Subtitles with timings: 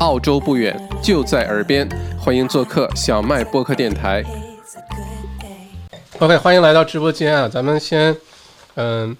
[0.00, 1.88] 澳洲不远，就在耳边，
[2.20, 4.22] 欢迎做客小麦播客电台。
[6.20, 7.48] OK，欢迎来到直播间啊！
[7.48, 8.16] 咱们先，
[8.76, 9.16] 嗯，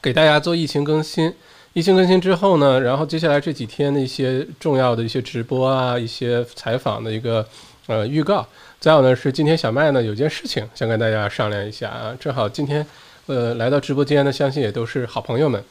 [0.00, 1.34] 给大家做疫情更新。
[1.74, 7.46] 疫情更新之后呢，然后接下来这几天的一些重要的一些直播啊，一些采访的一个
[7.86, 8.46] 呃预告。
[8.80, 12.84] 再有呢是今天小麦呢有件事情想跟大家商量一下啊，正好今天
[13.26, 15.62] 呃来到直播间呢，相信也都是好朋友们。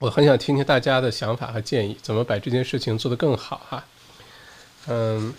[0.00, 3.84] 我很想听听大家的想法和建议，怎么把这件事情做得更好哈。
[4.88, 5.34] 嗯，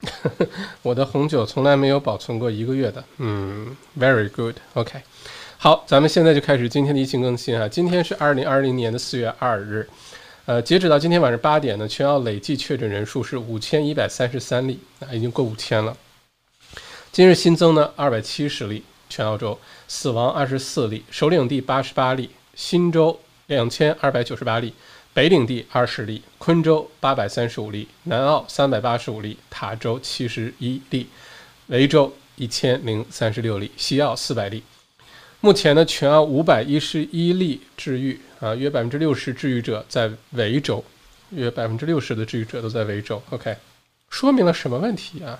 [0.82, 3.02] 我的红酒从来没有保存过一个月的。
[3.16, 5.00] 嗯，very good，OK。
[5.56, 7.66] 好，咱们现在就开始今天的疫情更新啊。
[7.66, 9.88] 今天是二零二零年的四月二日，
[10.44, 15.96] 呃，截止到今天晚上八点呢，全澳累计确诊人数是五千一百三十三例，啊，已经过五千了。
[17.10, 22.28] 今日新增呢二百七十例，全澳洲死亡二十四例，首领地八十八例。
[22.56, 24.72] 新州两千二百九十八例，
[25.12, 31.06] 北领地二十例，昆州八百三十五例，南澳三百八十五例，塔州七十一例，
[31.66, 34.62] 维州一千零三十六例，西澳四百例。
[35.40, 40.82] 目前呢，全澳五百一十一例治愈啊，约百分之六十治愈者在维州，
[41.30, 43.22] 约百分之六十的治愈者都在维州。
[43.30, 43.54] OK，
[44.08, 45.38] 说明了什么问题啊？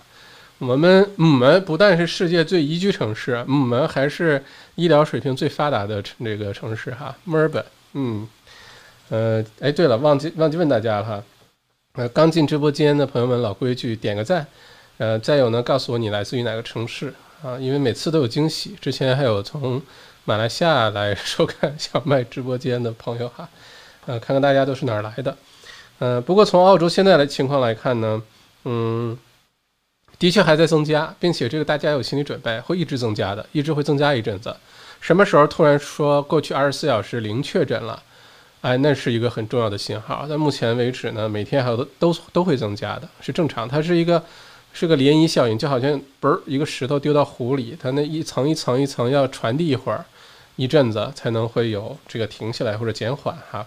[0.58, 4.42] 我们母门不但是世界最宜居城市，母门还是
[4.74, 7.62] 医疗水平最发达的城这个城市哈，墨尔本。
[7.92, 8.26] 嗯，
[9.10, 11.22] 呃，哎，对了，忘记忘记问大家了哈。
[11.92, 14.46] 呃，刚进直播间的朋友们，老规矩，点个赞。
[14.96, 17.12] 呃，再有呢，告诉我你来自于哪个城市
[17.42, 17.58] 啊？
[17.58, 18.74] 因为每次都有惊喜。
[18.80, 19.82] 之前还有从
[20.24, 23.46] 马来西亚来收看小麦直播间的朋友哈。
[24.06, 25.36] 呃，看看大家都是哪儿来的。
[25.98, 28.22] 呃，不过从澳洲现在的情况来看呢，
[28.64, 29.18] 嗯。
[30.18, 34.56] 的确还在增加，并且这个大家有心理准备，会一直增加的，一直会增加一阵子。
[34.98, 38.02] 什么时候突然说过去二十四小时零确诊了，
[38.62, 40.24] 哎，那是一个很重要的信号。
[40.26, 43.68] 但目前为止呢，每天还有都都会增加的，是正常。
[43.68, 44.22] 它是一个
[44.72, 50.02] 是个涟漪效应，就好像嘣一个石头丢到湖里，它那一层一层一层要传递一会儿，
[50.56, 53.66] 一阵子才能会有这个停下来或者减缓哈。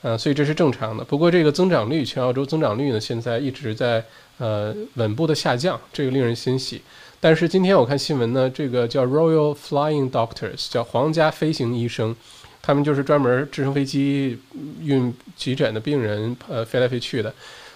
[0.00, 1.04] 嗯，所以这是正常的。
[1.04, 4.02] 不过这个增长率，全澳洲增长率呢，现在一直在。
[4.42, 6.82] 呃，稳步的下降，这个令人欣喜。
[7.20, 12.16] 但是今天我看新闻呢，这个叫 Royal Flying Doctors，叫皇家飞行医生，
[12.60, 14.36] 他们就是专门直升飞机
[14.80, 17.32] 运急诊的病人，呃，飞来飞去的。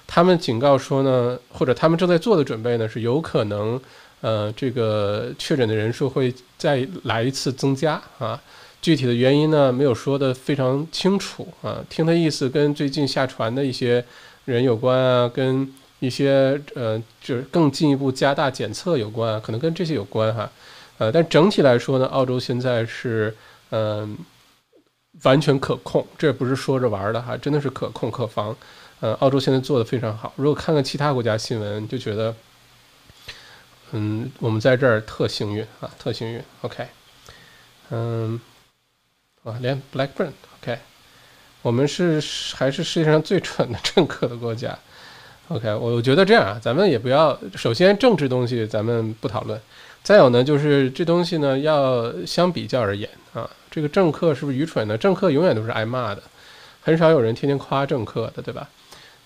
[0.08, 3.80] 他们警告说呢，或者他们正在做的准备呢，是有可能，
[4.20, 8.42] 呃，这个确诊的人数会再来一次增加啊。
[8.82, 11.78] 具体的原因呢，没有说的非常清楚啊。
[11.88, 14.04] 听他意思，跟最近下船的一些
[14.46, 15.72] 人有关啊，跟。
[15.98, 20.50] 一些呃，就是更进一步加大检测有关，可能跟这些有关哈，
[20.98, 23.34] 呃，但整体来说呢，澳洲现在是
[23.70, 24.16] 嗯
[25.22, 28.54] 完全可控，这不是说着玩的哈，真的是可控可防，
[29.00, 30.32] 呃，澳洲现在做的非常好。
[30.36, 32.34] 如果看看其他国家新闻，就觉得
[33.92, 36.42] 嗯，我们在这儿特幸运啊，特幸运。
[36.60, 36.86] OK，
[37.88, 38.38] 嗯，
[39.44, 40.78] 啊，连 Blackburn OK，
[41.62, 42.22] 我们是
[42.54, 44.78] 还是世界上最蠢的政客的国家。
[45.48, 49.60] OK，我觉得这样啊，咱们也不要，首先政治东西咱们不讨论，
[50.02, 54.98] 再有呢，就是这东西呢要相比较而言啊，这个政客是不是愚蠢呢？
[54.98, 56.22] 政客永远都是挨骂的，
[56.82, 58.68] 很少有人天天夸政客的，对吧？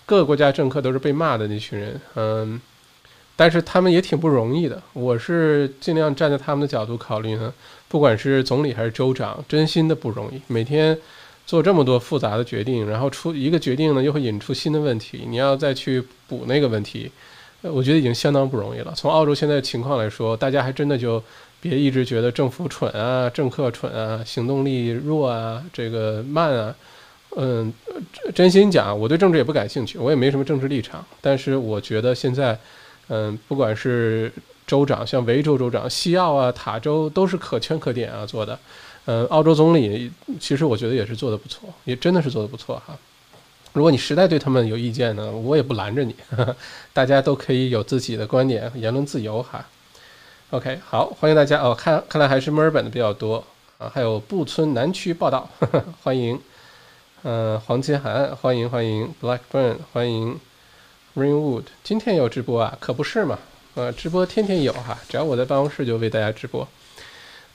[0.05, 2.61] 各个国家政客都是被骂的那群人，嗯，
[3.35, 4.79] 但是他们也挺不容易的。
[4.93, 7.51] 我是尽量站在他们的角度考虑呢，
[7.87, 10.95] 不管是总理还是州长，真心的不容易，每天。
[11.51, 17.11] 做这么多复杂的决定，然后出一个决定呢，又会引出新的问题，你要再去补那个问题，
[17.59, 18.93] 我觉得已经相当不容易了。
[18.95, 21.21] 从澳洲现在情况来说，大家还真的就
[21.59, 26.73] 别一直觉得政府蠢啊，政客蠢啊，行动力弱啊，这个慢啊。
[27.35, 27.73] 嗯，
[28.33, 31.05] 真心讲，我对政治也不感兴趣，我也没什么政治立场。
[31.19, 32.57] 但是我觉得现在，
[33.09, 34.31] 嗯，不管是
[34.65, 38.57] 州长，像维州州长、西澳啊、塔州，都是可圈可点啊做的。
[39.05, 42.95] 呃，澳洲总理其实我觉得也是做的不错，也真的是做的不错哈。
[43.73, 46.15] 如果你实在对他们有意见呢，我也不拦着你，
[46.93, 49.65] 大家都可以有自己的观点，言论自由哈。
[50.51, 53.43] OK，好，欢迎大家哦，看看来还是墨尔本的比较多
[53.77, 55.49] 啊，还有布村南区报道，
[56.03, 56.39] 欢迎，
[57.23, 60.37] 嗯，黄金海岸，欢迎欢迎，Blackburn，欢迎
[61.15, 63.39] ，Rainwood，今天有直播啊，可不是嘛，
[63.75, 66.67] 呃，直播天天有哈，只要我在办公室就为大家直播。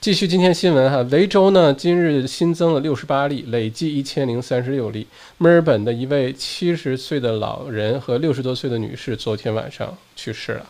[0.07, 5.05] 继续今天新闻哈，维州呢今日新增了六十八例，累计一千零三十六例。
[5.39, 10.67] 墨尔本的一位七十岁的老人和六十多岁的女士昨天晚上去世了。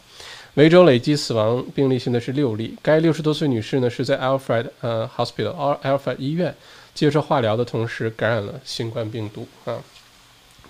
[0.55, 2.75] 维州累计死亡病例现在是六例。
[2.81, 6.55] 该六十多岁女士呢是在 Alfred 呃 Hospital Alfred 医院
[6.95, 9.77] 接受化疗的同时感染了新冠病毒啊。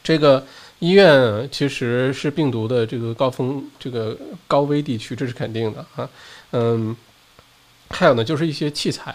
[0.02, 0.44] 这个
[0.80, 4.18] 医院其实是病毒的这个高峰、这个
[4.48, 6.10] 高危地区，这是肯定的啊。
[6.50, 6.96] 嗯，
[7.90, 9.14] 还有呢，就是一些器材，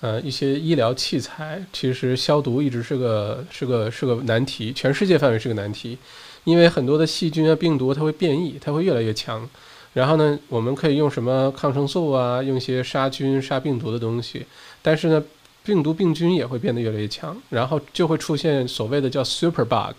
[0.00, 5.98] 呃，一些医疗器材，其实消毒一直是个是个是个难题，全世界范围是个难题，
[6.44, 9.48] 因为很多的细菌啊、病毒它会变异，它会越来越强。
[9.94, 14.46] 然后呢，我们可以用什么抗生素啊，用一些杀菌、杀病毒的东西，
[14.82, 15.22] 但是呢。
[15.66, 19.96] 病毒病菌也会变得越来越强，然后就会出现所谓的叫 super bug。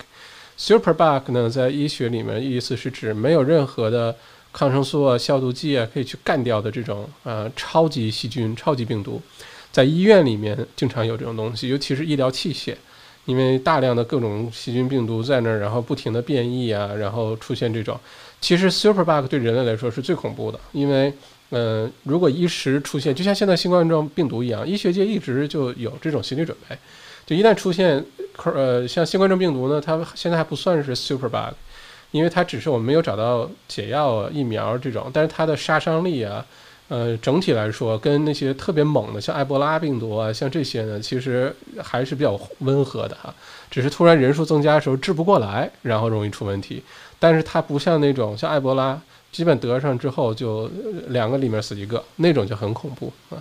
[0.56, 4.16] super bug 呢，在医学里面意思是指没有任何的
[4.58, 9.22] 抗生素啊、消毒剂啊可以去干掉的这种呃超级细菌、超级病毒。
[9.72, 12.74] 在医院里面经常有这种东西，尤其是医疗器械，
[13.26, 18.00] 因为大量的各种细菌病毒在那儿，然后不停的变异啊，然后出现这种。
[18.42, 21.14] 其实 super bug 对人类来说是最恐怖的，因为。
[21.52, 26.78] 嗯，如果一时出现，就像现在新冠状病毒一样，医学界一直就有这种心理准备，
[27.26, 28.04] 就一旦出现，
[28.44, 31.56] 呃，像新冠状病毒呢，它现在还不算是 super bug，
[32.12, 36.46] 因为它只是我们没有找到解药、疫苗这种，但是它的杀伤力啊，
[36.88, 43.34] 呃，整体来说跟那些特别猛的，像埃博拉病毒啊，像这些呢，其实还是比较温和的哈，
[43.70, 46.84] 只是突然人数增加的时候治不过来，然后容易出问题，
[47.20, 49.00] 但是它不像那种像埃博拉。
[49.30, 50.72] 基本得上之后就
[51.10, 53.38] 两个里面死一个，那种就很恐怖啊。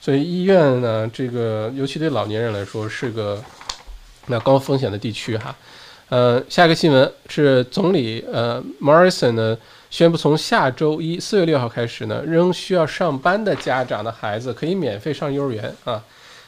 [0.00, 3.42] 所以医院呢，这个尤其对老年人来说是个
[4.26, 5.54] 那高风险的地区哈。
[6.10, 9.56] 呃，下一个新闻是总理呃 Morrison 呢
[9.90, 16.02] 宣布从下周一四月六号开始呢，仍需要上班的家长的孩子可以免费上幼儿园啊。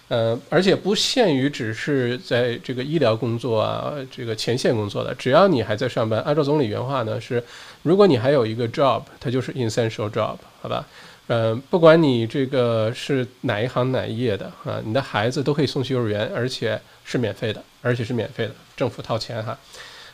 [0.09, 7.43] 呃，而且不限于只是在这个医疗工作啊，这个前线工作的，只要你还在上班，按照总理原话呢是，
[7.82, 10.85] 如果你还有一个 job，它就是 essential job，好吧？
[11.29, 19.58] 嗯，不管你这个是哪一行哪一业的啊，你的孩子都可以送去幼儿园，而且是免费的，而且是免费的，政府掏钱哈。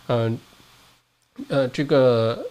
[0.09, 0.38] 嗯，
[1.49, 2.44] 呃，这个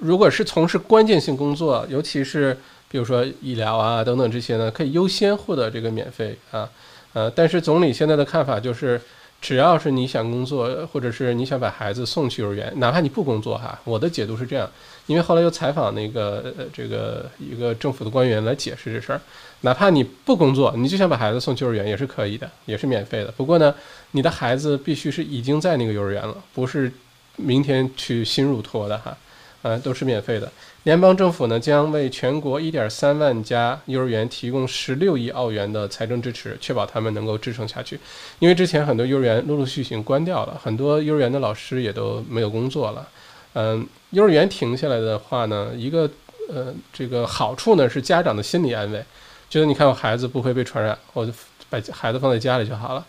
[0.00, 2.58] 如果是从事关键性工作，尤其是
[2.88, 6.68] 比如说医疗啊等等这些呢，可以优先获得这个免费啊。
[7.12, 8.98] 呃，但是总理现在的看法就是，
[9.40, 14.70] 只要是你想工作，或者是你想把孩子送去幼儿园，哪怕你不工作哈，我的解读是这样，
[15.06, 19.20] 因为后来又采访那个呃这个一个政府的官员来解释这事儿，
[19.60, 23.30] 哪怕你不工作，你就想把孩子送去幼儿园也是可以的，也是免费的。
[23.32, 23.74] 不过呢，
[24.12, 26.90] 你的孩子必须是已经在那个幼儿园了，不是
[27.36, 29.16] 明天去新入托的哈，
[29.62, 30.50] 呃，都是免费的。
[30.84, 37.98] 联邦政府呢将为全国1.3万家幼儿园提供16亿澳元的财政支持，确保他们能够支撑下去。
[38.40, 43.08] 因为之前很多幼儿园陆陆续续关掉了，很多幼儿园的老师也都没有工作了。
[43.54, 46.10] 嗯，幼儿园停下来的话呢，一个
[46.48, 49.02] 呃这个好处呢是家长的心理安慰，
[49.48, 51.32] 觉得你看我孩子不会被传染，我就
[51.70, 53.06] 把孩子放在家里就好了。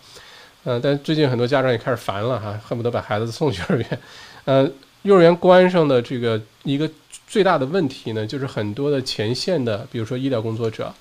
[0.65, 3.99] 嗯，但最近很多家长也开始烦了哈，恨不得把孩子送去幼儿园。
[4.45, 4.73] 嗯，
[5.03, 6.89] 幼儿园关上的这个一个。
[7.25, 10.93] 最大的问题呢，就是很多的前线的，比如说医疗工作者，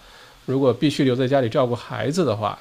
[0.46, 2.58] 如果必须留在家里照顾孩子的话，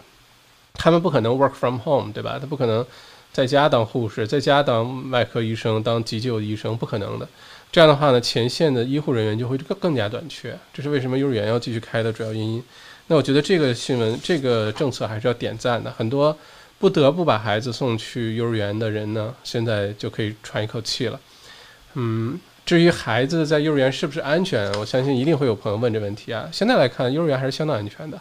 [0.73, 2.37] 他们不可能 work from home，对吧？
[2.37, 2.85] 他不可能
[3.31, 7.25] 在家当护士，在家当外科医生、当急救医生，不可能的。
[7.71, 10.57] 这样的话呢，前线的医护人员就会更更加短缺。
[10.73, 12.61] 这是为什么幼儿园要继续开的主要原因。
[13.07, 15.89] 那我觉得这个新闻、这个政策还是要点赞的。
[15.91, 16.35] 很多
[16.81, 21.19] 不得不把孩子送去幼儿园的人呢，现在就可以喘一口气了。
[21.93, 22.37] 嗯。
[22.63, 26.47] 至于孩子在幼儿园是不是安全，我相信一定会有朋友问这问题啊。
[26.53, 28.17] 现在来看，幼儿园还是相当安全的。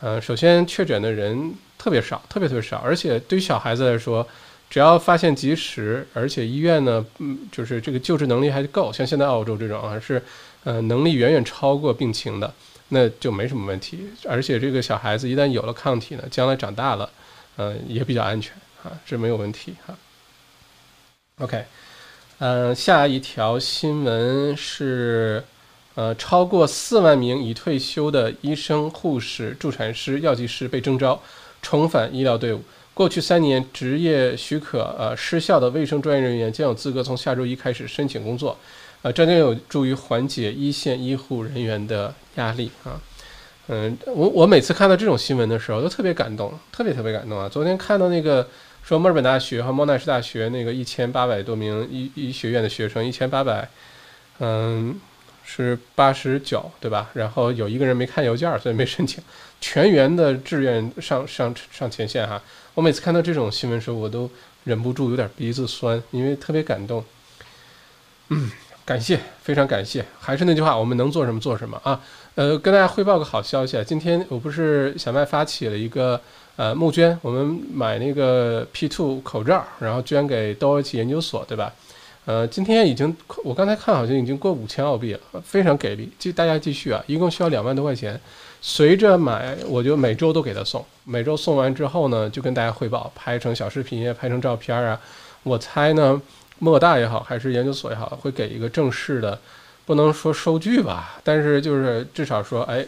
[0.00, 4.26] 嗯，首先确诊的人特别少，特别特别少，而且对于小孩子来说，
[4.70, 10.22] 只要发现及时，而且医院呢，嗯，就是这个救治能力还够，像现在澳洲这种啊，是，
[10.62, 12.54] 呃，能力远远超过病情的，
[12.90, 14.06] 那就没什么问题。
[14.26, 17.10] 而且这个小孩子一旦有了抗体呢，将来长大了，
[17.56, 19.94] 嗯，也比较安全啊，这没有问题哈。
[21.38, 21.64] OK。
[22.38, 25.44] 嗯，下一条新闻是，
[25.94, 31.22] 呃，超过四万名已退休的医生、护士、助产师、药剂师被征召，
[31.60, 32.60] 重返医疗队伍。
[32.94, 38.58] 过去三年执业许可呃失效的卫生专业人员将有资格从下周一开始申请工作，
[39.02, 43.00] 呃，这将有助于缓解一线医护人员的压力啊。
[43.72, 47.48] 嗯，我我每次看到这种新闻的时候都特别感动，特别特别感动啊。
[47.48, 48.46] 昨天看到那个。
[48.84, 53.68] 说墨尔本大学和莫纳什大学那个一千八百多名医医学院的学生，一千八百，
[54.40, 55.00] 嗯，
[55.44, 57.08] 是八十九，对吧？
[57.14, 59.22] 然后有一个人没看邮件，所以没申请，
[59.60, 62.42] 全员的志愿上上上前线哈。
[62.74, 64.28] 我每次看到这种新闻的时候，我都
[64.64, 67.04] 忍不住有点鼻子酸，因为特别感动。
[68.30, 68.50] 嗯，
[68.84, 70.04] 感谢，非常感谢。
[70.18, 72.00] 还是那句话，我们能做什么做什么啊？
[72.34, 76.20] 呃，跟大家汇报个好消息啊，今天我不是小麦发起了一个。
[76.54, 81.72] 呃募捐，我们买那个 P2 口罩，然后捐给窦尔奇研究所，对吧？
[82.26, 88.20] 呃，今天已经我刚才看好像已经过五千澳币了，非常给力，继大家继续啊，一共需要两万多块钱。
[88.60, 95.00] 随着买，我就每周都给他送，每周送完之后呢，就跟大家汇报，拍成小视频，拍成照片啊。
[95.44, 96.20] 我猜呢，
[96.58, 99.38] 莫大也好，还是研究所也好，会给一个正式的，
[99.86, 102.86] 不能说收据吧，但是就是至少说，哎，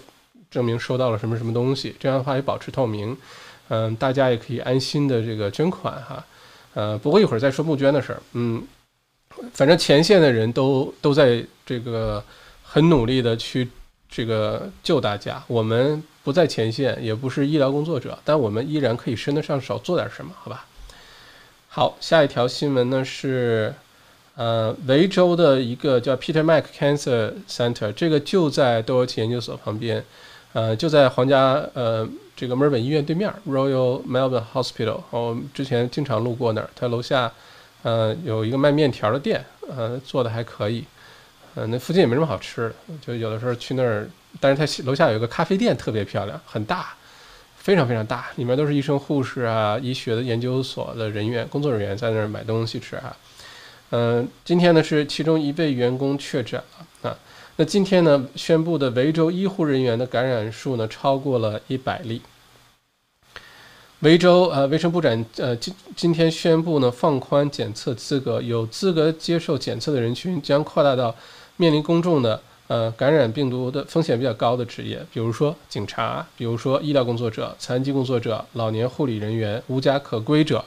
[0.50, 3.16] 证明收到了什么什么东西，这样的话也保持透明，
[3.68, 6.24] 嗯，大家也可以安心的这个捐款哈，
[6.74, 8.62] 呃，不过一会儿再说募捐的事儿，嗯，
[9.52, 12.24] 反正前线的人都都在这个
[12.62, 13.68] 很努力的去。
[14.16, 20.66] 这个救大家，我们不在前线，也不是医疗工作者，但我们依然可以伸得上手做点什么，好吧？
[21.66, 23.74] 好，下一条新闻呢是，
[24.36, 30.04] 呃，维州的一个叫 Peter Mac Cancer Center，这个就在多尔奇研究所旁边，
[30.52, 35.00] 呃，就在皇家呃这个墨尔本医院对面，Royal Melbourne Hospital。
[35.10, 37.32] 我之前经常路过那儿，它楼下
[37.82, 40.84] 呃有一个卖面条的店，呃，做的还可以。
[41.54, 44.08] 嗯，那附近也没什么好吃的，就有的时候去那儿。
[44.40, 46.92] 但是它楼下有一个咖啡店，特别漂亮，很大，
[47.56, 53.16] 非常非常大，里面都是医生、护士啊，医学的研究所的人员、工作人员在那儿买东西吃啊。
[53.90, 56.60] 嗯，今天呢是其中一位员工确诊
[57.02, 57.16] 了啊。
[57.56, 62.20] 那今天呢宣布的维州医护人员的感染数呢超过了一百例。
[64.00, 71.14] 维州呃卫生部长呃今今天宣布呢放宽检测资格，有资格接受检测的人群将扩大到。
[71.56, 80.64] 面临公众的呃感染病毒的风险比较高的职业，比如说警察，比如说医疗工作者、残疾工作者、老年护理人员、无家可归者、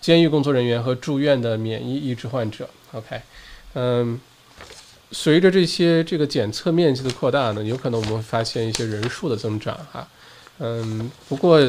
[0.00, 2.68] 监狱工作人员和住院的免疫抑制患者。
[2.92, 3.20] OK，
[3.74, 4.20] 嗯，
[5.12, 10.08] 随着这些这个检测面积的扩大呢，有可能我们会发现一些人数的增长哈。
[10.58, 11.60] 嗯，不过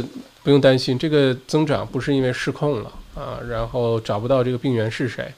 [0.43, 5.33] 不用担心，这个增长不是因为失控了啊，然后找不到这个病源是谁，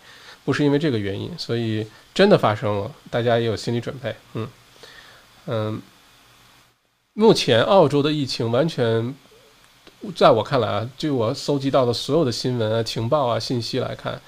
[0.46, 1.86] 不是因为这个原因，所以。
[2.14, 4.16] 真的发生了，大家也有心理准备。
[4.36, 4.48] 嗯
[5.48, 5.82] 嗯，
[7.14, 9.16] 目前澳洲的疫情完全，
[10.16, 14.20] 在我看来啊，据我搜集到的所有的新闻啊、情报啊、信息来看，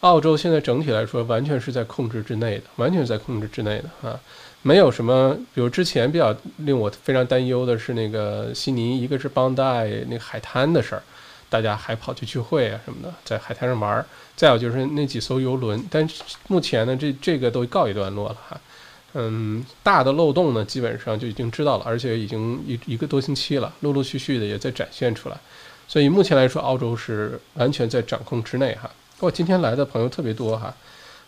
[0.00, 4.18] 澳洲现在整体来说完全是在控制之内的，完全是在控制之内的啊，
[4.62, 11.02] 没有什么，比如之前比较令我非常担忧的是那个悉尼，一个是邦代那个海滩的事儿。
[11.50, 14.04] 大家还跑去聚会啊什么的，在海滩上玩儿。
[14.34, 16.08] 再有就是那几艘游轮，但
[16.48, 18.60] 目前呢，这这个都告一段落了哈。
[19.14, 25.36] 嗯，大的漏洞呢，基本上就已经知道了，而且已经一一个多星期了，陆陆续续的也在展现出来。
[25.86, 28.90] 所以目前来说，澳洲是完全在掌控之内哈。
[29.20, 30.74] 我今天来的朋友特别多哈。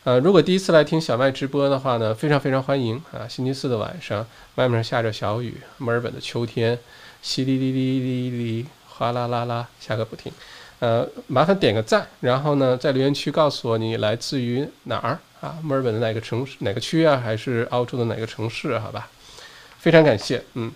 [0.04, 3.26] 呃，如果第一次来听小麦直播的话呢，非常非常欢迎啊。
[3.28, 4.26] 星期四的晚上，
[4.56, 6.78] 外面下着小雨，墨尔本的秋天，
[7.22, 8.66] 淅沥沥沥沥沥。
[8.88, 10.32] 哗啦啦啦，下个不停。
[10.78, 15.58] 呃，麻烦点个赞，然后呢，在留言区告诉我你来自于哪儿啊？
[15.62, 17.16] 墨尔本的哪个城市、哪个区啊？
[17.16, 18.78] 还是澳洲的哪个城市？
[18.78, 19.08] 好吧，
[19.78, 20.42] 非常感谢。
[20.54, 20.72] 嗯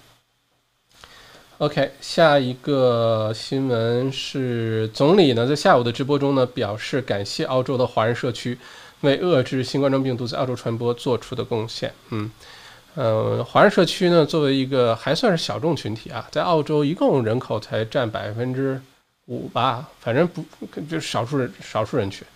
[1.59, 8.59] ，OK，下一个新闻是总理呢在下午的直播中呢表示感谢澳洲的华人社区
[9.01, 11.93] 为遏制新冠状病毒在澳洲传播做出的贡献。
[12.11, 12.31] 嗯。
[12.97, 18.83] 呃，华人社区呢，作为一个还算是小众群体啊，在澳洲一共人口才占百分之
[19.27, 20.45] 五吧，反正不
[20.83, 22.27] 就少数人少数人群。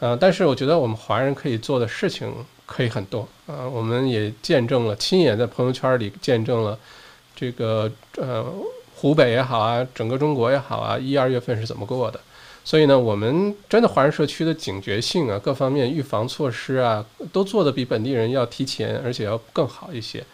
[0.00, 2.30] 呃，但是我觉得我们华人可以做的事情
[2.66, 6.78] 可以很多啊，我们也见证了，亲眼在朋友圈里见证了
[7.34, 8.44] 这个呃
[8.96, 12.20] 湖北也好啊，整个中国也好啊，一二月份是怎么过的。
[12.66, 20.24] 所以呢，我们真的华人社区的警觉性啊，各方面预防措施啊，都做得比本地人要提前，而且要更好一些，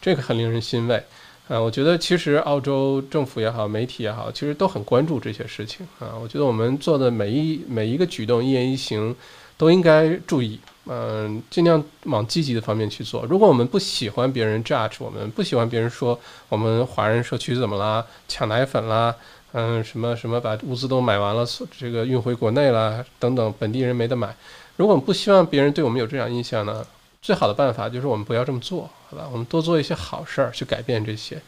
[0.00, 1.02] 这个很令人欣慰
[1.48, 1.60] 啊。
[1.60, 6.14] 我觉得其实澳洲政府也好，媒体也好，其实都很关注这些事情啊。
[6.20, 9.14] 我觉得我们做的每一每一个举动，一言一行，
[9.56, 13.24] 都应该注意，嗯，尽量往积极的方面去做。
[13.26, 19.14] 如果我们不喜欢别人 judge 我们，不喜欢别人说我们华人社区怎么啦，抢奶粉啦。
[19.52, 21.46] 嗯，什么什么把物资都买完了，
[21.78, 24.36] 这个运回国内了，等等，本地人没得买。
[24.76, 26.84] 如果我们不希望别人对我们有这样印象呢，
[27.26, 29.28] 最好的办法就是我们不要这么做，好吧？
[29.32, 31.42] 我们多做一些好事儿，去改变这些。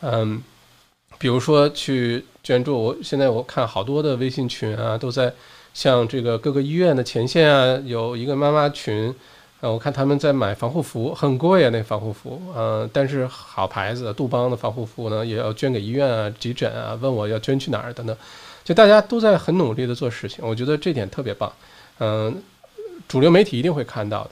[0.00, 0.42] 嗯，
[1.18, 2.82] 比如说去捐助。
[2.82, 5.30] 我现在我看好多的微信群啊，都在
[5.74, 9.14] 像这个各个医院的前线啊，有一个妈妈群。
[9.60, 18.16] 呃，我看他们在买防护服，很贵啊，那防护服，呃，但是好牌子，杜邦的防护服呢，也要捐给医院啊、急诊啊，问我要捐去哪儿等等，
[18.64, 21.52] 就大家都在很努力的做事情，我觉得这点特别棒。
[21.98, 22.42] 嗯，
[23.06, 24.30] 主流媒体一定会看到的，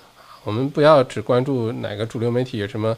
[0.49, 2.97] 我们不要只关注哪个主流媒体什么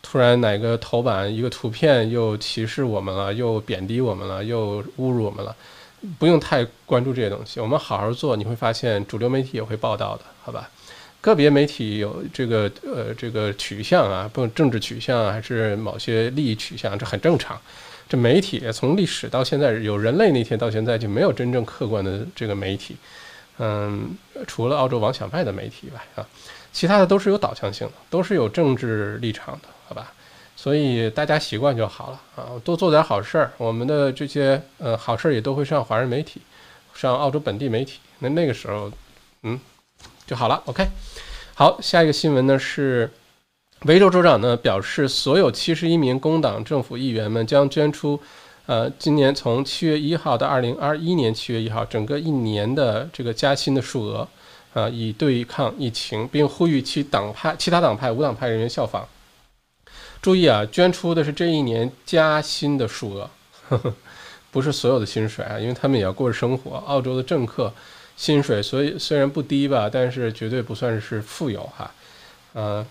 [0.00, 5.54] 突然哪个头版一个图片又歧视我们了，又贬低我们了，又侮辱我们了，
[6.18, 7.60] 不用太关注这些东西。
[7.60, 10.70] 我们好好做，你会发现主流媒体也会报道的，好吧？
[11.20, 17.60] 个别媒体有这个呃这个取向啊，不政治取向还是某些利益取向，这很正常。
[18.08, 22.96] 这媒体从历史到现在，有人类那天到现在就没有真正客观的这个媒体，
[23.58, 26.24] 嗯，除了澳洲王小麦的媒体外啊，
[26.76, 30.12] 其他的都是有导向性的，都是有政治立场的，好吧？
[30.54, 33.50] 所以大家习惯就好了啊，多做点好事儿。
[33.56, 36.42] 我们的这些呃好事儿也都会上华人媒体，
[36.92, 38.92] 上澳洲本地媒体，那那个时候，
[39.44, 39.58] 嗯，
[40.26, 40.62] 就好了。
[40.66, 40.86] OK，
[41.54, 43.10] 好，下一个新闻呢是。
[43.84, 48.20] 维州州长呢表示，所有七十一名工党政府议员们将捐出，
[48.66, 54.28] 呃，今年从七月一号到二零二一年七月一号整个一年的这个加薪的数额，
[54.76, 59.08] 啊，以对抗疫情，并呼吁其党派、其他党派、无党派人员效仿。
[60.20, 63.30] 注意啊，捐出的是这一年加薪的数额，
[63.68, 63.94] 呵呵，
[64.50, 66.76] 不是所有的薪水啊，因为他们也要过着生活。
[66.86, 67.72] 澳洲的政客
[68.16, 71.90] 薪水，所以虽然不低吧，但是绝对不算是富有哈，
[72.52, 72.86] 呃。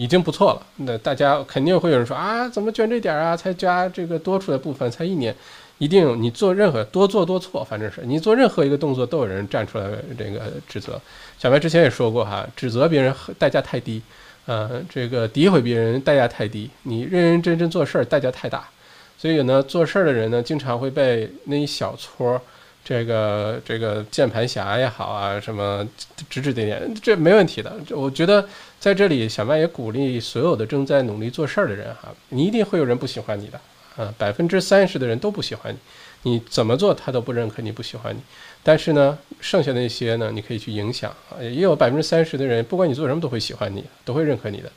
[0.00, 3.36] 已经不错了，那大家肯定会有人说啊，怎么捐这点啊？
[3.36, 5.34] 才加这个多出的部分，才一年，
[5.78, 11.00] 一定你做任何多做多错，反正是你做任何一个动作都有人站出来这个指责。
[11.38, 14.02] 小白之前也说过哈，指责别人代价太低，
[14.46, 18.68] 呃，这个诋毁别人代价太低，你认认真真做事儿代价太大，
[19.16, 22.40] 所以呢，做事儿的人呢，经常会被那一小撮。
[22.84, 25.86] 这个这个键盘侠也好啊，什么
[26.30, 27.76] 指指点点，这没问题的。
[27.90, 28.42] 我觉得
[28.80, 33.60] 在这里，小麦也鼓励所有的正在努力做事儿的人哈，你一定会有人不喜欢你的
[33.98, 35.76] 啊，百分之三十的人都不喜欢
[36.22, 38.20] 你，你怎么做他都不认可你不喜欢你。
[38.62, 44.72] 但是呢，剩下那些呢，你可以去影响啊，也有百分之三十的人，不管你做什么都会喜欢你，都会认可你的。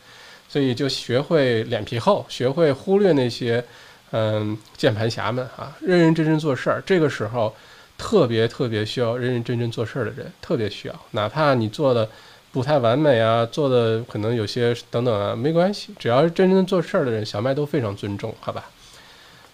[0.50, 3.64] 所以就学会脸皮厚，学会忽略那些
[4.12, 6.84] 嗯键盘侠们啊，认认真真做事儿。
[6.86, 7.56] 这个时候。
[7.98, 12.10] 特别特别需要认认真真做事儿的人，特别需要，哪怕你做的
[12.52, 18.72] 不太完美啊，做的可能有些等等啊，没关系，只要是真正做事儿的人，小麦都非常尊重，好吧？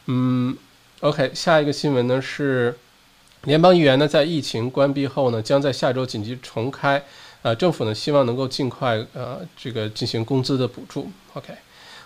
[0.08, 0.58] 嗯
[1.02, 2.74] ，OK，下一个新闻呢是，
[3.44, 7.04] 联邦议员呢在疫情关闭后呢，将在下周紧急重开，
[7.42, 11.12] 呃，政府呢希望能够尽快呃这个进行工资的补助。
[11.34, 11.54] OK，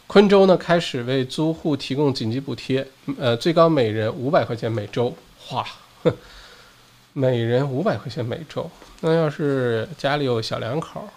[0.08, 2.88] 昆州呢开始为租户提供紧急补贴，
[3.20, 5.16] 呃，最高每人五百块钱每周，
[5.52, 5.64] 哇！
[6.04, 6.12] 哼，
[7.14, 8.68] 每人五百块钱每周，
[9.02, 11.08] 那要是家里有小两口，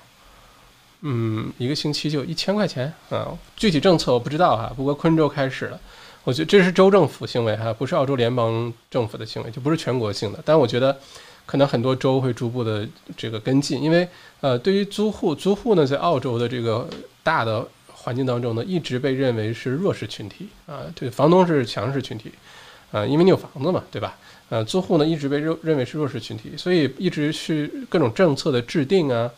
[1.00, 3.38] 嗯，一个星期就一千块钱啊。
[3.56, 5.80] 具体政策我不知道哈，不过昆州开始了，
[6.24, 10.40] 我觉得这是州政府行为哈，不是澳洲联邦政府的行为，就不是全国性的。
[10.44, 10.98] 但我觉得
[11.44, 14.08] 可能很多州会逐步的这个跟进，因为
[14.40, 16.88] 呃，对于租户，租户呢在澳洲的这个
[17.22, 22.32] 大的环境当中呢，一直被认为是弱势群体啊，对，房东是强势群体
[22.90, 24.16] 啊，因为你有房子嘛，对吧？
[24.48, 29.30] 呃，租户呢一直被认认为是弱势群体，所以一直是各种政策的制定啊，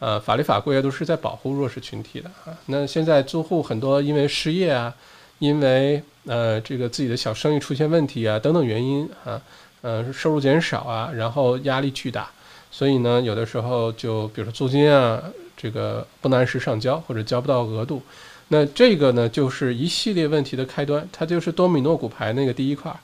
[0.00, 2.56] 呃，法律法规啊都是在保护弱势群体的啊。
[2.66, 4.94] 那现在租户很多因为失业啊，
[5.38, 9.40] 因为呃这个自己的小生意出现问题啊等等原因啊，
[9.82, 12.28] 呃收入减少啊，然后压力巨大，
[12.70, 15.22] 所以呢有的时候就比如说租金啊
[15.56, 18.02] 这个不能按时上交或者交不到额度，
[18.48, 22.94] 那这个呢就是一系列问题的开端，它就是多米诺骨牌那个第一块。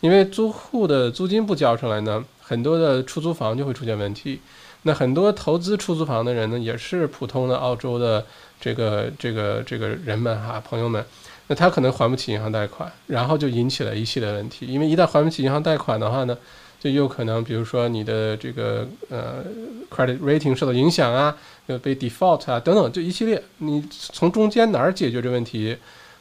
[0.00, 4.40] 因为租户的租金不交上来呢，很多的出租房就会出现问题。
[4.84, 8.24] 那很多投资出租房的人呢，也是普通的澳洲的
[8.58, 11.04] 这个这个这个人们哈，朋友们。
[11.50, 14.66] 那他可能还不起银行贷款，然后就引起了一系列问题。
[14.66, 16.38] 因为一旦还不起银行贷款的话呢，
[16.78, 19.44] 就有可能，比如说你的这个呃
[19.90, 21.36] credit rating 受到影响啊，
[21.66, 23.42] 呃被 default 啊等等，就一系列。
[23.58, 25.76] 你从中间哪儿解决这问题？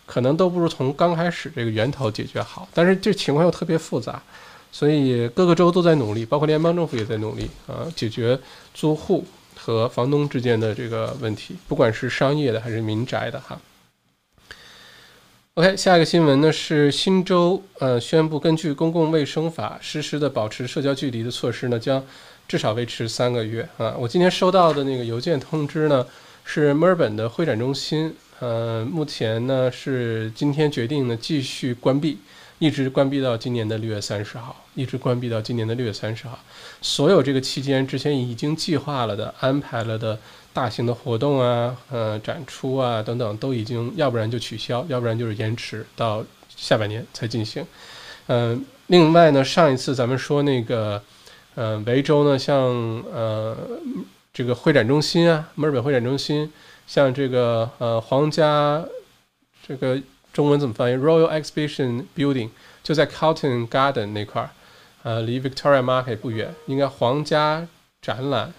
[0.08, 4.20] 可能都不如从刚开始这个源头解决好，但是这情况又特别复杂，
[4.72, 8.40] 所以各个州都在努力，包括联邦政府也在努力啊，解决
[8.74, 9.24] 租户
[9.56, 13.56] 和房东之间的这个问题，不管是商业的还是民宅的哈。
[15.60, 22.02] OK，下一个新闻呢是新州呃宣布，根据公共卫生法实施的保持社交距离的措施呢，将
[22.48, 23.94] 至少维持三个月啊。
[24.00, 26.08] 我今天收到的那个邮件通知呢，
[26.46, 28.16] 是墨尔本的会展中心。
[28.40, 32.18] 呃，目前呢是今天决定呢继续关闭，
[32.60, 36.40] 一直关闭到今年的六月三十号，一直关闭到今年的六月三十号。
[36.82, 40.18] 所有这个期间之前已经计划了的、安排了的
[40.60, 46.22] 大型的活动啊、呃展出啊等等，都已经要不然就取消，要不然就是延迟到
[46.54, 47.66] 下半年才进行。
[48.28, 51.02] 嗯，另外呢，上一次咱们说那个，
[51.56, 52.58] 呃，维州呢，像
[53.10, 53.56] 呃
[54.34, 56.52] 这个会展中心啊，墨尔本会展中心。
[56.86, 58.84] 像这个呃皇家
[59.66, 59.98] 这个
[60.34, 62.50] 中文怎么翻译？Royal Exhibition Building
[62.84, 64.50] 就在 Carlton Garden 那块儿，
[65.04, 67.66] 呃，离 Victoria Market 不远，应该皇家
[68.02, 68.54] 展览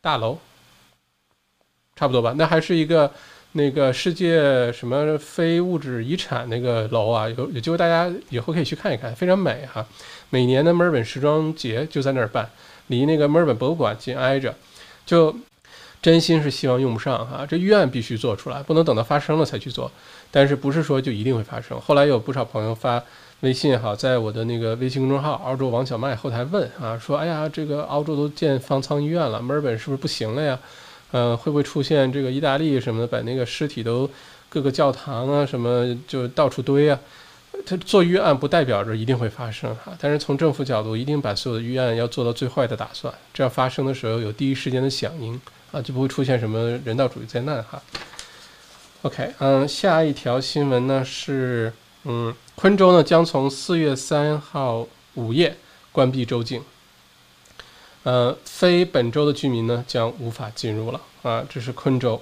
[0.00, 0.38] 大楼，
[1.98, 2.32] 差不多吧？
[2.36, 3.10] 那还是一个
[3.52, 9.84] 那个世界什么非物质遗产那个楼啊，有有机会大家以后可以去看一看，非常美哈。
[10.30, 12.48] 每年的墨尔本时装节就在那儿办，
[12.86, 14.54] 离那个墨尔本博物馆紧挨着，
[15.04, 15.34] 就。
[16.00, 19.90] 真心是希望用不上哈，这预案必须做出来，不能等到发生了才去做。
[20.30, 21.78] 但是不是说就一定会发生？
[21.80, 23.02] 后来有不少朋友发
[23.40, 30.56] 微信哈，在我的那个微信公众号“澳洲王小麦”后台问啊，说：“哎呀，这个澳洲都建方舱医院了，墨尔本是不是不行了呀？
[31.12, 34.08] 嗯，会不会出现这个意大利什么的，把那个尸体都
[34.48, 36.98] 各个教堂啊什么就到处堆啊？
[37.66, 45.40] 他做预案不代表着一定会发生哈，但是从政府角度，一定把所有的预案要做到最坏的打算，这样发生的时候有第一时间的响应。”
[45.70, 47.78] 啊，就不会出现什么人道主义灾难哈。
[49.02, 51.70] OK，嗯，下一条新闻呢是，
[52.04, 55.54] 嗯，昆州呢将从四月三号午夜
[55.92, 56.62] 关闭州境，
[58.02, 61.44] 呃，非本州的居民呢将无法进入了啊。
[61.48, 62.20] 这是昆州，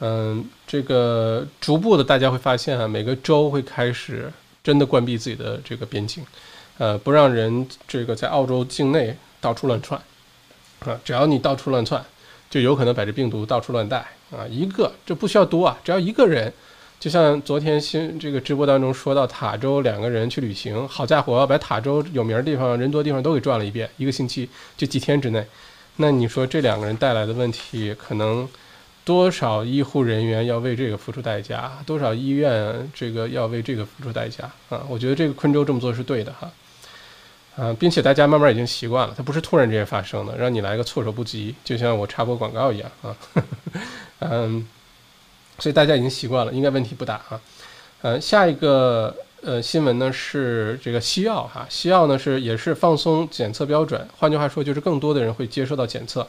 [0.00, 6.24] 嗯，这个逐步的大家会发现啊，每个州会开始真的关闭自己的这个边境，
[6.78, 10.00] 呃，不让人这个在澳洲境内到处乱窜
[10.80, 12.04] 啊，只要你到处乱窜。
[12.50, 13.98] 就有可能把这病毒到处乱带
[14.32, 14.44] 啊！
[14.50, 16.52] 一个这不需要多啊，只要一个人，
[17.00, 25.42] 就像昨天新这个直播当中说到塔州两个人去旅行，好家伙，把塔州有名的地方、人多地方都给转了一遍，一个星期就几天之内，
[25.96, 28.46] 那你说这两个人带来的问题，可能
[29.02, 34.84] 多少医护人员要为这个付出代价，多少医院这个要为这个付出代价啊？
[34.86, 36.50] 我觉得这个昆州这么做是对的哈。
[37.56, 43.16] 啊，并且大家慢慢已经习惯了，它不是突然之间发生的，让你来个措手不及，就像我插播广告一样啊。
[44.20, 44.66] 嗯，
[45.60, 47.40] 所以大家已经习惯了，应该问题不大啊。
[48.02, 56.26] 嗯，下一个呃新闻呢是这个西澳哈，西澳呢是也是放松检测标准，换句话说就是更多的人会接受到检测。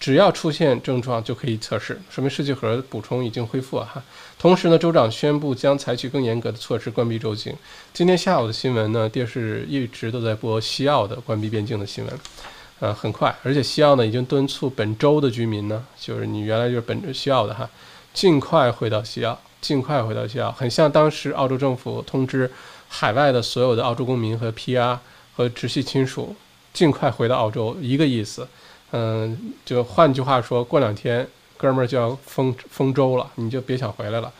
[0.00, 4.02] 只要出现症状就可以测试，说明试剂盒补充已经恢复了哈。
[4.36, 7.54] 同时呢，州长宣布将采取更严格的措施关闭州境。
[7.92, 12.12] 今天下午的新闻呢，电视一直都在播西澳的关闭边境的新闻，
[12.80, 17.70] 呃，很快，而且西澳呢已经敦促本州的居民呢，就是你原来就是本西澳的哈，
[18.12, 22.50] 尽快回到西澳，尽快回到西澳，很像当时澳洲政府通知
[22.88, 24.98] 海外的所有的澳洲公民和 PR
[25.34, 26.36] 和直系亲属
[26.72, 28.46] 尽快回到澳洲一个意思。
[28.90, 34.30] 嗯，就换句话说，过两天哥们儿就要封封州了，你就别想回来了。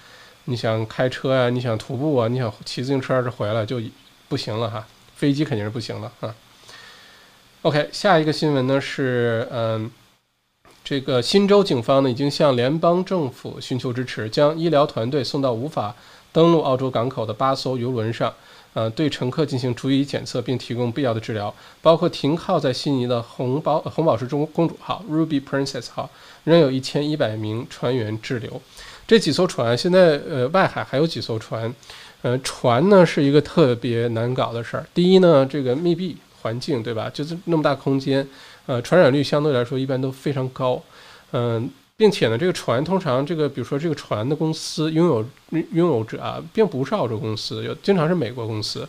[0.45, 3.81] 你想开车呀，你想徒步啊，你想骑自行车是回来就
[4.29, 4.87] 不行了哈。
[5.15, 6.35] 飞机肯定是不行了啊。
[7.63, 9.89] OK，下一个新闻呢是，嗯，
[10.93, 15.97] 这个新州警方呢已经向联邦政府寻求支持，将医疗团队送到无法
[16.35, 18.31] 登陆澳洲港口的八艘游轮上。
[18.75, 26.11] 呃，对乘客进行逐一检测，并提供必要的治疗，包括停靠在悉尼的红宝红宝石中公主号 （Ruby Princess 号）
[26.45, 28.61] 仍有一千一百名船员滞留。
[29.07, 31.75] 这几艘船现在呃外海还有几艘船，
[32.21, 34.87] 呃船呢是一个特别难搞的事儿。
[34.93, 37.09] 第一呢，这个密闭环境，对吧？
[37.09, 38.27] 就是那么大空间，
[38.67, 40.83] 呃，传染率相对来说一般都非常高，
[41.33, 41.71] 嗯。
[41.95, 48.89] 并且呢，这个船通常这个，比如说这个船的公司拥有拥有者啊，并不是澳洲公司，有经常是美国公司。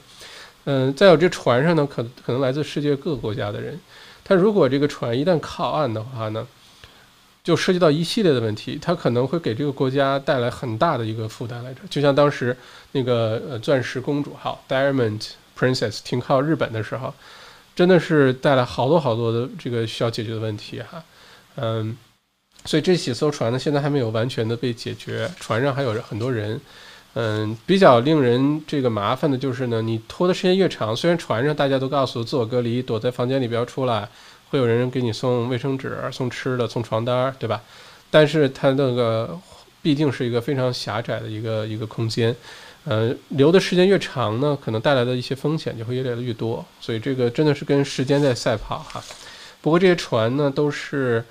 [0.63, 3.79] 嗯，再有这船上呢，可可能来自世界各个国家的人。
[4.23, 6.47] 他如果这个船一旦靠岸的话呢，
[7.43, 11.81] 就涉及到一系列的问题，它可能会给这个国家带来很大的一个负担来着。
[11.89, 12.55] 就像当时
[12.93, 15.21] 那个呃钻石公主号 （Diamond
[15.55, 17.13] Princess） 停靠日本的时候，
[17.75, 21.03] 真的是带来好多好多的这个需要解决的问题哈。
[21.55, 21.97] 嗯。
[22.65, 26.57] 所以这几艘船呢，现在还没有完全的被解决，船上还有很多人。
[27.15, 34.07] 嗯，比较令人这个麻烦的就是呢，你拖的时间越长，虽然船上大家都告诉自我隔离，躲在房间里不要出来，
[34.49, 37.61] 会有人给你送卫生纸、送吃的、送床单，对吧？
[38.09, 39.37] 但是它那个
[39.81, 42.33] 毕竟是一个非常狭窄的一个一个空间，
[42.85, 46.65] 呃，留的时间越长呢，可能带来的一些风险就会越来越多。
[46.79, 49.03] 所以这个真的是跟时间在赛跑哈。
[49.61, 51.23] 不过这些船呢，都是。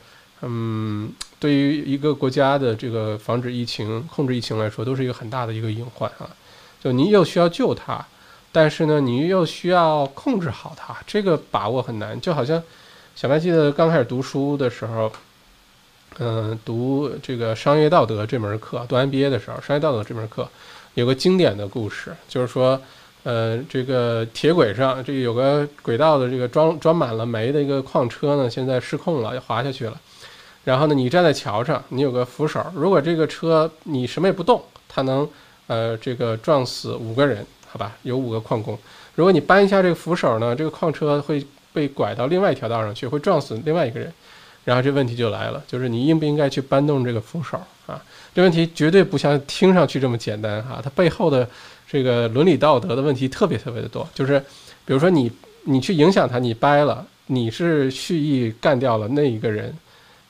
[0.45, 6.29] 嗯，对于一个国家的这个防止疫情、控制疫情来说，都是一个很大的一个隐患啊。
[6.83, 8.05] 就你又需要救它，
[8.51, 12.21] 但是呢，你又需要控制好它，这个把握很难。
[12.21, 12.61] 就好像
[13.15, 15.13] 小白记得刚开始读书的时候，
[16.19, 20.49] 嗯，读这个商业道德这门课，读 MBA 的时候，商业道德这门课
[20.95, 22.81] 有个经典的故事，就是说，
[23.23, 29.99] 呃，这个铁轨上这有个轨道的这个装装满了煤的一个矿车呢，现在失控了，要滑下去了。
[30.65, 32.65] 然后呢，你站在桥上，你有个扶手。
[32.75, 35.29] 如果这个车你什么也不动，它能
[35.67, 38.79] 呃，这个撞死五个人，好吧，有五个矿工。
[39.15, 44.13] 如果你搬一下这个扶手呢，这个矿车会被拐到另外一条道上去，会撞死另外一个人。
[44.65, 48.01] 然后这问题就来了，就是你应不应该去搬动这个扶手啊？
[48.35, 51.49] 这问题绝对不像听上去这么简单哈，它背后的
[51.91, 54.09] 这个伦理道德的问题特别特别的多。
[54.15, 54.41] 就是
[54.85, 55.31] 比如说你
[55.65, 59.75] 你去影响他，你掰了，你是蓄意干掉了那一个人。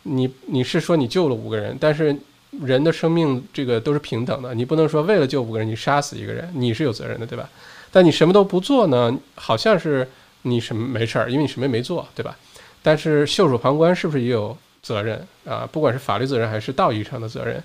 [0.04, 2.16] 你你是说你救了五个人，但是
[2.60, 7.48] 人的生命这个都是平等的，你不能说为了救五个人你杀死一个人，你是有责任的，对吧？
[7.92, 10.08] 但你什么都不做呢，好像是
[10.42, 12.36] 你什么没事儿，因为你什么也没做，对吧？
[12.82, 15.68] 但是袖手旁观是不是也有责任啊？
[15.70, 17.62] 不管是法律责任还是道义上的责任，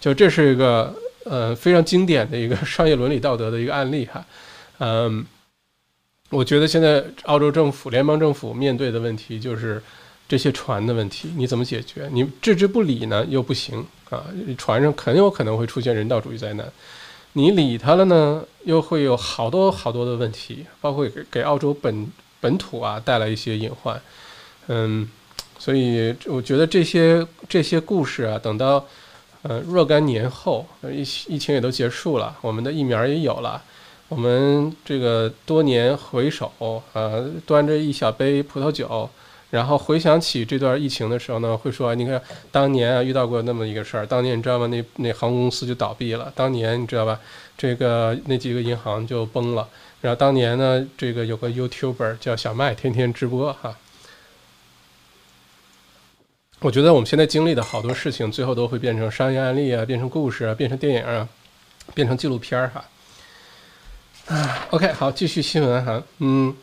[0.00, 4.24] 就这是一个呃非常经典的一个商业伦理道德的一个案例哈，
[4.78, 5.24] 嗯，
[6.30, 9.82] 我觉得现在澳洲政府、联邦政府面对的问题就是。
[10.30, 12.06] 这些船的问题你怎么解决？
[12.12, 14.22] 你置之不理呢又不行啊！
[14.58, 16.70] 船上很有可能会出现人道主义灾难，
[17.32, 22.06] 你理他了呢，又会有好多好多的问题，包括给给澳洲本
[22.40, 23.98] 本土啊带来一些隐患。
[24.66, 25.08] 嗯，
[25.58, 28.86] 所以我觉得这些这些故事啊，等到
[29.42, 33.62] 呃若干年后，疫疫情也都结束了，我们的疫苗也有了，
[34.08, 36.50] 我们这个多年回首
[36.92, 39.08] 呃，端着一小杯葡萄酒。
[39.50, 42.20] 然后回想起这段疫情的时候呢，会说：“你看，
[42.52, 44.66] 当年啊遇到过那么一个事儿，当年你知道吗？
[44.66, 47.18] 那那航空公司就倒闭了，当年你知道吧？
[47.56, 49.66] 这个那几个银行就崩了。
[50.02, 53.74] 然后当年呢，这个有个 YouTuber 叫小麦，天天直播哈。
[56.60, 61.28] 我觉得我们现在经历的好多事情，最后都会变成商业案例啊，变成故事啊，变成电影啊，
[61.94, 62.84] 变成纪录片儿哈。
[64.26, 66.54] 啊，OK，好，继续新闻哈，嗯。”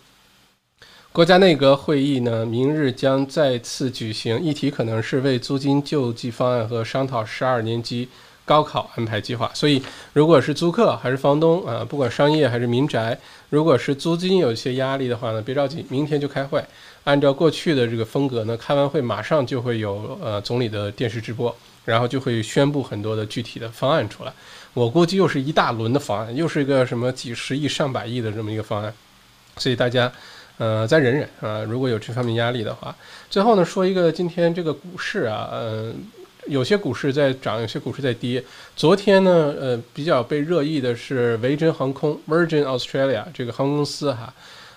[1.13, 8.09] 国家内阁会议呢，明日将再次举行，议题可能是为租金救济方案和商讨十二年级
[8.43, 9.49] 高考安排计划。
[9.53, 9.81] 所以，
[10.11, 13.17] 如果是租客还是房东啊，不管商业还是民宅，
[13.49, 16.61] 如果是租金有一些压力的话呢，别着急，明天就开会。
[17.05, 24.33] 按照过去的这个风格呢，开完会马上就会有呃总理的电视直播，然后就会宣布很多的具体的方案出来。
[24.73, 28.93] 我估计又是一大轮的方案，又是一个什么几十亿、上百亿的这么一个方案，
[29.55, 30.11] 所以大家。
[30.57, 31.61] 呃，再忍忍啊！
[31.63, 32.95] 如果有这方面压力的话，
[33.29, 35.93] 最后呢，说一个今天这个股市啊，嗯，
[36.47, 38.41] 有些股市在涨，有些股市在跌。
[38.73, 44.33] 昨天呢，呃，比较被热议的是维珍航空 （Virgin Australia） 这个航空公司哈，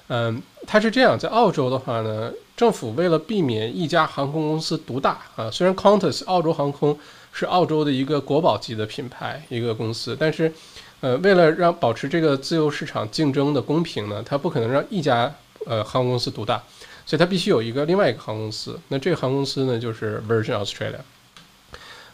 [0.08, 6.98] 嗯，它是这样，在澳洲的话呢，政府为了避免一家航空公司独大啊，虽然 Qantas 澳洲航空
[7.32, 10.52] 是澳洲的一个国宝级的品牌一个公司，但是，
[11.00, 15.32] 呃，为了让保持这个自由市场竞争的公平呢，它不可能让一家。
[15.66, 16.62] 呃，航空公司独大，
[17.04, 18.78] 所以它必须有一个另外一个航空公司。
[18.88, 21.00] 那这个航空公司呢，就是 Virgin Australia。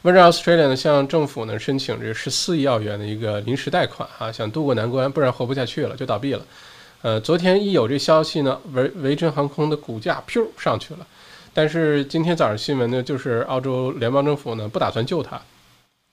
[0.03, 6.45] Virgin Australia 呢，向政府呢申请这十四亿澳元的一个临时贷款啊，想渡过难关，不然活不下去了，就倒闭了。
[7.05, 11.07] 呃，昨天一有这消息呢，维维珍航空的股价噗上去了。
[11.53, 15.39] 但是今天早上新闻呢，就是澳洲联邦政府呢不打算救它，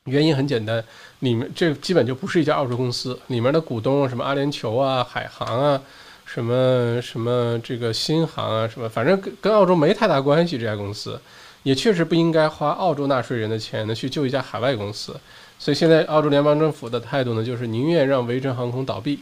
[0.03, 0.83] 原因很简单，
[1.19, 5.81] 里面这基本就不是一家澳洲公司，里面的股东什么阿联酋啊、海航啊。
[6.25, 10.57] 什么什么这个新航啊，什么反正跟跟澳洲没太大关系。
[10.57, 11.17] 这家公司
[11.63, 15.15] 也确实不应该花澳洲纳税人的钱呢去救一家海外公司。
[15.57, 19.21] 所以现在澳洲联邦政府的态度呢，就是宁愿让维珍航空倒闭。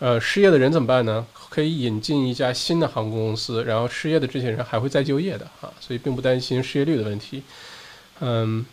[0.00, 1.24] 呃，失业的人怎么办呢？
[1.48, 7.44] 可以引进一家新的航空公司，然后失业的这些人还会再就业的啊，所以并不担心失业率的问题。
[8.18, 8.66] 嗯，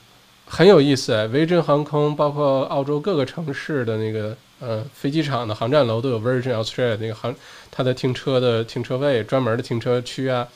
[0.47, 1.27] 很有意思。
[1.27, 4.35] 维珍航空包括澳洲各个城市的那个。
[4.59, 7.31] 呃，飞机场的航站楼都有 Virgin Australia 那个航，
[7.69, 10.47] 它的停车的停车位，专门的停车区啊，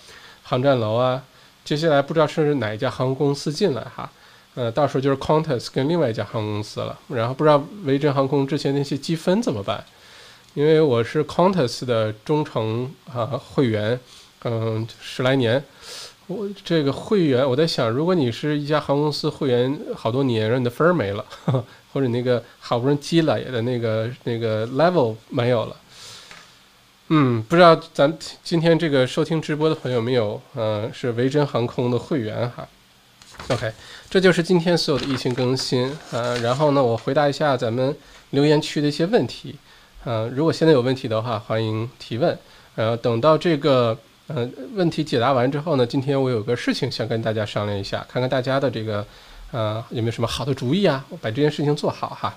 [0.42, 1.24] 航站楼啊。
[1.64, 4.12] 接下来不知道是哪一家航空公司进来哈，
[4.56, 6.98] 呃，到时候就是 Qantas 跟另外一家航空公司了。
[7.10, 9.86] 然后不知道维珍航空之前那些积分怎么办？
[10.54, 14.00] 因为我是 Qantas 的忠诚啊会员，
[14.44, 15.64] 嗯，十来年。
[16.28, 21.26] 我这个会员，我在想，如果你是一家航空公司会员好多年，让你的分儿没了。
[21.94, 25.76] 或者那个好不容易积累的那个那个 level 没有了，
[27.10, 30.42] 嗯，不知道咱今天这个收听直播的朋友没有？
[30.56, 32.66] 嗯，是维珍航空的会员哈。
[33.50, 33.70] OK，
[34.10, 36.34] 这就是今天所有的疫情更新啊。
[36.38, 37.94] 然后呢，我回答一下咱们
[38.30, 39.58] 留言区的一些问题。
[40.06, 42.38] 嗯，如果现在有问题的话，欢迎提问。
[42.76, 49.06] 呃等到这个呃问题解答完之后呢，今天我有个事情想跟大家商量一下，看看大家的这个。
[49.54, 51.04] 呃，有没有什么好的主意啊？
[51.10, 52.34] 我把这件事情做好哈。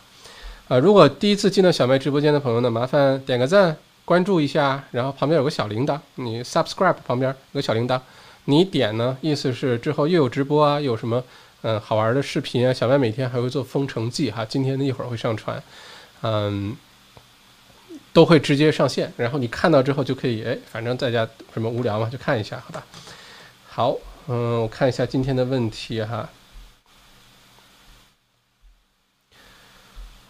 [0.66, 8.00] 呃，如果第一次进到小麦直播间的朋友呢，麻烦点个赞，关注一下，然后旁边有个小铃铛，你 subscribe 旁边有个小铃铛，
[8.46, 11.22] 你点呢，意思是之后又有直播啊，有什么
[11.62, 15.62] 嗯好玩的视频啊，小麦每天还会做封城记哈，今天呢一会儿会上传。
[16.22, 16.77] 嗯，
[18.14, 22.87] 都会直接上线，然后你看到之后就可以，哎，反正在家什么无聊嘛，就看一下，好吧？
[23.68, 23.96] 好，
[24.29, 26.29] 嗯，我看一下今天的问题哈。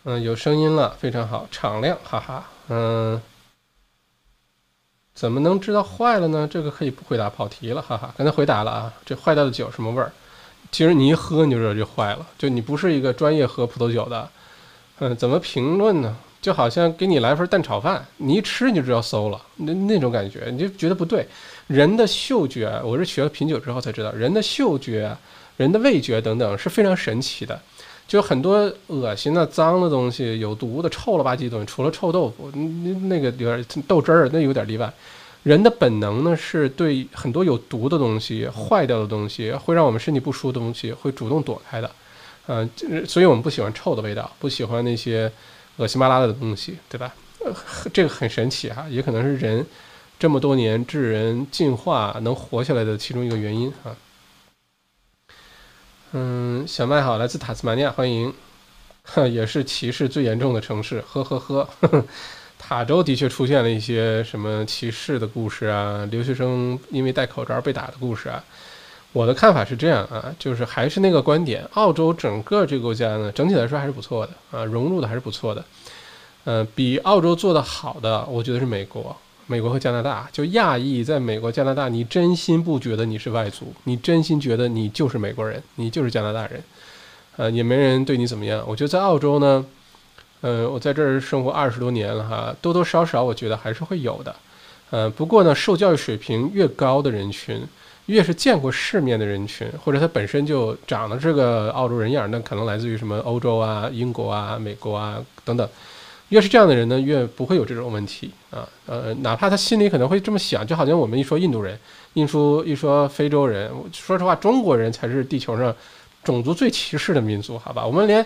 [0.04, 2.46] 嗯，有声音了，非常好，敞亮，哈哈。
[2.68, 3.20] 嗯，
[5.14, 6.48] 怎么能知道坏了呢？
[6.50, 8.14] 这个可以不回答，跑题了，哈哈。
[8.16, 10.10] 刚才回答了啊，这坏掉的酒什么味儿？
[10.72, 14.30] 其实你一喝你就知道就坏了，就你不是一个专业喝葡萄酒的，
[15.00, 16.16] 嗯，怎么评论呢？
[16.44, 21.26] 就好像给你来份蛋炒饭，你一吃你就知道馊了，那那种感觉你就觉得不对。
[21.68, 25.16] 人的嗅觉，我是学了品酒之后才知道，人的嗅觉、
[25.56, 27.58] 人的味觉等等是非常神奇的。
[28.06, 34.92] 就很多恶心的、脏的东西、有毒的、臭了吧唧东西，除了臭豆腐，那那个有点豆汁儿，那有点例外。
[35.44, 41.90] 人的本能呢，是对很多有毒的东西、坏掉的东西，会让我们身体不舒服的东西，会主动躲开的。
[42.48, 42.68] 嗯，
[43.06, 45.32] 所以我们不喜欢臭的味道，不喜欢那些
[45.76, 47.14] 恶心巴拉的东西，对吧？
[47.92, 49.66] 这个很神奇哈，也可能是人
[50.18, 53.96] 这么多年智人进化能活下来的其中一个原因啊。
[56.12, 58.32] 嗯，小麦好，来自塔斯马尼亚，欢迎，
[59.30, 61.68] 也是歧视最严重的城市，呵呵呵。
[62.56, 68.42] 塔州的确出现了一些什么歧视的故事啊，留学生因为戴口罩被打的故事啊。
[69.14, 75.64] 我的看法是这样啊，就是还是那个观点，澳洲整个这个国家呢，整体来说还是不错的啊，融入的还是不错的。
[76.42, 79.16] 呃，比澳洲做的好的，我觉得是美国。
[79.46, 83.72] 美国和加拿大，就亚裔在美国、加拿大，你真心不觉得你是外族？
[83.84, 86.62] 你真心觉得你就是美国人，你就是加拿大人，
[87.36, 88.64] 呃，也没人对你怎么样。
[88.66, 89.64] 我觉得在澳洲呢，
[90.40, 94.34] 呃，我在这儿生活二十多年了哈，多多少少我觉得还是会有的，
[94.90, 97.62] 呃，不过呢，受教育水平越高的人群，
[98.06, 105.68] 越是见过世面的人群，或者他本身就长得这个澳洲人样，那可能来自于什么欧洲啊、英国啊、美国啊等等。
[106.30, 108.66] 越是这样的人呢，越不会有这种问题啊。
[108.86, 111.78] 呃，哪怕他心里可能会这么想，就好像我们一说印度人，
[112.14, 115.74] 一说一说非洲人，说实话，中国人才是地球上
[116.24, 117.86] 种族最歧视的民族，好吧？
[117.86, 118.24] 我们连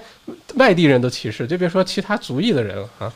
[0.55, 3.13] 外地人都歧视，就别说其他族裔的人了啊。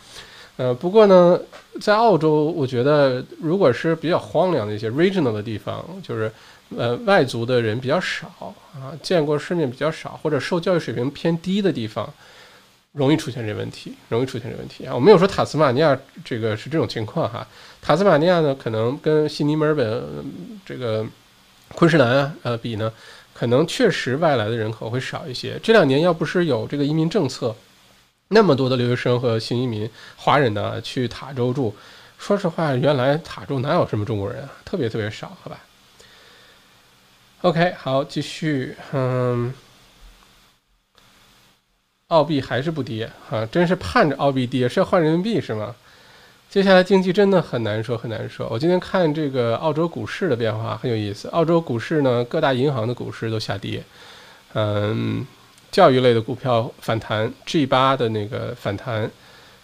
[0.57, 1.41] 呃，不过呢，
[1.81, 6.31] 在澳洲，我觉得如果是比较荒凉的一些 regional 的地方，就是
[6.77, 12.09] 呃外族的人比较少啊，见过世面比较少，或者受教育水平偏低的地方。
[12.95, 14.95] 容易出现这问题，容易出现这问题啊！
[14.95, 17.47] 我没有说塔斯马尼亚这个是这种情况哈。
[17.81, 20.05] 塔斯马尼亚呢，可能跟悉尼、墨尔本、
[20.63, 21.03] 这个
[21.75, 22.93] 昆士兰啊，呃比呢，
[23.33, 25.59] 可能确实外来的人口会少一些。
[25.63, 27.57] 这两年要不是有这个移民政策，
[28.33, 31.75] 那么多的留学生和新移民华人呢去塔州住，
[32.19, 34.51] 说实话，原来塔州哪有什么中国人啊？
[34.65, 35.61] 特别特别少，好吧
[37.43, 39.53] ？OK，好，继续，嗯。
[42.09, 43.47] 澳币还是不跌啊！
[43.47, 45.75] 真是盼着澳币跌，是要换人民币是吗？
[46.51, 48.47] 接下来经济真的很难说，很难说。
[48.51, 51.29] 我今天看这个澳洲股市的变化很有意思。
[51.29, 53.83] 澳洲股市呢，各大银行的股市都下跌，
[54.53, 55.27] 嗯，
[55.73, 59.11] 教育类的股票反弹，G 八的那个反弹，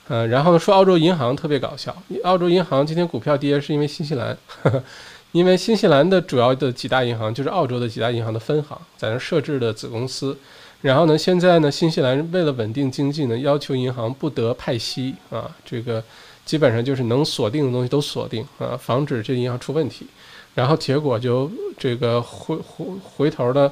[0.08, 1.94] 嗯，然后呢说澳洲银行特别搞笑，
[2.24, 4.36] 澳洲银行今天股票跌是因为新西兰，
[5.30, 10.36] 因为新西兰的主要的几大银行就是澳洲的几大银行的分行在那设置的子公司。
[10.80, 11.18] 然后呢？
[11.18, 11.68] 现在呢？
[11.68, 15.50] 新西兰为了稳定经济呢，要求银行不得派息啊。
[15.64, 16.00] 这个
[16.44, 20.06] 基本上就是能锁定的东西都锁定啊，防止这银行出问题。
[20.54, 23.68] 然后结果就这个回回回头呢，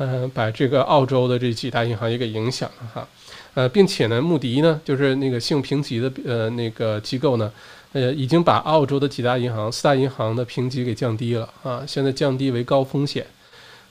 [0.00, 3.08] 嗯，把这个澳洲的这几大银行也给影响了哈。
[3.54, 7.52] 呃，并且呢，穆迪呢，就是那个信用评级的呃那个机构呢，
[7.92, 13.26] 呃，已经把澳洲的几大银行、四大银行的评级给降低了啊，现在降低为高风险，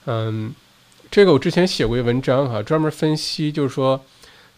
[0.06, 0.52] 嗯。
[1.12, 4.00] 这个我之前写过一文章哈，专门分析，就是说，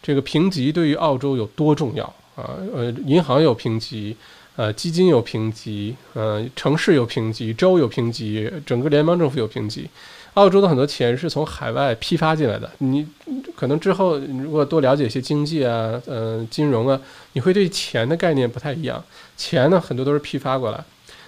[0.03, 2.53] 这个评级对于澳洲有多重要啊？
[2.75, 4.15] 呃，银行有评级，
[4.55, 9.89] 呃，基金有评级，呃，城市有评级，州有评级，整个联邦政府有评级。
[10.33, 13.07] 澳洲的很多钱是从海外批发进来的，你
[13.55, 16.99] 可能之后如果多了解一些经济啊，呃，金融啊，
[17.33, 19.03] 你会对钱的概念不太一样。
[19.37, 20.83] 钱呢，很多都是批发过来，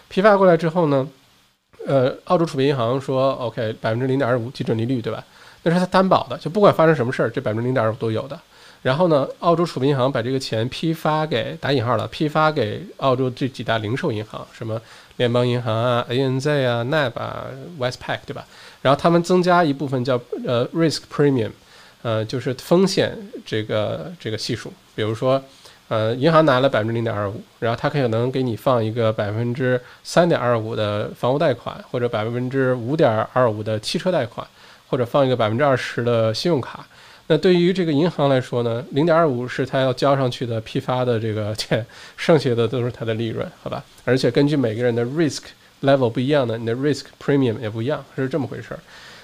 [0.08, 1.08] 批发过来之后呢？
[1.88, 5.24] 呃，澳洲储备银行说，OK，百分之零点二五基准利率，对吧？
[5.62, 8.40] 那是它担保的，就不管发生什么事儿，这百分之零点二五都有的。
[8.82, 14.82] 然后呢，澳洲储备银行把这个钱批发给打引号了，批发给澳洲这几大零售银行，什么
[15.18, 17.46] 联邦银行啊、ANZ 啊、NAB 啊、
[17.80, 18.44] Westpac，对吧？
[18.86, 20.14] 然后他们增加一部分叫
[20.46, 21.50] 呃 risk premium，
[22.04, 25.42] 呃，就是风险这个这个系数，比如说。
[25.88, 34.48] 呃，银行拿了百分之零点二五，然后他可能给你放一个百分之三点二五的房屋贷款，或者百分之五点二五的汽车贷款，
[34.90, 36.88] 或者放一个百分之二十的信用卡。
[37.28, 41.86] 那对于这个银行来说呢，零点二五是它要交上去的批发的这个钱，
[42.18, 43.84] 剩下的都是它的利润，好吧？
[44.06, 45.44] 而且根据每个人的 risk
[45.82, 48.80] level 不一样的，你的 risk premium 也不一样，是这么回事儿。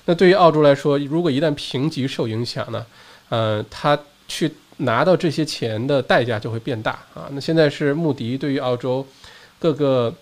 [0.05, 2.85] 那对于澳洲来说，如果一旦评级受影响呢，
[3.29, 3.97] 呃，它
[4.27, 7.29] 去拿到这些钱的代价就会变大啊。
[7.31, 9.05] 那现在是穆迪对于澳洲
[9.59, 10.13] 各个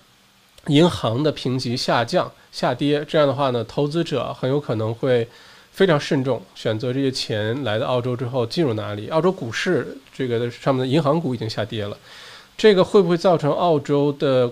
[0.68, 5.28] 银行的评级下降、下跌，这样的话呢，投资者很有可能会。
[5.72, 9.08] 非常慎重，选择这些钱来到澳洲之后进入哪里？
[9.10, 11.98] 澳洲股市这个上面的银行股已经下跌了，
[12.58, 14.52] 这个会不会造成澳洲的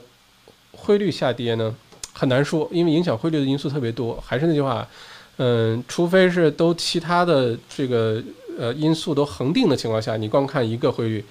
[0.77, 1.75] 汇率下跌呢？
[2.13, 4.17] 很难说，因为影响汇率的因素特别多。
[4.25, 4.87] 还是那句话，
[5.37, 8.23] 嗯，除非是都其他的这个
[8.57, 11.25] 呃因素都恒定的情况下，你光看一个汇率，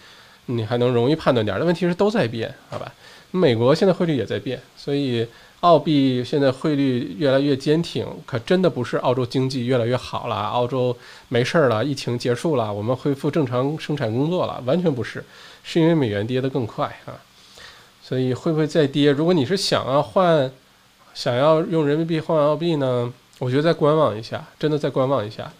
[0.47, 1.57] 你还能容易判断点。
[1.59, 2.92] 但问题是都在变，好吧？
[3.30, 5.26] 美国现在汇率也在变，所以。
[5.61, 10.94] 澳币现在汇率越来越坚挺，可真的不是澳洲经济越来越好了，澳洲
[11.28, 15.24] 没事儿了，疫情结束了，我们恢复正常生产工作了，完全不是，
[15.64, 17.18] 是因为美元跌得更快啊。
[18.07, 19.11] 所以会不会再跌？
[19.11, 20.49] 如果你是想要换，
[21.13, 23.13] 想要用人民币换澳币呢？
[23.41, 25.53] 我觉得再观望一下，真的再观望一下。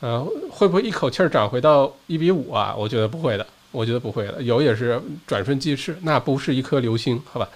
[0.00, 2.74] 呃，会不会一口气儿涨回到一比五啊？
[2.76, 7.48] 我觉得不会的，我觉得不会的，有也是转瞬即逝，那不是一颗流星，好吧？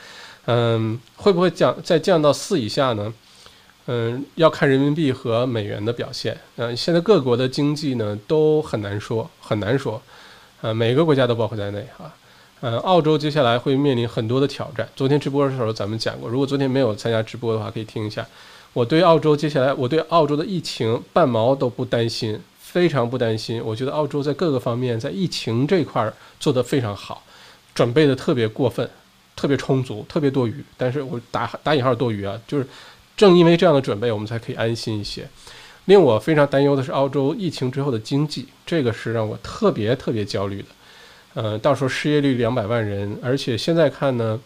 [0.47, 3.13] 嗯，会不会降再降到四以下呢？
[3.89, 6.39] 嗯，要看人民币和美元的表现。
[6.57, 10.01] 嗯，现在各国的经济呢都很难说，很难说。
[10.63, 12.11] 呃，每个国家都包括在内啊。
[12.63, 14.89] 嗯，澳洲接下来会面临很多的挑战。
[14.95, 18.27] 昨天直播的时候咱们讲过，如果昨天没有参加直播的话，可以听一下。
[18.73, 23.63] 我对澳洲接下来，我对澳洲的疫情半毛都不担心，非常不担心。
[23.65, 27.23] 我觉得澳洲在各个方面在疫情这块儿做得非常好，
[27.75, 28.89] 准备的特别过分。
[29.37, 32.67] 特别充足，特别多余，但是我打打引号多余啊，就是
[33.17, 35.27] 正因为这样的准备，我们才可以安心一些。
[35.87, 40.69] 令我非常担忧的是澳洲疫情之后的经济，这个是让我特别特别焦虑的。
[41.35, 44.39] 呃，到时候失业率两百万人，而且现在看呢，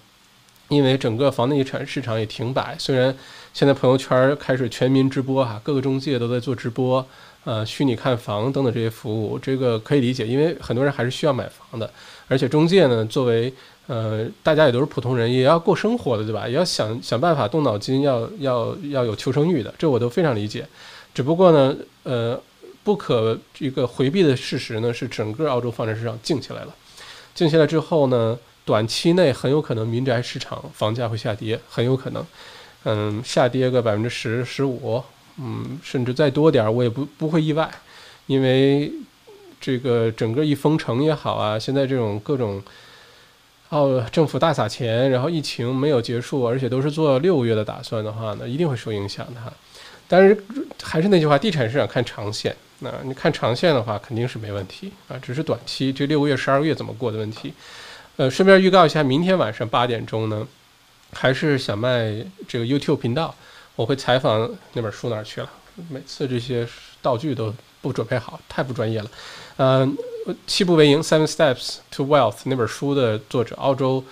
[0.69, 3.15] 因为整个房地产市场也停摆，虽然
[3.53, 7.07] 现在朋友圈开始全民直播哈，各个中介都在做直播，
[7.45, 11.91] 呃，虚拟看房等等这些服务，这个可以理解，因为很多人还是需要买房的，
[12.29, 13.53] 而且中介呢，作为
[13.87, 16.49] 呃，大家也都是普通人，也要过生活的，对吧？
[16.49, 20.67] 也要想想办法，动脑筋，要要要有求生欲的，这我都非常理解。
[21.13, 22.41] 只不过呢，呃，
[22.85, 26.75] 不可这个回避的事实呢，是整个澳洲房产市场静起来了。
[27.35, 32.25] 静下来之后呢，短期内很有可能民宅市场房价会下跌，很有可能，
[32.85, 35.03] 嗯，下跌个百分之十、十五，
[35.39, 37.69] 嗯，甚至再多点，我也不不会意外，
[38.27, 38.93] 因为
[39.61, 42.63] 这个整个一封城也好啊，现在这种各种。
[43.71, 49.41] 哦，政府大撒钱，然后疫情没有结束，而且都是做六个月的打算的话呢，一定会受影响的。
[50.07, 50.45] 但是
[50.81, 52.55] 还是那句话，地产市场看长线。
[52.81, 57.53] 那你看长线的话，肯定是没问题啊，只是短期这六个月、十二个月怎么过的问题。
[58.17, 60.47] 呃，顺便预告一下，明天晚上八点钟呢，
[61.13, 63.35] 还是小麦这个 YouTube 频道，
[63.77, 65.51] 我会采访那本书哪儿去了？
[65.89, 66.67] 每次这些
[67.03, 69.11] 道具都不准备好，太不专业了。
[69.57, 69.97] 嗯。
[70.47, 74.03] 七步为营，Seven Steps to Wealth 那本书的作者，澳洲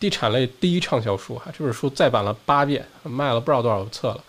[0.00, 4.24] 地产类第一畅销书哈，这本书再版了八遍，卖了不知道多少册了，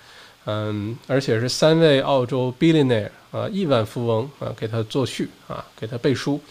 [0.45, 6.41] 嗯，而且是三位澳洲 billionaire 啊亿万富翁啊给他作序啊，给他背书。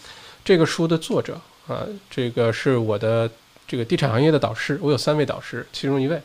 [0.45, 3.29] 这个书的作者啊，这个是我的
[3.67, 6.21] 这个地产行业的导师，我有三位导师，其中一位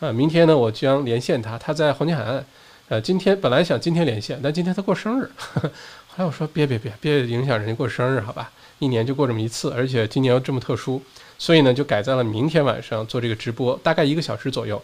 [0.00, 2.44] 啊，明天呢我将连线他，他在黄金海岸，
[2.88, 5.30] 呃，今天本来想今天连线，但今天他过生日。
[5.54, 5.70] 后
[6.16, 11.00] 来我说别别别别影响人家过生日好吧，一年就过这么一次，而且今年又这么特殊，
[11.38, 14.82] 所以呢就改在了明天晚上做这个直播，大概一个小时左右。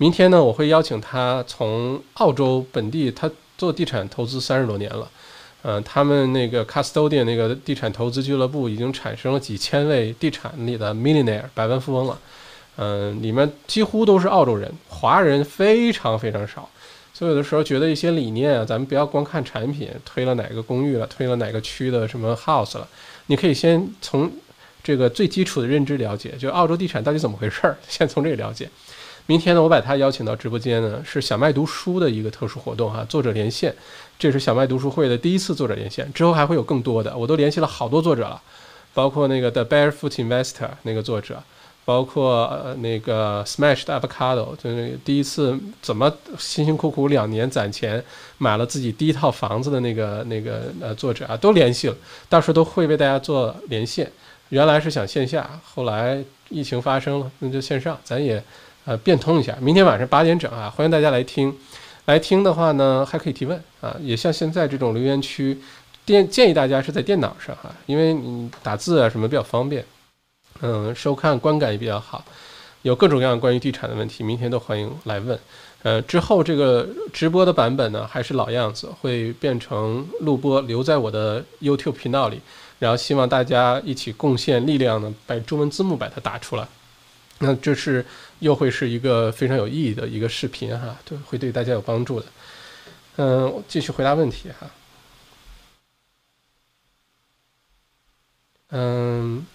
[0.00, 5.06] 明天呢我会邀请他从澳洲本地，他做地产投资三十多年了，
[5.60, 12.18] 嗯，他们那个 Custodian 那个地产投资俱乐部已经产生了几千位地产里的 millionaire 百万富翁了，
[12.76, 16.66] 嗯，里面几乎都是澳洲人，华人非常非常少。
[17.12, 22.88] 所以有的时候觉得一些理念啊，咱们不要光看产品，推了哪个公寓了，推了哪个区的什么 house 了，
[23.26, 24.32] 你可以先从
[24.82, 28.66] 这个最基础的认知了解，就澳洲地产到底怎么回事儿，先从这个了解。
[29.26, 33.74] 明天呢，我把他邀请到直播间呢，是小麦读书的一个特殊活动哈，作者连线，
[34.18, 38.40] 这是小麦读书会的第一次作者连线，之后还会有更多的，我都联系了好多作者了，
[38.92, 41.42] 包括那个 The Barefoot Investor 那个作者。
[41.82, 48.04] 包括呃那个 Smashed Avocado，就是第一次怎么辛辛苦苦两年攒钱
[48.38, 51.96] 买了自己第一套房子的那个那个呃作者啊，都联系了，
[52.28, 54.08] 到时候都会为大家做连线。
[54.50, 58.40] 原来是想线下，后来疫情发生了，那就线上，咱也
[58.84, 59.56] 呃变通一下。
[59.60, 61.56] 明天晚上八点整啊，欢迎大家来听。
[62.06, 65.56] 来听的话呢，还可以提问啊，也像现在这种留言区，
[66.04, 69.84] 电建议大家是在电脑上哈，因为你打字啊什么比较方便，
[70.60, 72.24] 嗯，收看观感也比较好。
[72.82, 75.38] 有各种各样关于地产的问题，明天都欢迎来问。
[75.82, 82.40] 呃，之后这个直播的版本呢，还是老样子，会变成录播，留在我的 YouTube 频道里。
[82.78, 86.66] 然后希望大家一起贡献力量呢，把中文字幕把它打出来。
[87.40, 88.04] 那这是
[88.38, 92.26] 又会是一个非常有意义的一个视频哈，对，会对大家有帮助的。
[93.16, 94.70] 嗯，继续回答问题哈。
[98.68, 99.46] 嗯。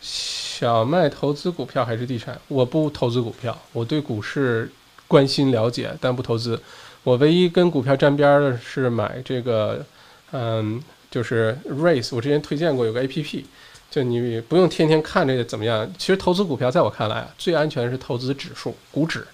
[0.00, 2.40] 小麦投资股票还是地产？
[2.48, 4.70] 我不投资股票，我对股市
[5.06, 6.60] 关心了解，但不投资。
[7.02, 9.84] 我唯一跟股票沾边的是买这个，
[10.32, 12.14] 嗯，就是 Race。
[12.16, 13.44] 我之前推荐过有个 APP，
[13.90, 15.90] 就你不用天天看这个怎么样。
[15.96, 19.26] 其实投资股票在我看来啊，最安全是投资指数股指。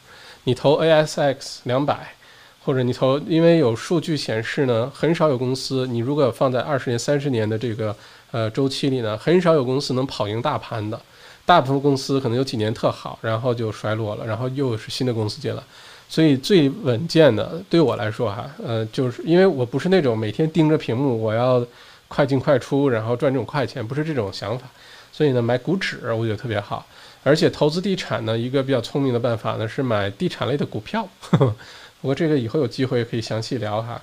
[0.44, 2.14] 你投 ASX 两百，
[2.64, 7.94] 或者你投，因为有数据显示呢，很少有公司，你如果放在二十年、三十年的这个。
[8.32, 10.98] 呃，周期里呢，很少有公司能跑赢大盘的，
[11.44, 15.62] 大部分公司可能有几年特好，然后就衰落了，然后又是新的公司进来，
[16.08, 21.62] 所以最稳健的对我来说哈，呃，就是因为我不是那种每天盯着屏幕，我要
[22.12, 24.66] 快进快出，然后赚这种快钱，不是这种想法，
[25.10, 26.86] 所以呢，买股指我觉得特别好，
[27.24, 31.54] 而且投资地产呢，一个比较聪明的办法呢是买地产类的股票， 不
[32.02, 34.02] 过这个以后有机会可以详细聊哈，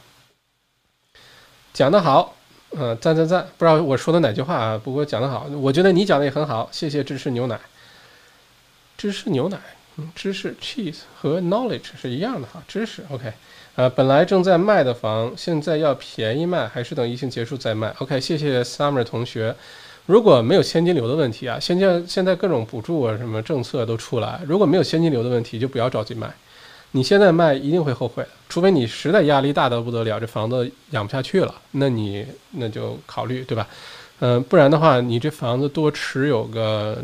[1.71, 2.35] 讲得好。
[2.71, 3.47] 嗯，赞赞赞！
[3.57, 4.77] 不知道我说的哪句话啊？
[4.77, 7.59] 不过讲得好，我觉得你讲的也很好，谢谢芝士牛奶。
[8.95, 9.57] 芝士牛奶，
[9.97, 13.33] 嗯，芝士 cheese 和 knowledge 是一样的哈，知识 OK。
[13.79, 19.55] 呃，本来正在卖的房，现在要便宜卖，还是等疫情结束再卖？OK，谢谢 Summer 同学。
[20.05, 26.29] 如果没有现金流的问题啊，现在现在各种补助啊什么政策都出来，如果没有现金流的问题，就不要着急卖。
[26.91, 33.65] 你现在卖一定会后悔的，除非你实在压力大的不得了，这房子养不下去了，那你那就考虑，对吧？
[34.19, 37.01] 嗯，不然的话，你这房子多持有个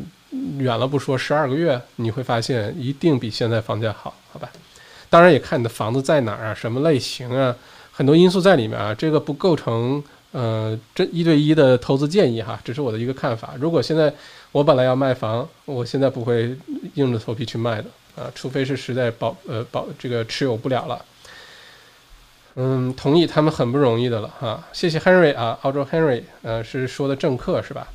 [0.58, 4.52] 远了不说，十二个月，你会发现一定比现在房价好，好吧？
[5.10, 7.56] 当然也看你的房子在哪儿啊，什么类型啊，
[7.92, 13.54] 很多因素在里面啊，这个不构成呃这一对一的投资建议哈，只是我的一个看法。
[13.60, 14.14] 如果现在
[14.52, 16.58] 我本来要卖房，我现在不会
[16.96, 17.90] 硬着头皮去卖的。
[18.16, 21.04] 啊，除非是实在保呃保这个持有不了了，
[22.56, 24.64] 嗯，同意他们很不容易的了哈。
[24.72, 27.90] 谢谢 Henry 啊，澳洲 Henry，呃，是说的政客是吧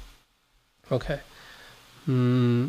[0.91, 1.19] ？OK，
[2.05, 2.69] 嗯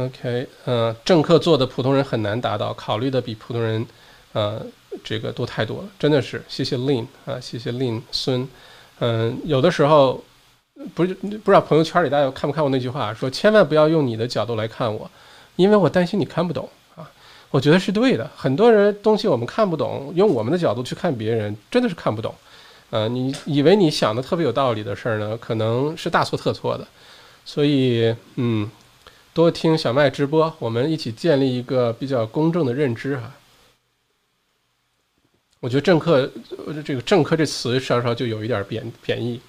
[0.00, 3.86] ，OK，嗯，政客做的普通人很难达到，考虑的比普通人
[4.32, 4.60] 呃
[5.04, 6.42] 这个多太多了，真的是。
[6.48, 8.48] 谢谢 Lin 啊，谢谢 Lin 孙，
[8.98, 10.22] 嗯，有的时候。
[10.94, 15.10] 不是不知道朋友圈里大家看不看过那句话，说千万不要用你的角度来看我，
[15.56, 17.04] 因为我担心你看不懂啊。
[17.50, 22.34] 我觉得是对的，很多人东西我们看不懂，用我们的角度去看别人，真的是看不懂。
[22.88, 26.86] 呃，你以为你想的特别有道理的事儿呢，可能是大错特错的。
[27.44, 28.66] 所以，嗯，
[29.32, 33.32] 多听小麦直播，我们一起建立一个比较公正的认知哈。
[35.60, 36.28] 我觉得政客，
[36.84, 39.40] 这个政客这词稍稍就有一点贬贬义。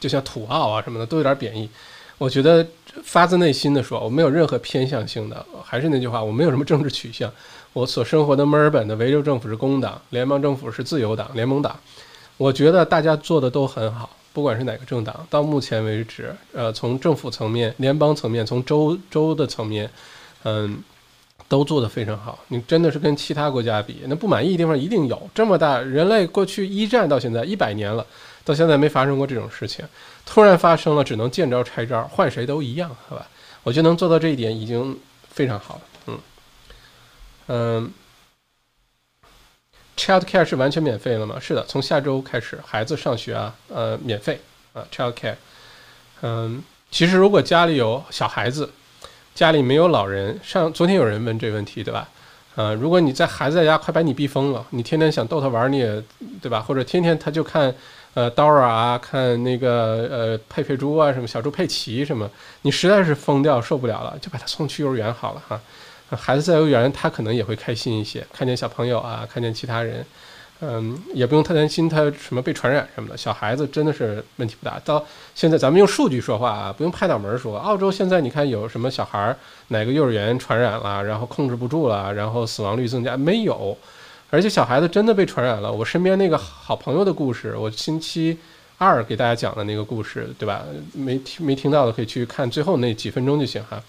[0.00, 1.68] 就像土澳啊什么的都有点贬义，
[2.16, 2.66] 我觉得
[3.04, 7.30] 发自内心的说，我没有任何偏向性的，还是那句话，我没有什么政治取向。
[7.74, 11.78] 我所生活的墨尔本的维州政府是工党，联邦政府是自由党、联盟党。
[12.38, 19.90] 我觉得大家做的都很好，不管是哪个政党，到目前为止，呃，从政府层面、联邦层面、从州州的层面，
[20.44, 20.82] 嗯，
[21.48, 22.38] 都做得非常好。
[22.48, 25.30] 你真的是跟其他国家比，那不满意的地方一定有。
[25.34, 28.06] 这么大人类过去一战到现在一百年了。
[28.44, 29.84] 到现在没发生过这种事情，
[30.26, 33.28] 突然发生了，只能见招拆招，换谁都一样，好吧？
[33.62, 35.80] 我觉得能做到这一点已经非常好了。
[36.08, 36.18] 嗯
[37.46, 37.92] 嗯
[39.96, 41.36] ，Child Care 是完全免费了吗？
[41.40, 44.40] 是的，从下周开始，孩子上学啊，呃，免费
[44.72, 45.36] 啊，Child Care。
[46.22, 48.70] 嗯，其实如果家里有小孩子，
[49.34, 52.08] 家里没有老人，上昨天有人问这个问题，对吧？
[52.54, 56.02] 呃，如果你在孩子在家快把你逼疯了，你天天想逗他玩，你也
[56.40, 56.60] 对吧？
[56.60, 57.74] 或者天天他就看。
[58.14, 62.30] 呃，Dora 啊，看那个呃，佩佩猪啊，什么小猪佩奇什么，
[62.60, 65.58] 你实在是疯掉受不了了，就把他送去幼儿园好了哈。
[66.16, 70.04] 孩子在幼儿园，他可能也会开心一些，看见小朋友啊，看见其他人，
[70.60, 73.16] 嗯，也不用太担心他什么被传染什么的。
[73.16, 74.78] 小孩子真的是问题不大。
[74.84, 75.04] 到
[75.34, 77.58] 现在，咱们用数据说话啊，不用拍脑门说。
[77.58, 79.36] 澳洲现在你看有什么小孩
[79.68, 83.76] 哪个幼儿园传染了，然后控制不住了，然后死亡率增加没有？
[84.30, 85.70] 而且小孩子真的被传染了。
[85.70, 88.38] 我身边那个好朋友的故事，我星期
[88.78, 90.64] 二给大家讲的那个故事，对吧？
[90.94, 93.82] 没听没听到的可以去看最后那几分钟就行哈。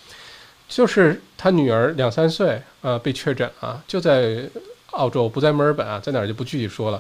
[0.74, 4.44] 就是他女儿两三岁，呃，被确诊啊，就在
[4.90, 7.00] 澳洲，不在墨尔本啊，在哪儿就不具体说了，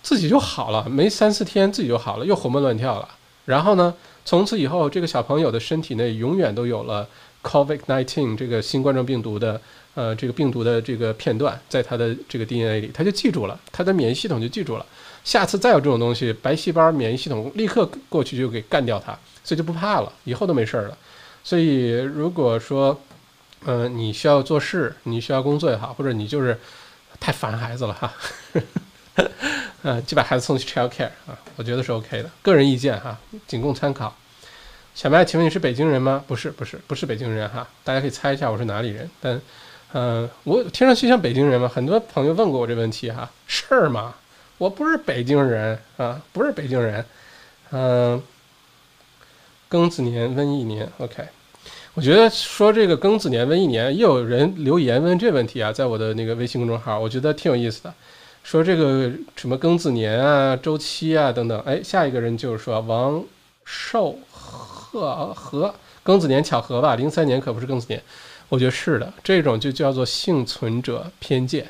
[0.00, 3.08] 自己就好了，没三四天自己就好了，又活蹦乱跳了。
[3.46, 3.92] 然后呢，
[4.24, 7.08] 从此以后，这个小朋友的身体内永远都有了
[7.42, 9.60] COVID-19 这个新冠状病毒的
[9.94, 14.86] 呃这个病毒的这个片段，在他的这个 DNA 里，他就记住了，他的免疫系统就记住了。
[15.24, 20.96] 下次再有这种东西，白细胞免疫系统立刻过去就给干掉它，所以就不怕了，以后都没事儿了。
[21.44, 22.98] 所以如果说，
[23.66, 26.58] 嗯，你需要做事，你需要工作也好，或者你就是
[27.20, 28.12] 太烦孩子了哈，
[29.82, 33.16] 嗯， 就把孩子送去 child care 啊，我觉得是 OK 的，个人意见哈，
[33.46, 34.14] 仅供参考。
[34.94, 36.22] 小麦，请问你是北京人吗？
[36.26, 39.10] 不是，不是，不是北京人哈，大家可以猜一下我是哪里人。
[39.20, 39.40] 但，
[39.92, 41.68] 嗯，我听上去像北京人吗？
[41.68, 44.14] 很多朋友问过我这问题哈，是吗？
[44.56, 47.04] 我不是北京人啊，不是北京人，
[47.72, 48.22] 嗯，
[49.74, 51.24] 庚子年瘟疫年，OK，
[51.94, 57.92] 我觉得说这个庚子年瘟疫年，也有人留言问这问题啊，在我的那个微信公众号，我觉得挺有意思的，
[58.44, 63.24] 说这个什么庚子年啊、周期啊等等，哎，下一个人就是说王
[63.64, 68.00] 寿贺和庚子年巧合吧，零三年可不是庚子年，
[68.50, 71.66] 我觉得是的，这种就叫做幸存者偏见。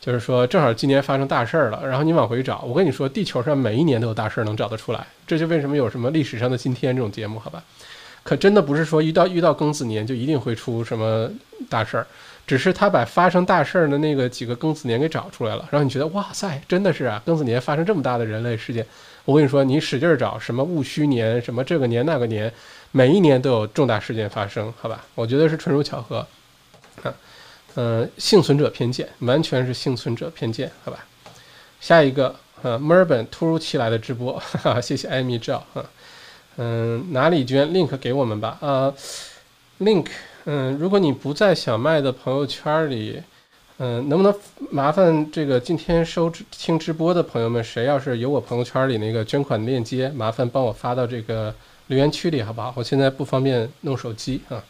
[0.00, 2.60] 就是说，正好今年发生大事儿了，然后你往回找。
[2.62, 7.62] 我跟你说，地球上每一年都有大事儿能找得出来，这就为什么有什么历史上的今天这种节目，好吧？
[8.22, 11.30] 可真的不是说遇到遇到庚子年就一定会出什么
[11.68, 12.06] 大事儿，
[12.46, 18.84] 只是他把发生大事儿的那个几个庚子年给找出来了，然后你觉得哇塞，真的是啊，庚子年发生这么大的人类事件。
[19.24, 22.50] 我跟你说，你使劲儿找什么戊戌年，什么这个年那个年，
[22.90, 25.04] 每一年都有重大事件发生，好吧？
[25.14, 26.26] 我觉得是纯属巧合，
[27.76, 31.06] 嗯，幸存者偏见，完全是幸存者偏见，好吧？
[31.80, 35.84] 下一个，呃，墨尔本突如其来的直播， 哈哈，谢谢艾米照，啊，
[36.56, 38.58] 嗯，哪里捐 link 给我们吧？
[38.60, 38.92] 啊
[39.78, 40.06] ，link，
[40.44, 43.22] 嗯，如果你不在小麦的朋友圈里，
[43.78, 44.34] 嗯，能不能
[44.70, 51.54] 麻烦这个今天收听直播的朋友们，谁要是有我朋友圈里那个捐款链接，麻烦帮我发到这个
[51.86, 52.74] 留言区里，好不好？
[52.76, 54.62] 我现在不方便弄手机啊，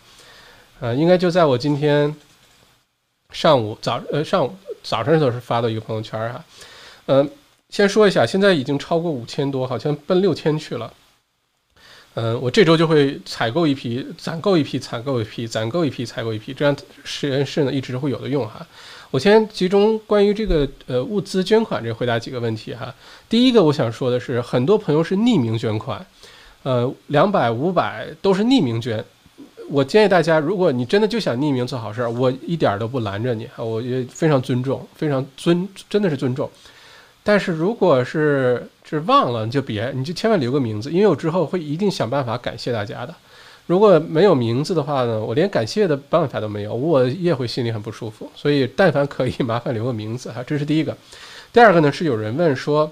[0.80, 2.14] 啊，应该就在我今天。
[3.32, 6.44] 上午早呃上午早上的时候是发到一个朋友圈哈，
[7.06, 7.30] 嗯，
[7.68, 10.92] 先说一下，现在已经超过五千多，好像奔六千去了。
[12.14, 18.66] 嗯，我这周就会采购一批，攒够一批，采购一批，攒够一批，采购一批，这样实验室呢一直会有的用哈。
[19.12, 22.92] 我先集中关于这个呃物资捐款这回答几个问题哈。
[23.28, 26.04] 第一个我想说的是，很多朋友是匿名捐款，
[26.64, 29.04] 呃，两百五百都是匿名捐。
[29.70, 36.50] 我建议大家，如果你真的就想匿名做好事儿，我一点都不拦着你，我也非常尊重，非常尊，真的是尊重。
[37.22, 43.14] 但是如果是是忘了，你就别，你就千万留个名字，因为我之后会一定想办法感谢大家的。
[43.66, 48.28] 如果没有名字的话呢，我连感谢的办法都没有，我也会心里很不舒服。
[48.34, 50.96] 所以，但凡可以，麻烦留个名字哈，这是第一个。
[51.52, 52.90] 第二个呢，是有人问说，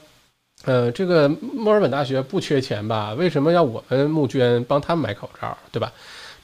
[0.64, 3.14] 呃，这个墨尔本大学不缺钱吧？
[3.14, 5.92] 为什么要我们募捐帮他们买口罩，对吧？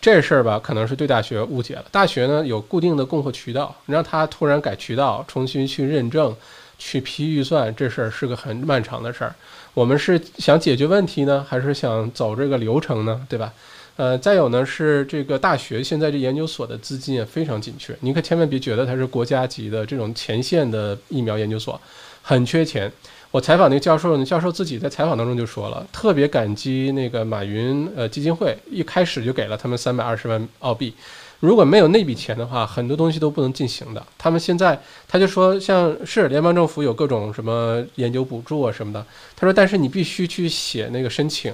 [0.04, 1.84] 这事儿吧，可能是对大学误解了。
[1.90, 6.36] 大学呢有固定的供货渠道，让他突然改渠道，重新去认证、
[6.76, 9.34] 去批预算，这事儿是个很漫长的事儿。
[9.72, 13.26] 我们是想解决问题呢，还是想走这个流程呢？
[13.30, 13.50] 对吧？
[13.96, 21.80] 呃，再有呢是这个大学现在这研究所的资金也非常紧缺，你可千万别觉得它是国家级的这种前线的疫苗研究所，
[22.20, 22.92] 很缺钱。
[23.34, 30.94] 我采访那个教授呢，教授自己在采访当中就说了，特别感激那个马云呃基金会，一开始就给了他们三百二十万澳币，
[31.40, 34.00] 如果没有那笔钱的话，很多东西都不能进行的。
[34.16, 39.04] 他们现在他就说，像是联邦政府有各种什么研究补助啊什么的，
[39.34, 41.52] 他说，但是你必须去写那个申请，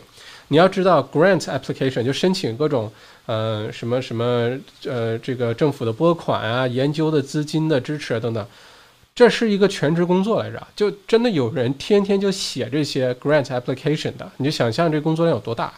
[0.49, 2.93] 你要知道 grant application 就申请各种
[3.25, 4.55] 呃什么什么
[4.85, 8.47] 呃这个政府的拨款啊、研究的资金的支持等等。
[9.21, 15.71] 这是一个全职工作来着，就真的有人天天就写这些 grant application 的，你就想象这工作量有多大。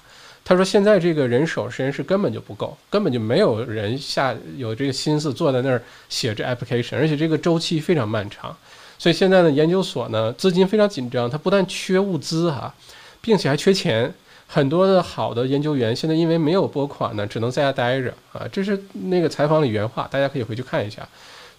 [0.45, 8.57] 他说现在这个人手实验室根本就不够，根本就没有人下有这个心思坐在那儿写这 application，而且这个周期非常漫长。
[8.97, 12.72] 所以现在呢，研究所呢资金非常紧张，它不但缺物资哈，
[13.20, 14.14] 并且还缺钱。
[14.47, 18.47] 很多的好的研究员现在因为没有拨款呢，只能在家待着啊。
[18.53, 21.09] 这是那个采访里原话，大家可以回去看一下。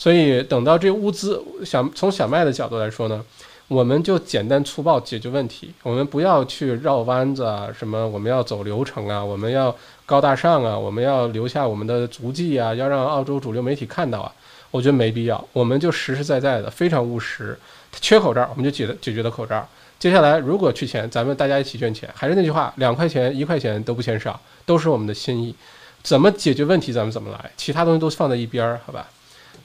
[0.03, 3.23] 所以等到这物资，小从小麦的角度来说呢，
[3.69, 9.73] 我们就简单粗暴解决问题，我们不要去绕弯子啊，什么我们要走流程啊，我们要
[10.05, 14.29] 高大上啊，我们要留下我们的足迹啊，要让澳洲主流媒体看到啊，
[14.71, 17.57] 我觉得没必要，我们就实实在在的，非常务实。
[18.01, 19.65] 缺口罩，我们就解解决的口罩。
[19.97, 22.09] 接下来如果缺钱，咱们大家一起捐钱。
[22.13, 25.55] 还是那句话，两块钱一块钱都不嫌少，都是我们的心意。
[26.01, 29.07] 怎么解决问题，咱们怎么来，其他东西都放在一边儿，好吧？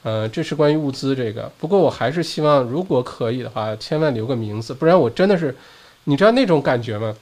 [0.08, 1.52] 呃，这是关于物资这个。
[1.58, 5.54] 不过我还是希望，如果可以的话，千万留个名字，不然我真的是，
[6.04, 7.14] 你知道那种感觉吗？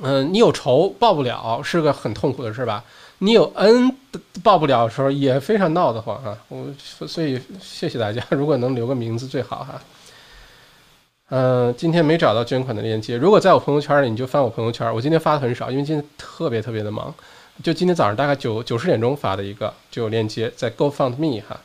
[0.00, 2.84] 嗯，你有仇报不了，是个很痛苦的事吧？
[3.18, 3.90] 你有恩
[4.44, 6.38] 报不了的时候，也非常闹得慌啊！
[6.48, 9.80] 我所以谢谢大家，如果能留个名字最好哈。
[11.30, 14.94] 嗯，今天没找到捐款的链接，如果在我朋友圈里，你就翻我朋友圈。
[14.94, 17.12] 我今天发的很少，因为今天特别特别的忙。
[17.62, 21.58] 就今天早上大概九九十点钟发的一个，就有链接在 GoFundMe 哈。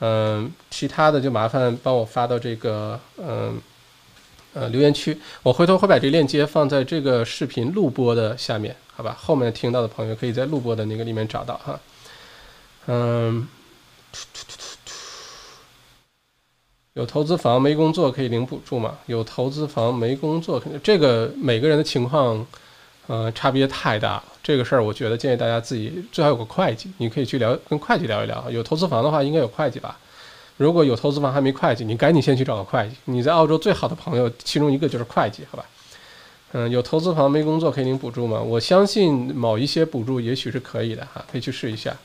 [0.00, 3.60] 嗯，其他的就麻烦帮我发到这个嗯。
[4.58, 9.14] 呃，留言区，我回头会把这链接放在这个视频录播的下面，好吧？
[9.20, 11.78] 后面听到的朋友可以在录播的那个里面找到哈。
[12.86, 13.46] 嗯，
[16.94, 18.96] 有投资房没工作可以领补助吗？
[19.04, 22.46] 有投资房没工作，肯定这个每个人的情况，
[23.08, 24.24] 呃，差别太大了。
[24.46, 28.48] 这个事儿，我觉得建议大家自己最好有个会计，你可以去聊跟会计聊一聊。
[28.48, 29.98] 有投资房的话，应该有会计吧？
[30.56, 32.94] 如果有投资房还没会计，你赶紧先去找个会计。
[33.06, 35.64] 你在澳洲最好的朋友其中一个就是会计，好吧？
[36.52, 38.40] 嗯，有投资房没工作可以领补助吗？
[38.40, 41.96] 我相信某一些补助也许是可以的哈，可以去试一下。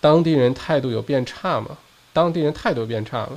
[0.00, 1.76] 当地人态度有变差吗？
[2.12, 3.32] 当地人态度变差了？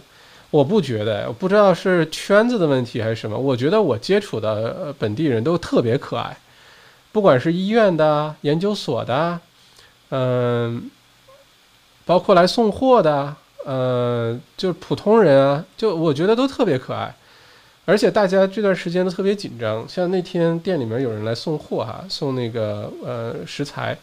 [0.52, 3.36] 我不觉得，我不知道是圈子的问题还是什么。
[3.36, 6.38] 我觉得我接触的本地人都特别可爱，
[7.14, 9.40] 不管是医院的、研究所的，
[10.10, 10.92] 嗯，
[12.06, 13.34] 包括来送货的。
[13.66, 17.16] 呃，就普通人啊，就我觉得都特别可爱，
[17.86, 19.88] 而且大家这段时间都特别紧张。
[19.88, 23.98] 像那天店里面有人来送货哈，送那个呃食材，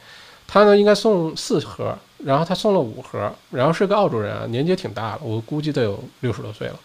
[0.47, 1.95] 他呢应该送四盒，
[2.25, 6.77] 然后他送了五盒，然后是个澳洲人啊，年纪也挺大了，我估计得有六十多岁了，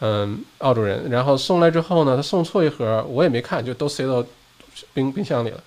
[0.00, 1.08] 嗯，澳洲人。
[1.08, 4.22] 然后送来之后呢，他送错一盒，我也没看，就都塞到
[4.92, 5.60] 冰冰箱里了。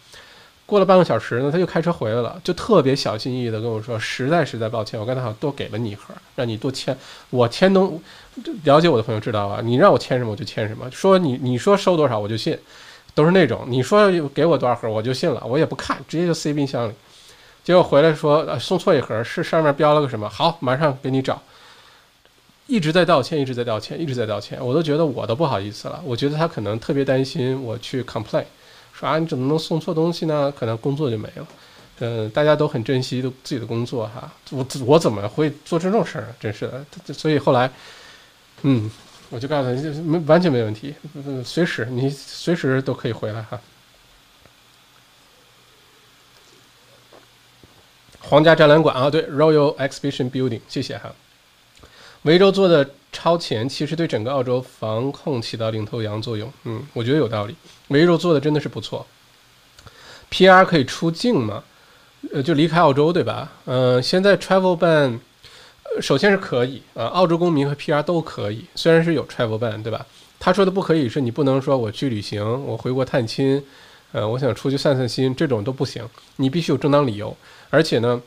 [0.66, 6.97] 过了半个小时呢，他就开车回来了，就特别小心翼翼的跟我说：“实在实在抱歉，我刚才好像多给了你一盒，让你多签。
[7.30, 8.01] 我签东，
[8.64, 10.89] 了解我的朋友知道啊，你让我签什么我就签什么。
[10.89, 12.57] 说你你说收多少我就信，
[13.14, 16.93] 都是那种你说给我多少盒我就信了，我也不看，直接就塞冰箱里。
[17.66, 20.30] 结果回来说送错一盒，是上面标了个什么？
[20.30, 21.39] 好，马上给你找。
[22.68, 26.01] 一直在道歉，一直在道歉，一直在道歉，我都觉得我都不好意思了。
[26.05, 28.45] 我觉得他可能特别担心我去 complain。”
[28.93, 30.51] 说啊，你怎么能送错东西呢？
[30.51, 31.47] 可能工作就没了。
[31.99, 34.31] 嗯，大家都很珍惜自己的工作哈。
[34.51, 36.27] 我我怎么会做这种事儿？
[36.39, 37.13] 真是的。
[37.13, 37.69] 所以后来，
[38.63, 38.89] 嗯，
[39.29, 40.93] 我就告诉他，没完全没问题，
[41.43, 43.59] 随时你随时都可以回来哈。
[48.19, 51.13] 皇家展览馆啊，对，Royal Exhibition Building，谢谢哈。
[52.24, 56.51] 维州做的超前，其实对整个澳洲防控起到领头羊作用。
[56.63, 57.55] 嗯，我觉得有道理。
[57.89, 59.05] 维州做的真的是不错。
[60.32, 61.63] PR 可以出境吗？
[62.34, 63.51] 呃，就离开澳洲对吧？
[63.65, 65.19] 嗯，现在 Travel ban，
[66.01, 68.65] 首先是可以啊，澳洲公民和 PR 都可以。
[68.74, 70.05] 虽然是有 Travel ban 对吧？
[70.39, 73.61] 他说的不可以是你不能说我去旅行，我回国探亲，
[74.13, 76.07] 呃，我想出去散散心，这种都不行。
[76.38, 77.36] 你必须有正当理由，
[77.69, 78.21] 而且呢，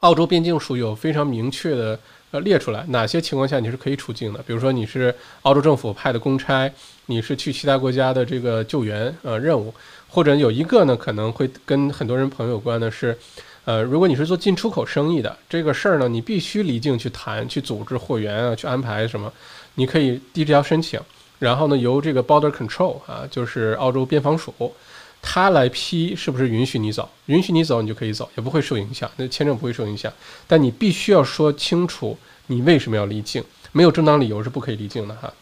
[0.00, 1.98] 澳洲边境署有非常明确的。
[2.34, 4.42] 要列出来哪些情况下你是可以出境的？
[4.42, 6.68] 比如说你是澳洲政府派的公差，
[7.06, 9.72] 你是去其他国家的这个救援呃任务，
[10.08, 13.16] 或者有一个呢可能会跟很多人朋友有关的是，
[13.64, 19.32] 呃，如果你是做进出口生意的这个事儿呢，你必须离境去谈，去组织货源啊，去安排什么，
[19.76, 21.00] 你可以递交申请，
[21.38, 24.52] 然后呢由这个 Border Control 啊，就是澳洲边防署。
[25.26, 27.08] 他来批是不是允许你走？
[27.26, 30.12] 允许你走，你就可以走，也不会受影响，那签证不会受影响。
[30.46, 32.16] 但你必须要说清楚
[32.48, 35.32] 你为什么要离境，没有正当理由是不可以离境的哈。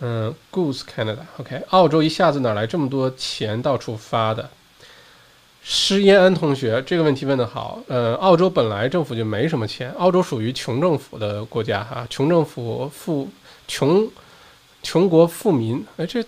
[0.00, 4.50] 嗯，Goose Canada，OK，澳洲一下子哪来这么多钱到处发的？
[5.62, 7.82] 施延安同学这个问题问得好。
[7.88, 13.30] 呃，澳洲本来政府就没什么钱，澳洲属于穷政府的国家哈，穷政府富
[13.66, 14.06] 穷
[14.82, 16.22] 穷国富民，哎这。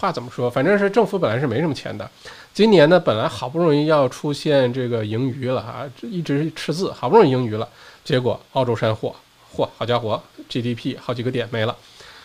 [0.00, 0.50] 话怎么说？
[0.50, 2.10] 反正是政府本来是没什么钱的，
[2.54, 7.68] 今年呢本来好不容易要出现这个盈余了哈，一直赤字，好不容易盈余了，
[8.02, 9.14] 结果澳洲山货，
[9.54, 11.76] 嚯，好家伙，GDP 好几个点没了，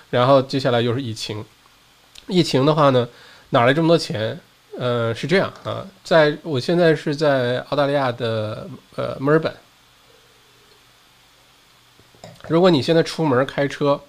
[0.09, 1.43] 然后接下来又是疫情，
[2.27, 3.09] 疫情的话呢，
[3.49, 4.39] 哪来这么多钱？
[4.79, 9.53] 呃，是这样啊，在我现在是在澳大利亚的呃墨尔本，
[12.47, 13.99] 如果你现在出门开车，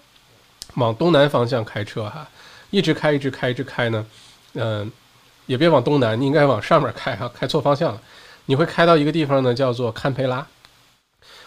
[0.74, 2.28] 往东南方向开车哈。
[2.70, 4.06] 一直开，一直开，一直开呢，
[4.54, 4.90] 嗯，
[5.46, 8.00] 也别往东南，你应该往上面开哈，开错方向了。
[8.46, 10.46] 你会开到一个地方呢，叫做堪培拉。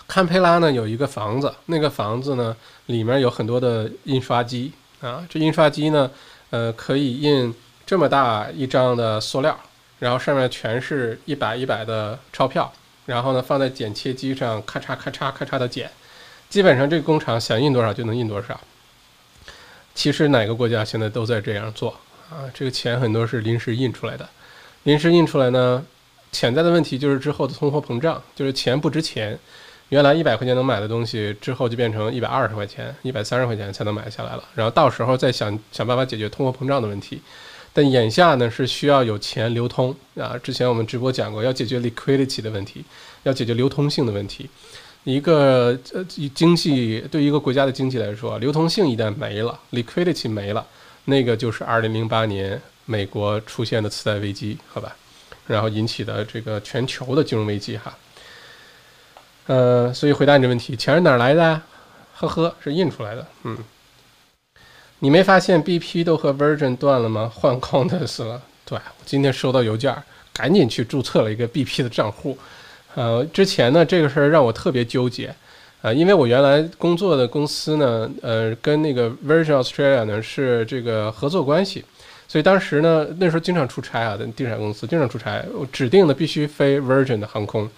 [0.08, 2.56] 堪培拉呢有一个房子，那个房子呢
[2.88, 6.10] 里面有很多的印刷机啊，这印刷机呢，
[6.50, 7.54] 呃，可以印
[7.86, 9.58] 这么大一张的塑料，
[10.00, 12.74] 然后上面全是一百一百的钞票，
[13.06, 15.92] 然后呢放在剪切机上，咔嚓咔嚓咔嚓的剪，
[16.50, 18.60] 基本上这个工厂想印多少就能印多少。
[20.00, 21.94] 其实哪个国家现在都在这样做
[22.30, 22.48] 啊？
[22.54, 24.30] 这个钱很多是临时印出来的，
[24.84, 25.86] 临时印出来呢，
[26.32, 29.38] 潜在的问题就是之后的通货膨胀，就是钱不值钱。
[29.90, 34.44] 原来一百块钱能买的东西，之后就变成一百二十块钱、一百三十块钱才能买下来了。
[34.56, 37.22] 然后到时候再想想办法解决通货膨胀的问题。
[37.74, 40.40] 但眼下呢是需要有钱流通啊。
[40.42, 42.86] 之前我们直播讲过，要解决 liquidity 的问题，
[43.24, 44.50] 要解决流通性的问题。
[45.12, 46.04] 一个呃
[46.36, 50.64] 经济对一个国家的经济来说，流通性一旦没了，liquidity 没了，
[51.06, 54.96] 那个就是二零零八年美国出现的次贷危机，好吧？
[55.48, 57.98] 然后引起的这个全球的金融危机哈。
[59.48, 61.60] 呃，所以回答你的问题，钱是哪来的？
[62.14, 63.26] 呵呵，是印出来的。
[63.46, 63.58] 嗯，
[65.00, 67.32] 你没发现 BP 都和 Virgin 断了吗？
[67.34, 68.40] 换 c o n t e s 了。
[68.64, 69.92] 对我今天收到邮件，
[70.34, 72.38] 赶紧去注册了一个 BP 的账户。
[72.96, 75.34] 呃，之前呢，这个事儿让我特别纠结。
[75.82, 81.86] 呃，因为我原来工作的公司呢，呃，跟那个 Virgin Australia 呢是这个合作关系，
[82.28, 87.70] 所以当时呢，那时候经常出差啊，在地产公司经常出差，指定的必须飞 Virgin 的航空。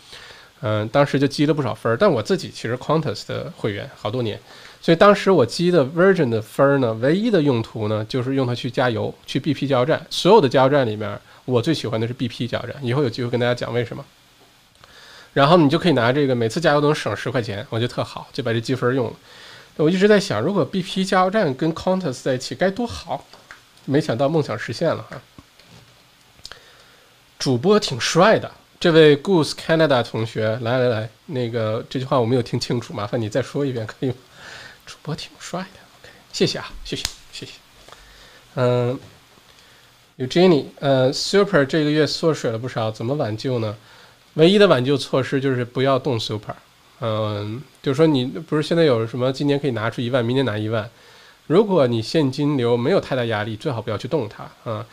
[0.62, 4.39] 嗯，当时就积了不少分儿，但我自己其实 Qantas 的会员好多年，
[4.82, 10.03] 所以当时我积的 Virgin 的分儿呢，唯一的用途呢，就是用它去加油，去 BP 加油站。
[10.09, 12.76] 所有的加油站里面，我最喜欢的是 BP 加油站。
[12.82, 14.03] 以后有机会跟大家讲为什么。
[15.34, 19.13] 然后你就可以拿这个，每次加油都能省十块钱，我觉得特好，就把这积分用了。
[19.77, 23.25] 我一直在想，如果 BP 加油站跟 Qantas 在一起该多好，
[23.86, 25.21] 没想到梦想实现了哈。
[27.39, 28.51] 主播挺帅的。
[28.79, 34.15] 这位 Goose Canada 同学，来来来，那个这句话我没有听清楚，麻烦你再说一遍，可以吗？
[34.88, 37.51] 主播挺帅的，OK，谢谢啊，谢谢谢谢。
[38.55, 38.99] 嗯
[40.17, 43.77] ，Eugenie，呃，Super 这个月缩水了不少，怎么挽救呢？
[44.36, 46.55] 唯一的挽救措施就是不要动 Super，
[47.01, 50.89] 嗯，就是说你不是现在有什么今年可以拿出一万，明年拿一万，
[51.47, 54.86] 如果你现金流没有太大压力，最好不要去动它啊。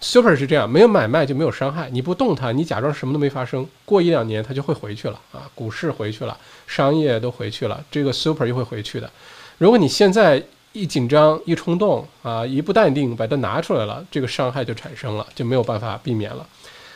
[0.00, 1.90] Super 是这样，没有买卖就没有伤害。
[1.90, 5.42] 你不动它，你假装什么都没发生，过一两年它就会回去了啊。
[5.54, 9.10] 股市回去了，商业都回去了，这个 Super 又会回去的。
[9.58, 10.42] 如果你现在
[10.72, 16.46] 一紧张、一冲动啊、一不淡定把它拿出来了，这个伤害就产生了，就没有办法避免了。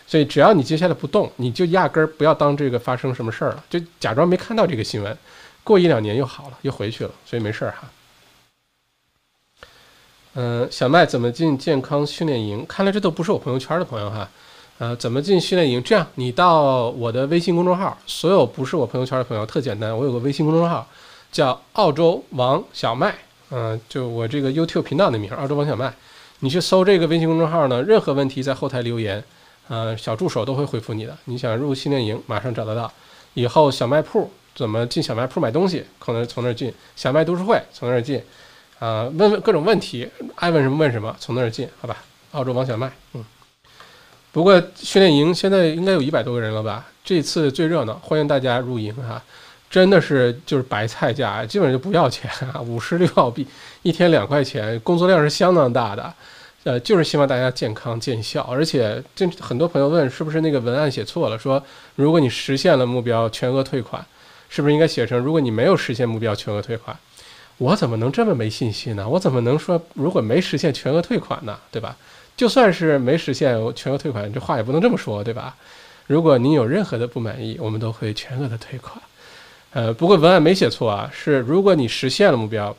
[0.09, 5.14] 所以只要你接下来不动，你就压根儿不要当这个发生什么事儿了，就假装没看到这个新闻。
[5.62, 7.90] 过一两年又好了，又回去了，所以没事儿哈。
[10.32, 12.64] 嗯，小麦怎么进健康训练营？
[12.66, 14.26] 看来这都不是我朋友圈的朋友哈。
[14.78, 15.82] 呃，怎么进训练营？
[15.82, 20.88] 这样，你到我的微信公众号，所有不是我朋友圈的朋友，特简单，我有个微信公众号，
[21.30, 23.14] 叫澳洲王小麦。
[23.50, 25.92] 嗯，就我这个 YouTube 频道的名，澳洲王小麦。
[26.40, 29.22] 你去搜这个微信公众号呢，任何问题在后台留言，
[29.68, 31.16] 呃，小助手都会回复你的。
[31.26, 32.92] 你想入训练营，马上找得到。
[33.34, 36.72] 以后小卖铺怎么进小卖铺买东西，可能从那儿进。
[36.96, 38.22] 小麦读书会从那儿进。
[38.78, 41.96] 啊，问问各种问题，爱问什么问什么，从那儿进，好吧？
[42.32, 43.24] 澳洲王小麦，嗯。
[44.30, 46.86] 不过训练营现在应该有一百多个人了吧？
[47.02, 49.20] 这次最热闹，欢迎大家入营哈！
[49.70, 53.46] 真的是就是白菜价，基本上就不要钱啊，五十六澳币，
[53.82, 56.14] 一天两块钱，工作量是相当大的。
[56.64, 61.62] 呃，就是希望大家健康见效，而且这很多朋友问是不是那个文案写错了，说
[61.94, 64.04] 如果你实现了目标，全额退款，
[64.48, 66.96] 是不是应该写成如果你没有实现目标，全额退款？
[67.59, 69.09] 我怎么能这么没信心呢？
[69.09, 71.59] 我怎么能说如果没实现全额退款呢？
[71.70, 71.96] 对吧？
[72.36, 75.56] 就算是没实现全额退款，这话也不能这么说，对吧？
[76.06, 79.00] 如果您有任何的不满意，我们都会全额的退款。
[79.72, 82.74] 呃，不过文案没写错啊，是如果你实现了目标，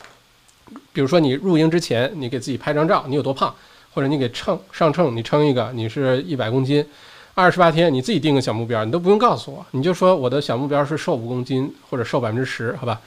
[0.94, 3.54] 比如说你入营之前，你给自己拍张照，你有多胖，
[4.00, 6.86] 或者你给秤上秤，你称一个，你是一百公斤，
[7.34, 13.02] 二十八天你自己定个小目标，你都不用告诉我，你就说我的小目标是瘦五公斤或者瘦百分之十，好吧？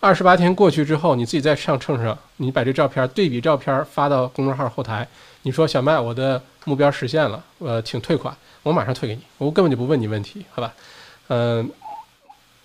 [0.00, 5.06] 二十八天过去之后，你自己再上秤上，你把这照片对比照片发到公众号后台，
[5.42, 10.72] 你说小麦，我的目标实现了，呃，请退款，我马上退给你，我根本就不问你问题，好吧？
[11.28, 11.70] 嗯，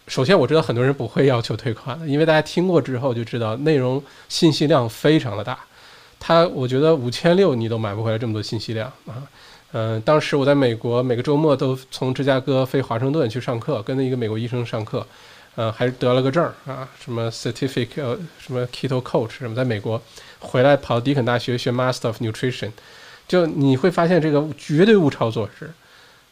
[0.08, 5.60] 首先我知道很多人不会要求退款的，因为大家听过之后就知道内容信息量非常的大，
[6.26, 9.22] 他我觉得五千六你都买不回来这么多信息量啊，
[9.74, 15.06] 嗯，当时我在美国每个周末都从芝加哥飞华盛顿去上课，跟着一个美国医生上课。
[15.56, 20.02] 呃，还得了个证儿啊，什么 certificate，什么 keto coach，什么在美国
[20.40, 22.72] 回来跑迪肯大学学 master of nutrition，
[23.28, 25.70] 就你会发现这个绝对物超所值，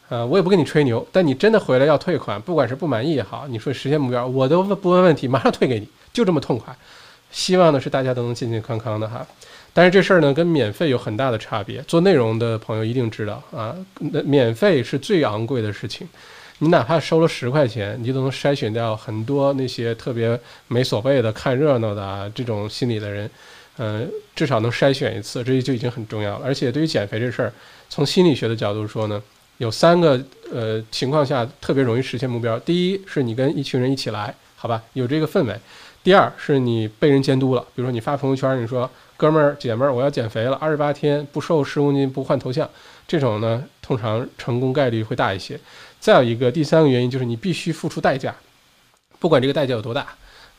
[0.08, 6.76] 啊，我也不跟你吹牛，但你真的回来要退款，不管是不满意也好，你说实现目标，我都不问问题，马上退给你，就这么痛快。
[7.32, 9.26] 希望呢是大家都能健健康康的哈，
[9.72, 16.06] 但是这事儿呢跟免费有很大的差别，做内容的朋友一定知道啊，那免费是最昂贵的事情。
[16.58, 23.28] 你哪怕收了十块钱，你都能筛选掉很多那些特别没所谓的、看热闹的啊这种心理的人。
[23.78, 24.06] 嗯，
[24.36, 26.44] 至少能筛选一次，这就已经很重要了。
[26.44, 27.50] 而且对于减肥这事儿，
[27.88, 29.20] 从心理学的角度说呢，
[29.56, 30.22] 有三个
[30.52, 32.58] 呃情况下特别容易实现目标。
[32.60, 35.54] 第一是你跟一群人一起来，好吧，有这个氛围；
[36.02, 42.68] 第二是你被人监督了，比如说你发朋友圈，你说哥们儿姐们儿我要减肥了，二十八天不瘦十公斤不换头像，
[43.06, 45.58] 这种呢通常成功概率会大一些。
[46.00, 48.34] 再有一个第三个原因就是你必须付出代价，
[49.20, 50.06] 不管这个代价有多大。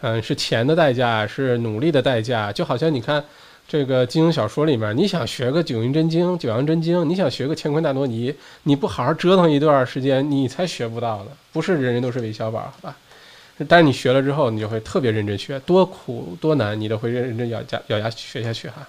[0.06, 3.24] 嗯，是钱的代价，是努力的代价，就好像你看
[3.66, 8.34] 这个金庸小说里面，你想学个九阴真经、九阳真经，你想学个乾坤大挪移，
[8.64, 11.32] 你不好好折腾一段时间，你才学不到呢。
[11.54, 12.98] 不是人人都是韦小宝，好吧？
[13.68, 18.88] 但是你学了之后，你就会特别认真学，多苦多难，你都会认认真咬牙咬牙学下去哈。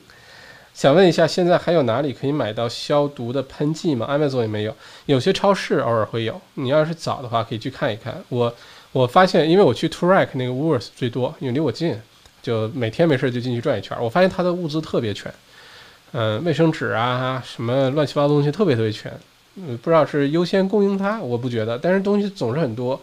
[0.74, 4.76] 想问一下，现在还有哪里可以买到消毒的喷剂吗？Amazon 也没有，
[5.06, 6.42] 有些超市偶尔会有。
[6.56, 8.54] 你要是早的话，可以去看一看我。
[8.92, 11.98] 我发现，因为我去 t o r a k 那个 w o r s 最多，因为离我近，
[12.42, 13.98] 就每天没事就进去转一圈。
[14.02, 15.34] 我发现它的物资特别全，
[16.14, 19.12] 嗯，卫生纸啊，什么乱七八糟东西特别特别全。
[19.56, 23.02] 嗯，不知道是优先供应它，我不觉得，但是东西总是很多。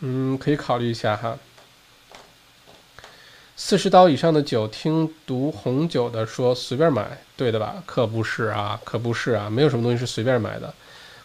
[0.00, 1.38] 嗯，可以考虑一下哈。
[3.56, 7.82] 四十刀以上的酒，听读红酒的说随便买，对的吧？
[7.84, 10.72] 可不是啊，可不是啊，没有什么东西是随便买的。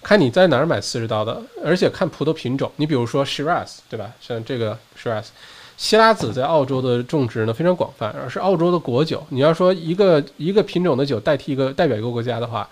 [0.03, 2.69] 看你在哪儿买四十刀的，而且看葡萄品种。
[2.75, 4.11] 你比如说 Shiraz，对吧？
[4.19, 5.27] 像这个 Shiraz，
[5.77, 9.25] 希拉子在澳洲的种植呢非常广泛，而是澳洲的国酒。
[9.29, 12.69] 你要说一个一个品种的酒代替一个代表一个国家的话，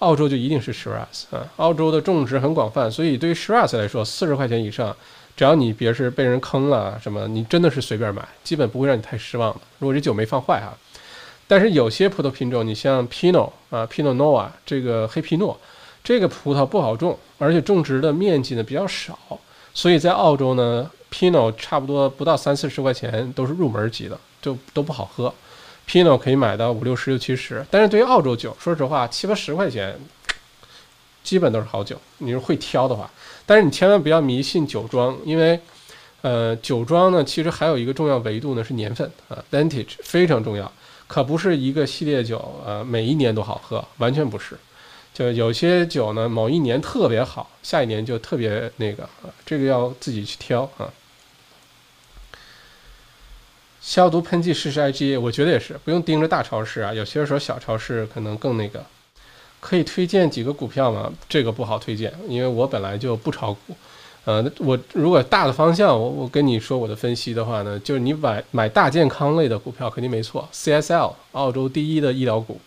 [0.00, 1.48] 澳洲就一定是 Shiraz 啊。
[1.56, 4.94] 澳洲的种植很广泛，所以对于 Shiraz 来说，四十块钱以上，
[5.36, 9.60] 只要你别是被人坑了什么，你真的是随便买，基本不会让你太失望的。
[9.78, 10.76] 如果这酒没放坏哈，
[11.46, 15.58] 但是有些葡萄品种，你像 Pinot 啊，Pinot Noir 这个黑皮诺。
[16.02, 19.18] 这个葡萄不好种，而且种植的面积呢比较少，
[19.74, 25.34] 所以在澳洲呢，Pinot 差不多不到三四十块钱都是入门级的，就都不好喝。
[25.88, 29.98] Pinot 可以买到五六十、六七十，但是对于澳洲酒，说实话七八十块钱，
[31.26, 32.00] 基本都是好酒。
[32.18, 33.10] 你是会挑的话，
[33.44, 35.58] 但是你千万不要迷信酒庄，因为，
[36.22, 40.70] 呃，酒庄呢其实还有一个重要维度呢是年份啊，Vintage 非常重要，
[41.08, 44.56] 可不是一个系列酒，呃，每一年都好喝，完全不是。
[45.12, 49.08] 就有些酒呢，某一年特别好，下一年就特别那个，
[49.44, 50.92] 这个要自己去挑啊。
[53.80, 58.84] 消毒喷剂试试 IG，我觉得也是，不用盯着大超市啊，有些时候小超市可能更那个。
[59.66, 61.12] 可以推荐几个股票吗？
[61.28, 63.74] 这个不好推荐，因为我本来就不炒股。
[64.24, 72.60] 呃，我如果大的方向，我我跟你说我的分析的话呢，就是你买买大健康类的股票肯定没错，CSL 澳洲第一的医疗股。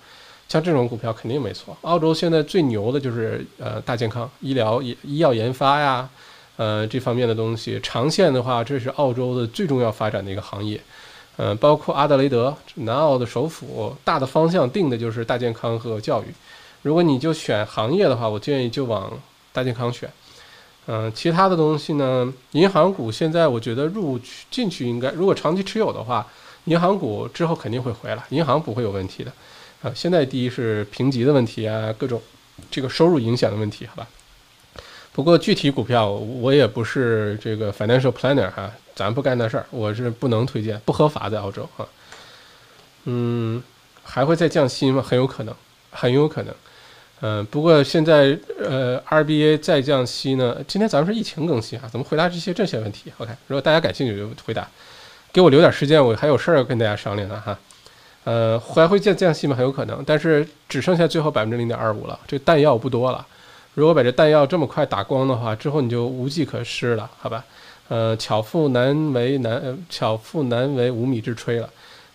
[0.50, 1.78] 像这种股票肯定没错。
[1.84, 6.10] 澳洲现在最牛的就是呃大健康、医疗、医医药研发呀，
[6.58, 7.80] 呃这方面的东西。
[7.82, 10.82] 长线的话，这是澳洲的最重要发展的一个行业。
[11.38, 16.26] 嗯，包括阿德雷德，南澳的首府，大的方向定的就是大健康和教育。
[16.82, 19.12] 如果你就选行业的话，我建议就往
[19.52, 20.10] 大健康选。
[20.88, 26.26] 嗯，其他的东西呢，银行股现在我觉得入去进去应该，如果长期持有的话，
[26.66, 29.32] 银行股之后肯定会回来，银行不会有问题的。
[29.84, 32.20] 啊，现在第一是评级的问题啊，各种
[32.72, 34.08] 这个收入影响的问题，好吧。
[35.12, 41.86] 不过具体股票我也不是这个 financial planner 哈，咱不干那事儿，我是不能推荐，不合法在澳洲啊。
[43.04, 43.62] 嗯，
[44.04, 45.02] 还会再降息吗？
[45.02, 45.54] 很有可能，
[45.92, 46.56] 很有可能。
[47.22, 50.56] 嗯，不过现在呃 RBA 再降息呢？
[50.68, 54.68] 今天咱们是疫情更新啊，怎么回答这些这些问题？OK，如果大家感兴趣就回答，
[55.34, 57.58] 给我留点时间，我还有事儿要跟大家商量呢哈。
[58.24, 59.56] 呃，还会降降息吗？
[59.56, 63.26] 很有可能，但是只剩下最后百分之零点二五了，这弹药不多了。
[63.74, 67.44] 如果把这弹药这么快打光的话，之后你就无计可施了，好吧？
[67.88, 71.70] 呃，巧妇难为难，巧妇难为无米之炊了。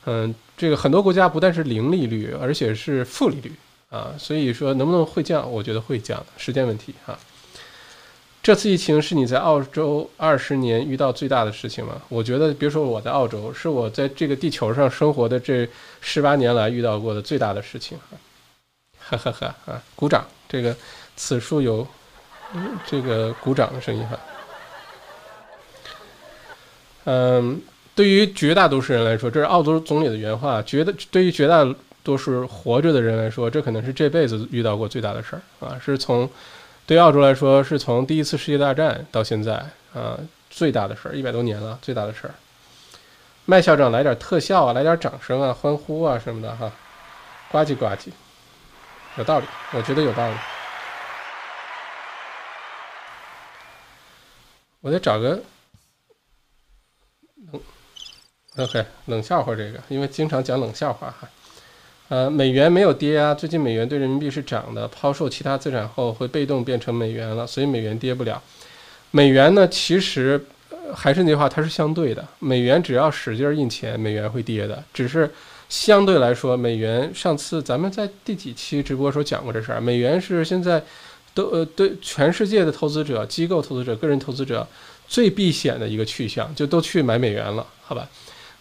[0.07, 3.53] 嗯，这个很多国家不但是零利率，而且是负利率
[3.95, 7.17] 啊，所以说能不能会降，我觉得会降，时间问题哈。
[8.43, 12.03] 这次疫情是你在澳洲二十年遇到最大的事情吗？
[12.09, 15.67] 我觉得，别说我在澳洲，是我在这个地球上生活的这
[16.01, 17.97] 十八年来遇到过的最大的事情。
[18.99, 19.81] 哈哈哈啊！
[19.95, 20.77] 鼓掌，这个
[21.15, 21.87] 此处有
[22.85, 24.19] 这个鼓掌的声音哈。
[27.05, 27.63] 嗯，
[27.95, 30.61] 对于绝大多数人来说，这是澳洲总理的原话。
[30.63, 31.65] 绝的，对于绝大
[32.05, 35.77] 多数活着的人来说，这可能是这辈子遇到过最大的事儿啊！
[35.85, 36.31] 是从。
[36.87, 39.55] 对澳洲来说，是从第一次世界大战到现在
[39.95, 40.19] 啊，
[40.51, 42.35] 最大的事儿，一百多年了，最大的事儿。
[43.47, 46.71] 麦校长来点特效啊，来点掌声啊，欢呼啊什么的哈，
[47.51, 48.11] 呱唧呱唧，
[49.17, 50.37] 有道理，我觉得有道理。
[54.83, 55.41] 我得找个
[57.51, 57.63] 冷
[58.59, 61.27] ，OK，冷笑话这个，因为经常讲冷笑话哈。
[62.15, 68.41] 呃，美元没有跌啊，最近美元对人民币是涨的，抛售其他资产后会被动变成美元了，所以美元跌不了。
[69.11, 70.41] 美元呢，其实
[70.95, 72.25] 还是那句话，它是相对的。
[72.39, 74.81] 美元只要使劲印钱，美元会跌的。
[74.93, 75.29] 只是
[75.69, 80.81] 相对来说，美元上次咱们在第几期直播时候讲过这事儿，美元是现在
[81.35, 84.65] 都呃对全世界的投资者、机构投资者、个人投资者
[85.09, 88.09] 最避险的一个去向，就都去买美元了，好吧？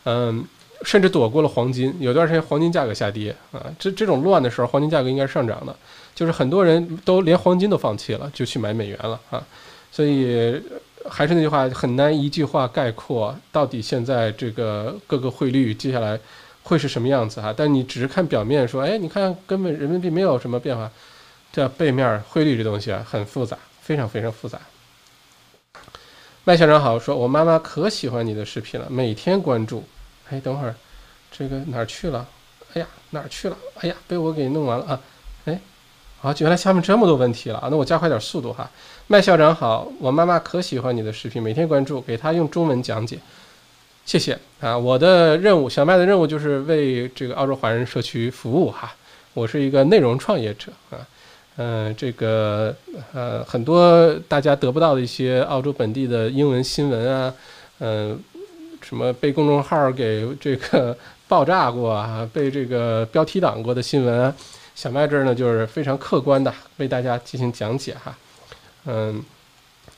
[0.06, 0.44] 嗯。
[0.84, 5.76] 甚至躲过了黄金，有段时间黄金价格下跌啊，这这种乱的时候，黄金价格应该是上涨的，
[6.14, 9.44] 就是很多人都连黄金都放弃了，就去买美元了啊，
[9.92, 10.62] 所以
[11.10, 16.20] 还是那句话，很难一句话概括到底现在这个各个汇率接下来
[16.64, 17.54] 会是什么样子哈。
[17.56, 20.92] 但你只是看表面说，哎，你看根本人民币没有什么变化，
[21.52, 24.60] 这背面汇率这东西啊很复杂，非常非常复杂。
[26.44, 29.84] 麦校长好，说我妈妈可喜欢你的视频了，每天关注。
[30.34, 30.74] 哎，等会儿，
[31.32, 32.28] 这个哪儿去了？
[32.74, 33.58] 哎呀，哪儿去了？
[33.82, 35.00] 哎呀，被我给弄完了啊！
[35.46, 35.60] 哎，
[36.20, 37.68] 好，原来下面这么多问题了啊！
[37.70, 38.68] 那我加快点速度哈。
[39.06, 43.20] 麦校长好，我妈妈可喜欢你的视频，每天关注，给她用中文讲解，
[44.08, 44.76] 谢谢啊！
[44.76, 48.92] 我的任务，小麦的任务就是为这个澳洲华人社区服务哈。
[49.36, 50.98] 我是一个内容创业者啊，
[51.58, 52.76] 嗯，这个
[53.14, 57.34] 呃，很多大家得不到的一些澳洲本地的英文新闻啊，
[57.78, 58.20] 嗯。
[58.94, 60.96] 什么被公众号给这个
[61.28, 62.30] 爆炸过啊？
[62.32, 64.32] 被这个标题党过的新闻，
[64.76, 68.16] 小麦这儿呢就是非常客观的为大家进行讲解哈。
[68.86, 69.26] 嗯，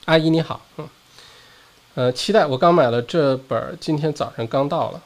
[0.05, 0.87] 阿姨你好，嗯，
[1.95, 5.01] 呃，期待我刚买了这本，今天早上刚到了，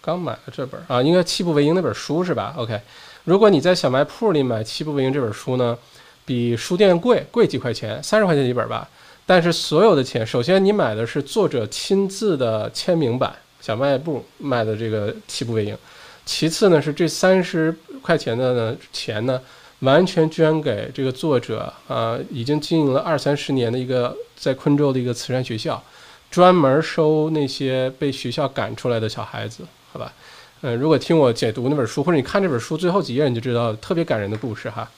[0.00, 2.80] 刚买了这本啊，应该《七步为营》那本书是吧？OK，
[3.24, 5.76] 如果你在小卖铺里买《七步为营》这本书呢，
[6.24, 8.88] 比书店贵贵几块钱，三十块钱一本吧。
[9.24, 15.74] 但是所有的钱，首先你买的是作者亲自的签名版，小卖部卖的这个《七步为营》，
[16.26, 19.40] 其次呢是这三十块钱的呢钱呢，
[19.80, 25.82] 完全捐给这个作者啊，已经经营了二三十年的一个在昆州的一个慈善学校，
[26.30, 30.12] 专门收那些被学校赶出来的小孩子，好吧？
[30.62, 34.88] 嗯，如果听我解读那本书，或者你看这本书最后几页，你就知道特别感人的故事哈。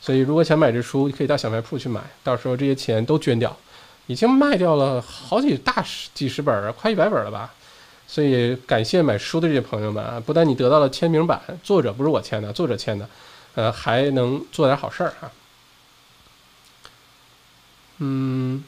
[0.00, 3.56] 所以如果想买这书，你可以到小卖铺去买，到时候这些钱都捐掉。
[4.06, 7.52] 已经卖掉了好几大十几十本，快一百本了吧？
[8.08, 10.22] 所以感谢买书的这些朋友们啊！
[10.24, 13.08] 不但你得到了签名版，作者不是我签的，作者签的，
[13.56, 15.28] 呃，还能做点好事儿哈。
[17.98, 18.62] 嗯，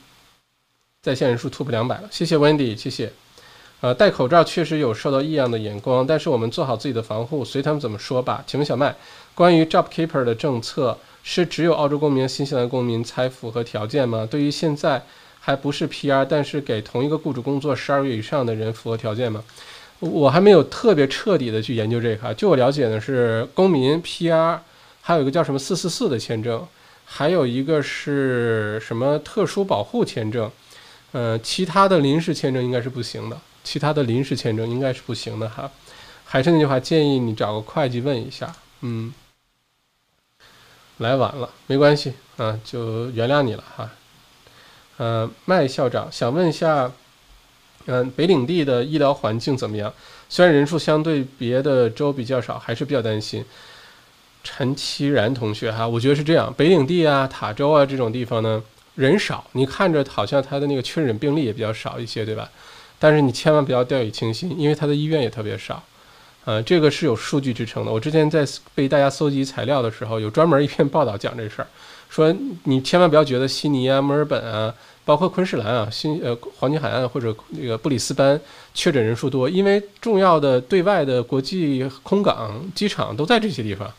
[1.03, 3.13] 在线人数突破两百了，谢谢 Wendy，谢谢。
[3.81, 8.43] 呃，戴口罩确实有受到异样的眼光，但是我们做好自己的防护，随他们怎么说吧。
[8.45, 8.97] 请问小麦，
[9.37, 14.27] 关于 JobKeeper 的政策是只有澳洲公民、新西兰公民才符合条件吗？
[14.29, 15.01] 对于现在。
[15.49, 19.43] 还不是 PR，但是给同一个雇主工作十二个月以上的人符合条件吗？
[19.99, 22.35] 我还没有特别彻底的去研究这个。
[22.35, 24.59] 据我了解呢，是公民 PR，
[25.01, 26.69] 还有一个叫什么四四四的签证，
[27.07, 30.51] 还有一个是什么特殊保护签证。
[31.13, 33.41] 呃，其他的临时签证应该是不行的。
[33.65, 35.71] 其他的临时签证应该是不行的哈。
[36.27, 38.55] 还是那句话，建议你找个会计问一下。
[38.83, 39.15] 嗯，
[40.99, 43.91] 来晚了没关系啊，就原谅你了哈。
[44.99, 46.93] 呃，麦校长想问一下，
[47.87, 49.93] 嗯，北领地的医疗环境怎么样？
[50.29, 53.45] 虽然人数相对别的州比较少，还是比较担心。
[54.45, 58.63] 陈其然同学哈，我觉得是这样，北领地啊、塔州啊这种地方呢，
[58.95, 62.51] 人少，你看着好像他的那个确诊病例也比较少一些，对吧？
[62.99, 65.83] 但是你千万不要掉以轻心，因为他的医院也特别少。
[66.45, 67.93] 呃，这个是有数据支撑的。
[67.93, 71.69] 我之前在被大家搜集材料的时候，有专门一篇报道讲这事儿。
[72.09, 72.35] 说
[72.65, 74.75] 你千万不要觉得悉尼啊、墨尔本啊、
[75.09, 78.39] 包括昆士兰啊、新呃黄金海岸或者那个布里斯班
[78.75, 83.91] 确诊人数多，因为重要的对外的国际空港、机场都在这些地方，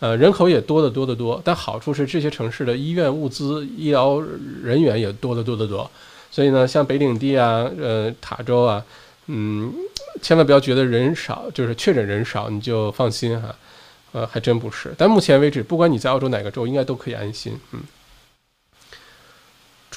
[0.00, 1.40] 呃，人口也多得多得多。
[1.44, 4.20] 但好处是这些城市的医院物资、医疗
[4.60, 5.88] 人员也多得多得多。
[6.28, 8.84] 所以呢，像北领地啊、呃塔州啊，
[9.28, 9.72] 嗯，
[10.20, 13.54] 千万不要觉得人少，就是确诊人少你就放心哈。
[14.10, 14.92] 呃，还真不是。
[14.98, 17.56] 但目前为止，不管你在澳洲哪个州，应该都可以安心。
[17.70, 17.78] 嗯。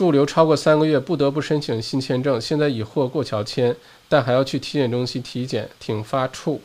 [0.02, 3.76] 驻留超过三个月不得不申请新签证，现在已获过桥签，
[4.10, 6.58] 但还要去体检中心体检，挺发怵。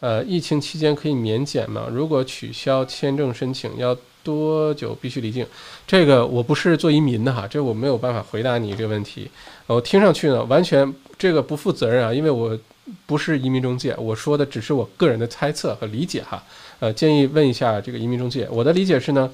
[0.00, 1.86] 呃，疫情期间可以免检吗？
[1.92, 3.94] 如果取消签证申请，要
[4.24, 5.46] 多久必须离境？
[5.86, 9.30] 这个我不是做移民的哈，这我没有办法回答你这个问题。
[9.66, 12.58] 我听上去呢，完全这个不负责任啊，因为我
[13.04, 16.42] 不是移民中介，我说的只是我个人的猜测和理解哈。
[16.80, 18.48] 呃，建议问一下这个移民中介。
[18.50, 19.30] 我的理解是呢。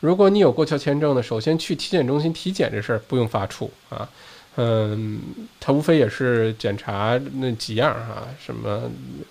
[0.00, 4.08] 如果你有过桥签证呢，首先去体检中心体检这事儿不用发怵啊，
[4.56, 5.20] 嗯，
[5.58, 8.82] 它无非也是检查那几样啊，什么，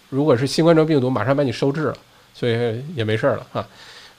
[0.09, 1.97] 如果是新冠状病毒，马上把你收治了，
[2.33, 3.67] 所以也没事儿了哈。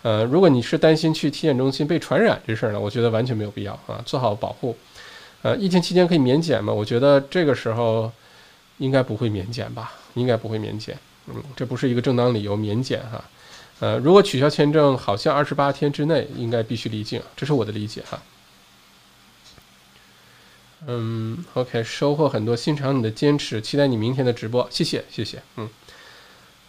[0.03, 4.77] 呃，如果你是担心去体检中心被传染这事儿呢，我觉得完全没有必要啊，做好保护。
[5.43, 6.73] 呃，疫情期间可以免检吗？
[6.73, 8.11] 我觉得这个时候
[8.79, 10.97] 应该不会免检吧，应该不会免检，
[11.27, 13.23] 嗯，这不是一个正当理由免检哈。
[13.81, 18.21] 呃，如果取消签证，好像二十八天之内应该必须离境，这是我的理解哈。
[20.87, 25.69] 嗯，OK，收获很多，欣赏你的坚持，期待你明天的直播，谢谢，谢谢，嗯，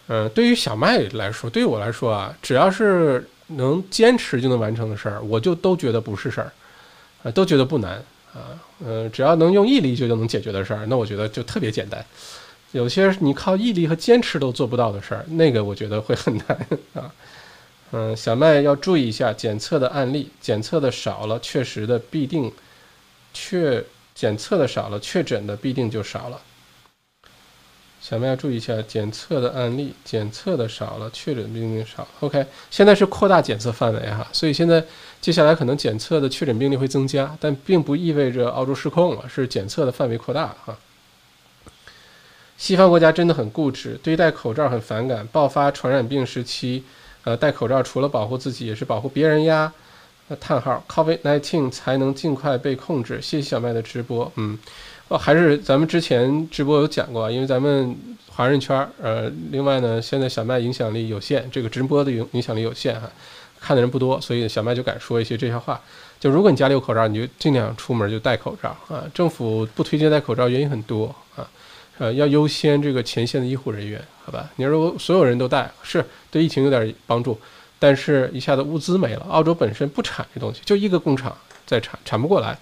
[0.08, 6.52] 嗯，对于小麦来说，对于我来说啊，只要是能坚持就能完成的事儿，我就都觉得不是事儿，
[7.22, 8.02] 啊，都觉得不难
[8.34, 12.04] 啊，嗯，只要能用毅力就就能解决的事儿，那我觉得就特别简单。
[12.72, 17.12] 有些你靠毅力和坚持都做不到的事儿，那个我觉得会很难啊。
[17.92, 22.52] 嗯，小麦要注意一下检测的案例，检测的少了，确实的必定
[23.34, 23.84] 确
[24.14, 26.40] 检测的少了，确诊的必定就少了。
[28.00, 32.06] 小麦要注意一下检测的案例，检测的少了，确诊病例少。
[32.20, 34.82] OK，现在是扩大检测范围哈，所以现在
[35.20, 40.78] 接下来可能检测的确诊病例会增加，但并不意味着澳洲失控了，是检测的范围扩大哈。
[42.60, 45.26] 西方国家真的很固执，对戴口罩很反感。
[45.28, 46.84] 爆发传染病时期，
[47.24, 49.72] 呃，戴口罩除了保护自己，也是保护别人呀。
[50.28, 53.18] 呃，叹号，COVID-19 才能尽快被控制。
[53.22, 54.58] 谢谢小麦的直播，嗯，
[55.08, 57.96] 哦，还是咱们之前直播有讲过，因为咱们
[58.28, 63.10] 华人圈儿，呃，另外呢，现在小麦影响力有限，这个直播的影影响力有限哈，
[63.58, 65.80] 看的人不多，所以小麦就敢说一些这些话。
[66.20, 69.02] 就如果你家里有口罩，你就尽量出门就戴口罩啊。
[69.14, 71.48] 政府不推荐戴口罩，原因很多啊。
[72.00, 74.48] 呃，要优先这个前线的医护人员，好吧？
[74.56, 77.38] 你如果所有人都戴，是对疫情有点帮助，
[77.78, 79.26] 但是一下子物资没了。
[79.28, 81.36] 澳洲本身不产这东西，就一个工厂
[81.66, 82.56] 在产，产不过来。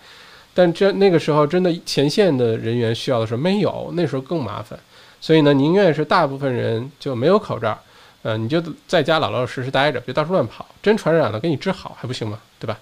[0.52, 4.76] 但这那个时候真的前线的人员需要的时候没有，那时候更麻烦。
[5.20, 7.80] 所以呢，宁愿是大部分人就没有口罩，
[8.22, 10.66] 呃，你就在家老老实实待着，别到处乱跑。
[10.82, 12.40] 真传染了，给你治好还不行吗？
[12.58, 12.76] 对吧？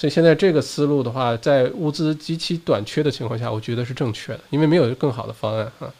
[0.00, 5.92] 所以现在这个思路的话，在物资极其短缺的情况下，我觉得是正确的，因为没有更好的方案啊。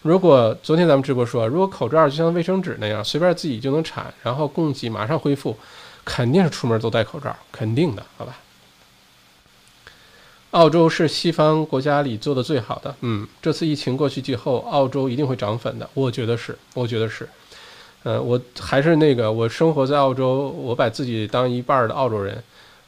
[0.00, 5.54] 如果昨天咱们直播说，如果口罩就像卫生纸那样，随便自己就能产，然后供给马上恢复，
[6.02, 8.38] 肯定是出门都戴口罩，肯定的，好吧？
[10.52, 17.28] 澳洲是西方国家里做的最好的，嗯，这次疫情过去之后，澳洲一定会涨粉的，我觉得是，我觉得是，
[18.02, 22.42] 呃，我还是那个，我生活在澳洲，我把自己当一半的澳洲人。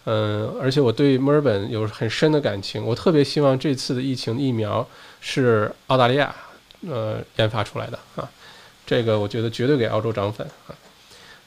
[0.07, 2.85] 嗯，而且我对墨尔本有很深的感情。
[2.85, 4.87] 我特别希望这次的疫情疫苗
[5.21, 6.35] 是澳大利亚
[6.89, 8.29] 呃研发出来的啊，
[8.85, 10.75] 这个我觉得绝对给澳洲涨粉啊。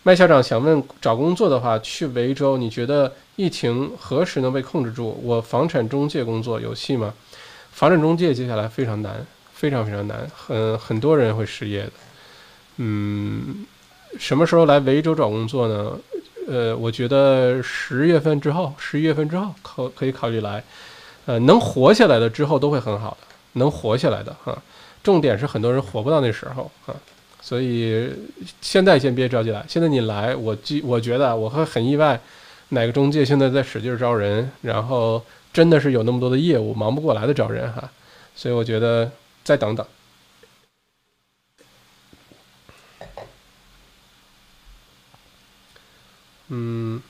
[0.03, 5.19] 麦校长想问，找工作的话去维州，你觉得疫情何时能被控制住？
[5.21, 7.13] 我房产中介工作有戏吗？
[7.71, 11.91] 房产中介接下来非常难，非常非常难，很很多人会失业的。
[12.77, 13.65] 嗯，
[14.17, 15.99] 什么时候来维州找工作呢？
[16.47, 20.63] 呃，我觉得十月份之后，十一月份之后可可以考虑来，
[21.25, 23.27] 呃，能活下来的之后都会很好的，
[23.59, 24.57] 能活下来的哈。
[25.03, 26.95] 重点是很多人活不到那时候啊，
[27.41, 28.09] 所以
[28.61, 29.63] 现在先别着急来。
[29.67, 32.19] 现在你来，我记我觉得我会很意外，
[32.69, 35.21] 哪个中介现在在使劲招人，然后
[35.51, 37.89] 真的是有那么多的业务忙不过来的招人哈，
[38.35, 39.11] 所以我觉得
[39.43, 39.85] 再等等。
[46.49, 47.01] 嗯，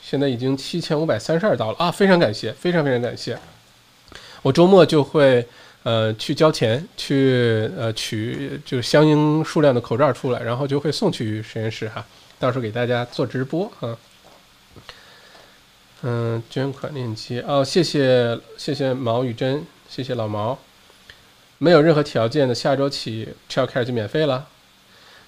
[0.00, 1.90] 现在已经七千五百三十二刀了啊！
[1.90, 3.38] 非常感谢，非常非常感谢。
[4.42, 5.46] 我周末就会
[5.82, 12.04] 呃去交钱，去呃取就相应数量的口罩出来，然后就会送去实验室哈，
[12.38, 13.96] 到时候给大家做直播啊。
[16.02, 20.58] 嗯，捐款链接哦，谢谢谢谢毛雨珍，谢谢老毛。
[21.58, 24.48] 没有任何条件的，下周起 childcare 就免费了。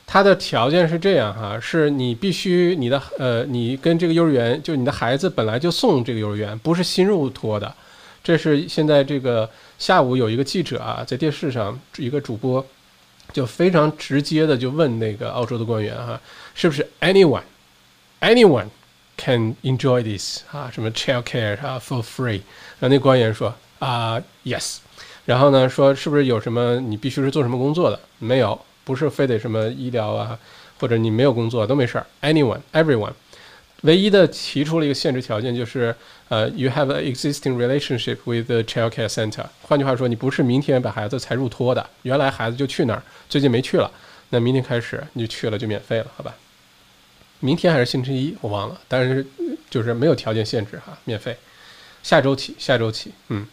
[0.07, 7.75] 它的条件是这样哈，是你必须你的呃，你跟这个幼儿园，就你的孩子本来就送这个幼儿园，不是新入托的。
[8.23, 9.49] 这是现在这个
[9.79, 12.65] 下午有一个记者啊，在电视上一个主播
[13.33, 16.21] 就非常直接的就问那个澳洲的官员哈，
[16.55, 17.43] 是不是 anyone
[18.21, 18.67] anyone
[19.17, 22.43] can enjoy this 啊，什么 childcare 啊 for free？
[22.79, 24.77] 然后那官员说啊 yes。
[25.25, 28.01] 然后呢，说是不是有什么你必须是做什么工作的？
[28.19, 30.39] 没有，不是非得什么医疗啊，
[30.79, 32.07] 或者你没有工作都没事儿。
[32.21, 33.13] Anyone, everyone，
[33.83, 35.95] 唯一的提出了一个限制条件，就是
[36.29, 39.45] 呃，you have an existing relationship with the child care center。
[39.63, 43.91] 换句话说，你不是明天把孩子才入托的，原来孩子就去那儿，最近没去了，
[44.31, 46.35] 那明天开始你就去了就免费了，好吧？
[47.41, 49.27] 明天还是星期一，我忘了，但是
[49.69, 51.37] 就是没有条件限制哈，免费。
[52.03, 53.47] 下周起，下周起，嗯。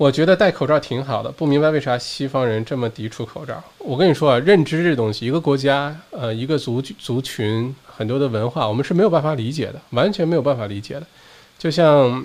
[0.00, 3.62] 我觉得戴口罩挺好的，不明白为啥西方人这么抵触口罩。
[3.76, 11.02] 我跟你说啊，认知这东西，一个国家，呃，一个族族群，很多的文化，我们是没有办法理解的，完全没有办法理解的。
[11.58, 12.24] 就像，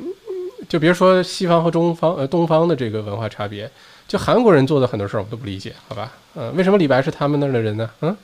[0.69, 3.69] 就别说西方和中方，呃，东方的这个文化差别，
[4.07, 6.13] 就韩国人做的很多事儿，我们都不理解，好吧？
[6.35, 7.89] 嗯，为什么李白是他们那儿的人呢？
[7.99, 8.17] 嗯，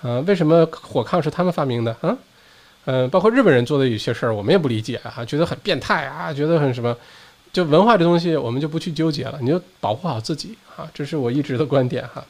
[0.00, 1.94] 啊，为什么火炕是他们发明的？
[2.00, 2.16] 嗯，
[2.86, 6.96] 嗯，包括日本人做的有些事儿，我们也不理解啊，觉得很变态啊，觉得很什么。
[7.58, 10.88] 就文化这东西，我们就不去纠结了，你就保护好自己啊！
[10.94, 12.24] 这是我一直的观点哈。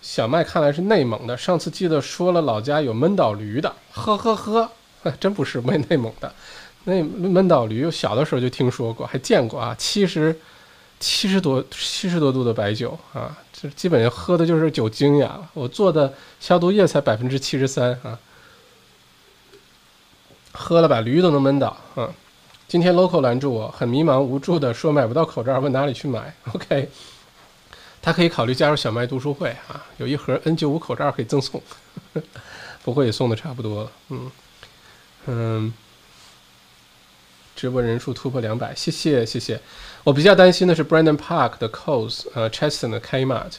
[0.00, 4.72] 小麦看来是内蒙的，上次记得说了老家有闷倒驴的，呵呵呵，
[5.20, 6.34] 真不是内内蒙的，
[6.84, 10.34] 那闷倒驴，小的时候就听说过，还见过啊，七十
[10.98, 15.38] 七十多七十多度的白酒啊，这基本上喝的就是酒精呀。
[15.52, 18.18] 我做的消毒液才百分之七十三啊，
[20.52, 22.08] 喝了把驴都能闷倒啊。
[22.68, 26.34] 今天 local 拦住我，很迷茫无助的说买不到口罩，问哪里去买。
[26.52, 26.86] OK，
[28.02, 31.62] 他可以考虑加入小麦读书会啊，有一盒 N95 口罩可以赠送，
[32.84, 33.92] 不过也送的差不多了。
[34.10, 34.30] 嗯
[35.28, 35.72] 嗯，
[37.56, 39.58] 直播人数突破两百，谢谢谢谢。
[40.04, 43.54] 我比较担心的是 Brandon Park 的 Cos，呃，Cheston 的 Kmart，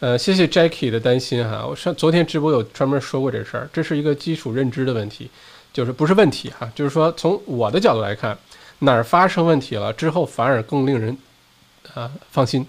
[0.00, 1.64] 呃，谢谢 Jackie 的担心哈。
[1.64, 5.30] 我上昨天直播有专门说过这事儿，这是一个基础认知的问题。
[5.72, 8.36] 就是不是问题哈，就是说从我的角度来看，
[8.80, 11.16] 哪儿发生问题了之后反而更令人
[11.94, 12.66] 啊放心，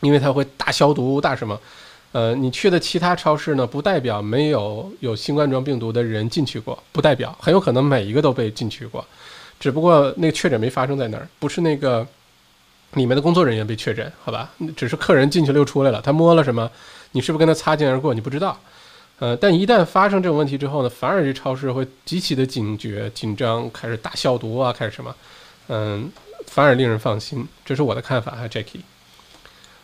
[0.00, 1.60] 因为它会大消毒大什么，
[2.12, 9.04] 呃，你去的其他超市呢，不代表没有有新冠状病毒的人进去过，不代表很有可能每一个都被进去过，
[9.58, 12.06] 只不过那个确诊没发生在那儿，不是那个
[12.94, 16.70] 里面的工作人员被确诊，好吧，只是客人进去了又出来了，他摸了什么，
[17.12, 18.58] 你是不是跟他擦肩而过，你不知道。
[19.20, 25.14] 呃，但一旦发生这种问题之后呢，反而这超市会极其的警觉、紧张，开始大消毒啊，开始什么，
[25.68, 26.10] 嗯，
[26.46, 28.80] 反而令人放心，这是我的看法哈，Jackie。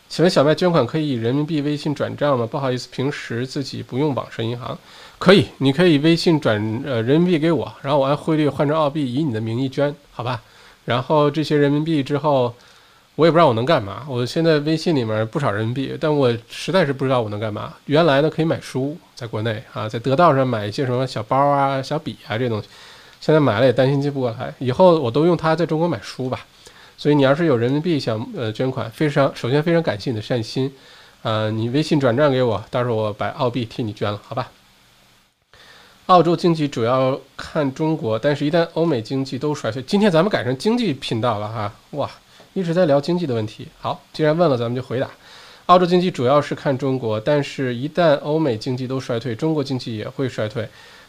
[0.09, 2.47] 请问小麦捐款可以以人民币微信转账吗？
[2.51, 4.79] 不好意思，平时自己不用网上银行，
[5.19, 10.43] 可以，你可以微信转呃人民币给我，然后我按汇率换成澳币，以你的名义捐，好吧？
[10.87, 12.55] 然后这些人民币之后。
[13.17, 14.07] 我也不知道我能干嘛。
[14.09, 17.75] 我现在微信里面不少人民币，但我实在是不知道我能干嘛。
[17.87, 22.69] 原来呢可以买书，在国内啊，在得道上买一些什么小包啊、小笔啊这东西。
[23.19, 26.47] 现在买了也担心寄不过来，以后我都用它在中国买书吧。
[26.99, 30.71] 所以你要是有人民币想呃捐款，非常首先非常感谢你的善心，
[31.23, 34.51] 呃，你微信转账给我，到时候我把澳币替你捐了，好吧？
[36.07, 42.09] 澳洲经济主要看中国，但是一旦欧美经济都衰退，今天咱们改成经济频道了哈，哇！
[42.57, 43.69] 一直在聊经济的问题。
[43.78, 45.11] 好，既然问了，咱们就回答。
[45.66, 50.66] 澳洲经济主要是看中国，但是一旦欧美经济都衰退，中国经济也会衰退。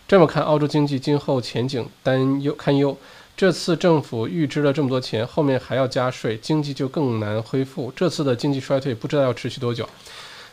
[0.09, 2.97] 这么看，澳洲经济今后前景担忧堪忧。
[3.37, 7.93] 这次政府预支了这么多钱，后面还要加税，经济就更难恢复。
[7.95, 9.87] 这次的经济衰退不知道要持续多久。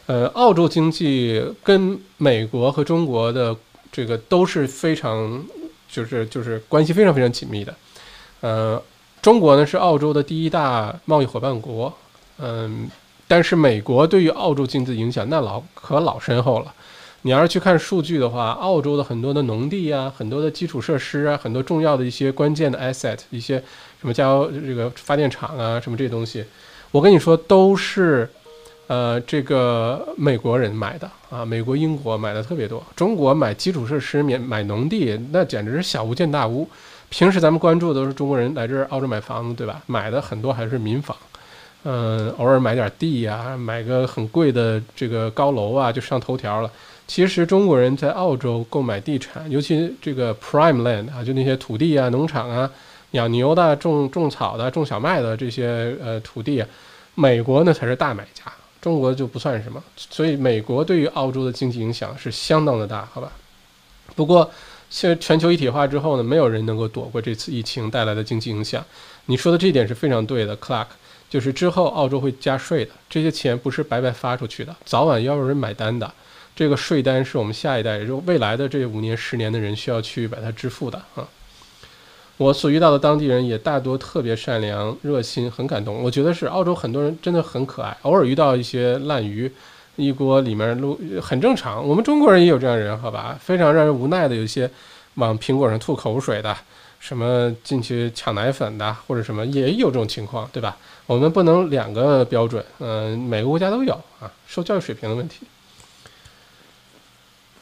[0.06, 3.56] 呃，澳洲经济跟美国和中国的
[3.90, 5.44] 这个都是非常，
[5.90, 7.74] 就是就是关系非常非常紧密的。
[8.42, 8.80] 呃。
[9.24, 11.90] 中国呢是澳洲的第一大贸易伙伴国，
[12.36, 12.86] 嗯，
[13.26, 16.74] 但是美国对于澳洲经济影响那老可老深厚了。
[17.22, 23.56] 你要是去看数据的话，澳洲的很多的农地啊，很多的基础设施啊，很多重要的一些关键的 asset，一些
[23.98, 26.44] 什么加油这个发电厂啊，什么这些东西，
[26.90, 28.28] 我跟你说都是，
[28.88, 32.84] 呃，这个美国人买的啊，美国、英国买的特别多。
[32.94, 36.68] 中国买基础设施、免买农地，那简直是小巫见大巫。
[37.16, 39.80] 平时咱们关注的都是中国人来这儿澳洲买房子，对吧？
[39.86, 41.16] 买的很多还是民房，
[41.84, 46.68] 嗯，偶尔买点地呀，买个很贵的这个高楼啊，就上头条了。
[47.06, 52.68] 其实中国人在澳洲购买地产，尤其这个 prime land 啊，就那些土地啊、农场啊、
[53.12, 56.66] 养牛的、种种草的、种小麦的这些呃土地啊，
[57.14, 59.80] 美国呢才是大买家，中国就不算什么。
[59.96, 63.30] 所以美国对于澳洲的经济影响是相当的大，好吧？
[64.16, 64.50] 不过
[64.94, 68.82] 现在全球一体化之后呢，没有人能够躲过这次疫情带来的经济影响。
[69.26, 70.86] 你说的这一点是非常对的，Clark，
[71.28, 76.08] 就是之后澳洲会加税的，这些钱不是白白发出去的，早晚要有人买单的。
[76.54, 81.26] 这个税单是我们下一代，也就未来的这五年、十年的人需要去把它支付的啊。
[82.36, 86.00] 我所遇到的当地人也大多特别善良、热心，很感动。
[86.04, 89.50] 我觉得是澳洲很多人真的很可爱，偶尔遇到一些烂鱼，
[89.96, 91.86] 一锅里面录很正常。
[91.86, 93.38] 我们中国人也有这样人，好吧？
[93.40, 94.70] 非常让人无奈的，有一些
[95.14, 96.56] 往苹果上吐口水的，
[96.98, 100.76] 什么进去抢奶粉的，或者什么也有这种情况，对吧？
[101.06, 105.46] 我们不能两个标准，嗯，每个国家都有啊，受教育水平的问题。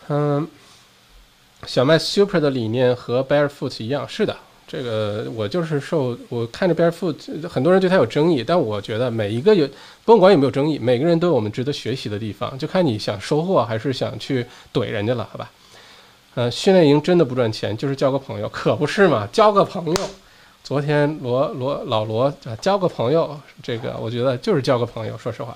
[0.08, 0.46] 嗯，
[1.66, 4.36] 小麦 Super 的理念和 Barefoot 一样，是的，
[4.72, 9.68] 这个我就是受我看着 Barefoot，很多人对他有争议，但我觉得每一个有，
[10.02, 15.50] 不管有没有争议，每个人都有我们值得学习的地方，就看你想收获还是想去怼人家了，好吧？
[16.36, 19.28] 呃，训练营真的不赚钱，就是交个朋友，可不是嘛？
[19.30, 20.10] 交个朋友，
[20.64, 25.54] 昨天罗罗老罗啊，交个朋友，这个我觉得就是交个朋友，说实话，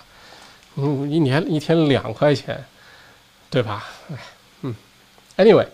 [0.75, 2.63] 嗯，一年一天两块钱，
[3.49, 3.83] 对吧？
[4.11, 4.17] 哎。
[5.39, 5.67] Anyway，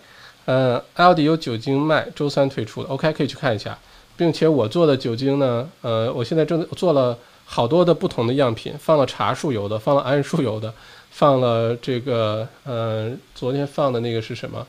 [0.45, 3.77] 呃，LD 有酒精卖，周三推出的，OK，可以去看一下，
[4.17, 10.73] 并且我做的酒精呢，呃，我现在正做了好多的不同的样品，放了茶树油的，放了桉树油的，
[11.11, 14.67] 放了这个，呃，昨天放的那个是什么？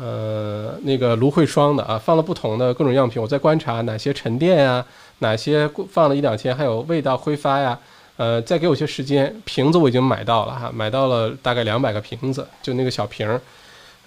[0.00, 4.82] 呃，那个芦荟霜的啊，放了不同的各种样品，我在观察哪些沉淀呀，
[5.18, 7.78] 哪些放了一两天还有味道挥发呀，
[8.16, 13.38] 呃，再给我些时间，瓶子我已经买到了哈，买到了大概两百个瓶子，就那个小瓶儿。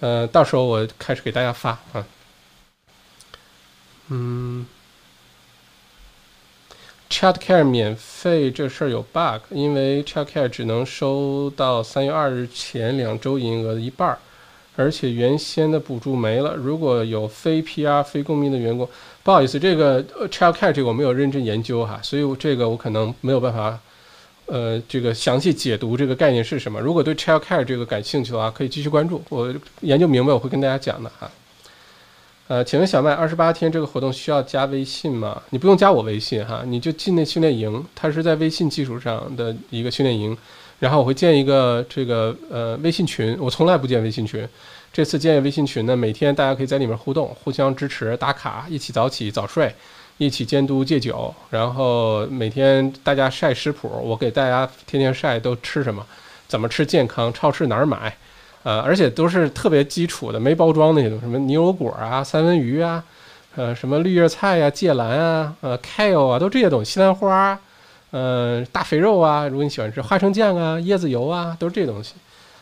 [0.00, 2.06] 呃，到时候我开始给大家发啊。
[4.08, 4.66] 嗯
[7.10, 14.18] ，Childcare 免费这事儿有 bug，因为 Childcare 只能收到三月二日前两周营业额的一半儿，
[14.76, 16.54] 而且原先的补助没了。
[16.54, 18.88] 如果有非 PR 非公民的员工，
[19.22, 23.80] 不好意思，这个 Childcare 这个我没有认真研究哈，所以这个我可能没有办法。
[24.46, 26.80] 呃，这个详细解读这个概念是什么？
[26.80, 29.22] 如果对 child care 这个感兴趣的话，可以继续关注。
[29.28, 31.30] 我研究明白，我会跟大家讲的哈。
[32.48, 35.42] 呃，请问小麦，二十八天这个活动需要加微信吗？
[35.50, 40.36] 你不用加我微信哈，你就进那训练营，它是在微信基础上的一个训练营。
[40.78, 44.46] 然后我会建一个这个呃微信群，我从来不建微信群，
[44.92, 49.74] 这次建微信群呢，每天大家可以在里面互动，互相支持，打卡，一起早起早睡。
[50.18, 56.04] 一起监督戒酒，然后每天大家晒食谱，我给大家天天晒都吃什么，
[56.48, 58.16] 怎么吃健康，超市哪儿买，
[58.62, 63.04] 呃，而且都是特别基础的，没包装那些东西，什么牛油果啊、三文鱼啊，
[63.56, 67.58] 呃，什么绿叶菜呀、芥蓝啊、呃，kale 啊，都这些东西，西兰花，
[68.10, 72.14] 呃，大肥肉啊，如果你喜欢吃花生酱啊、椰子油啊，都是这些东西，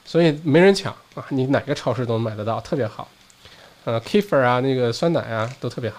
[0.05, 3.07] 所以没人抢啊，你哪个超市都能买得到，特别好，
[3.85, 5.99] 呃，kefir 啊，那个酸奶啊，都特别好。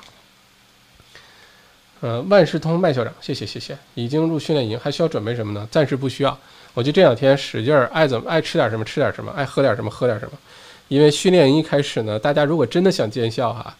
[2.06, 5.68] 呃，万事通麦校长，谢谢谢谢，已经入训练营，还需要准备什么呢？
[5.72, 6.38] 暂时不需要，
[6.76, 10.38] 我就这两天使劲儿，爱怎么爱吃点什么吃点什么，爱喝点什么喝点什么。
[10.88, 13.76] 因为训练营一开始呢，大家如果真的想见效哈，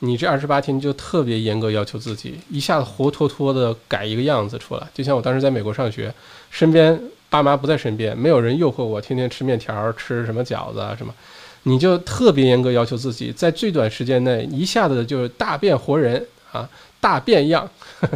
[0.00, 4.86] 你这二十八天就特别严格要求自己，一下子活脱脱的改一个样子出来。
[4.92, 6.12] 就像我当时在美国上学，
[6.50, 7.00] 身边
[7.30, 11.14] 爸妈不在身边，没有人诱惑我天天吃面条、吃什么饺子啊什么，
[11.62, 16.68] 你就特别严格要求自己，在最短时间内一下子就大变活人啊。
[17.00, 17.68] 大变样，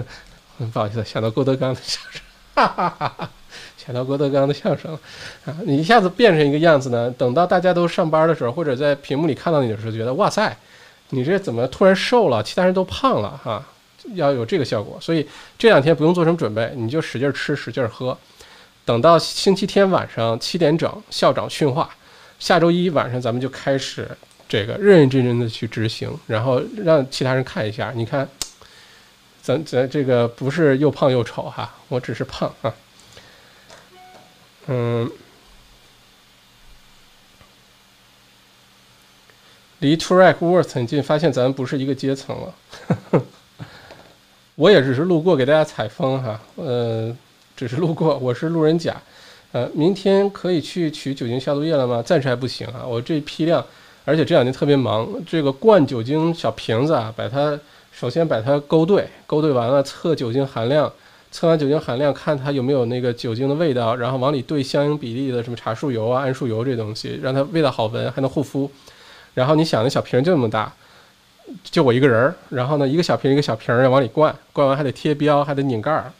[0.72, 2.20] 不好意思，想到郭德纲的相声，
[2.54, 3.30] 哈哈哈哈
[3.76, 4.98] 想到郭德纲的相声
[5.44, 5.54] 啊！
[5.66, 7.10] 你一下子变成一个样子呢？
[7.18, 10.56] 等到大家都上班的时候，或者在屏幕里看到你的时候，觉得哇塞，
[11.10, 12.42] 你这怎么突然瘦了？
[12.42, 13.62] 其他人都胖了哈！
[14.14, 15.28] 要有这个效果，所以
[15.58, 18.16] 这两天不用做什么准备，你就使劲吃，使劲喝。
[18.86, 21.90] 等到星期天晚上七点整，校长训话，
[22.38, 24.08] 下周一晚上咱们就开始
[24.48, 28.26] 这个认认真真的去执行，然后让其他人看一下，你看。
[29.44, 32.74] 咱咱这个不是又胖又丑哈，我只是胖啊。
[34.68, 35.10] 嗯，
[39.80, 42.54] 离 Track Worth 很近，发现咱不是一个阶层了。
[44.56, 47.14] 我也只是路过给大家采风哈，呃，
[47.54, 48.96] 只是路过，我是路人甲。
[49.52, 52.00] 呃，明天可以去取酒精消毒液了吗？
[52.00, 53.62] 暂时还不行啊，我这批量，
[54.06, 57.60] 而且这两天特别忙，这个灌酒精小瓶子啊，把它。
[57.96, 60.92] 首先把它勾兑，勾兑完了测酒精含量，
[61.30, 68.70] 测完酒精含量，看它有没有那个酒精的味道，然后往里兑相应比例的什么茶树油啊、桉树油这东西，让它味道好闻，还能护肤。
[69.32, 70.72] 然后你想，那小瓶就那么大，
[71.62, 76.12] 就我一个人儿，然后呢，一个小瓶一个小瓶要往里灌，灌完还得贴标，还得拧盖儿。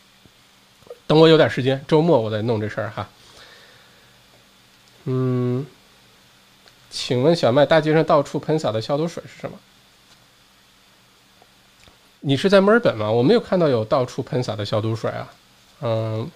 [1.07, 3.09] 等我有点时间，周末我再弄这事儿哈。
[5.05, 5.67] 嗯，
[6.89, 9.59] 请问小麦，大街上到处喷洒的消毒水是什么？
[12.27, 13.11] 你是在墨尔本吗？
[13.11, 15.31] 我没有看到有到处喷洒的消毒水啊。
[15.83, 16.27] 嗯，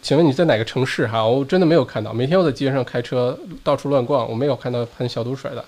[0.00, 1.22] 请问你在哪个城市哈？
[1.22, 2.10] 我真的没有看到。
[2.10, 5.62] 每天我在街上开车到处乱逛，我没有看到喷消毒水的。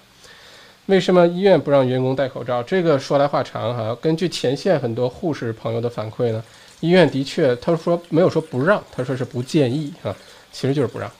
[0.87, 2.63] 为什么医院不让员工戴口罩？
[2.63, 3.95] 这个说来话长哈。
[4.01, 6.43] 根据前线很多护士朋友的反馈呢，
[6.81, 10.17] 医院的确他说没有说不让，他说是不建议啊，
[10.51, 11.13] 其实就是不让。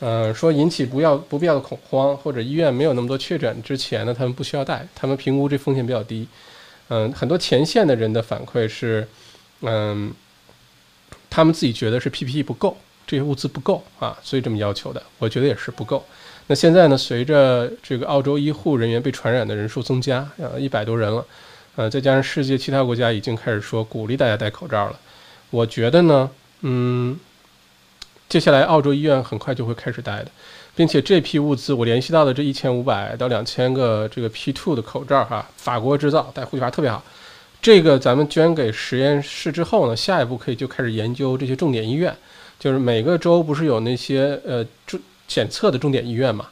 [0.00, 6.28] 嗯，说引起不要不必要的恐慌，或者医院没有那么多确诊之前呢，他们不需要戴，他们评估这风险比较低。
[6.88, 9.06] 嗯，很多前线的人的反馈是，
[9.60, 10.12] 嗯，
[11.28, 15.02] 他们自己觉得是 PPE 不够，这些物资不够啊，所以这么要求的。
[15.18, 16.04] 我觉得也是不够。
[16.46, 21.26] 那现在呢，随着这个澳洲医护人员被传染的人数增加，呃，一百多人了，
[21.76, 24.98] 呃，再加上世界其他国家已经开始说鼓励大家戴口罩了，
[25.50, 26.30] 我觉得呢，
[26.62, 27.20] 嗯，
[28.30, 30.30] 接下来澳洲医院很快就会开始戴的。
[30.78, 37.02] 并且这批物资，我联系到的这一千五百到两千个这个 P2 的口罩，哈，法国制造，带护具牌特别好。
[37.60, 42.16] 这个咱们捐给实验室之后呢，下一步可以就开始研究这些重点医院，
[42.60, 46.46] 就是每个州不是有那些呃重检测的重点医院嘛？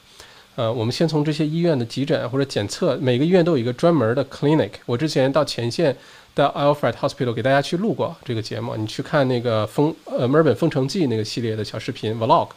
[0.56, 4.70] 呃，我们先从这些医院的急诊或者检测，每个医院都有一个专门的 clinic。
[4.86, 5.96] 我之前到前线
[6.34, 12.48] 到 Alfred Hospital 给大家去录过这个节目，你去看那个封呃墨尔本封城记那个系列的小视频 vlog。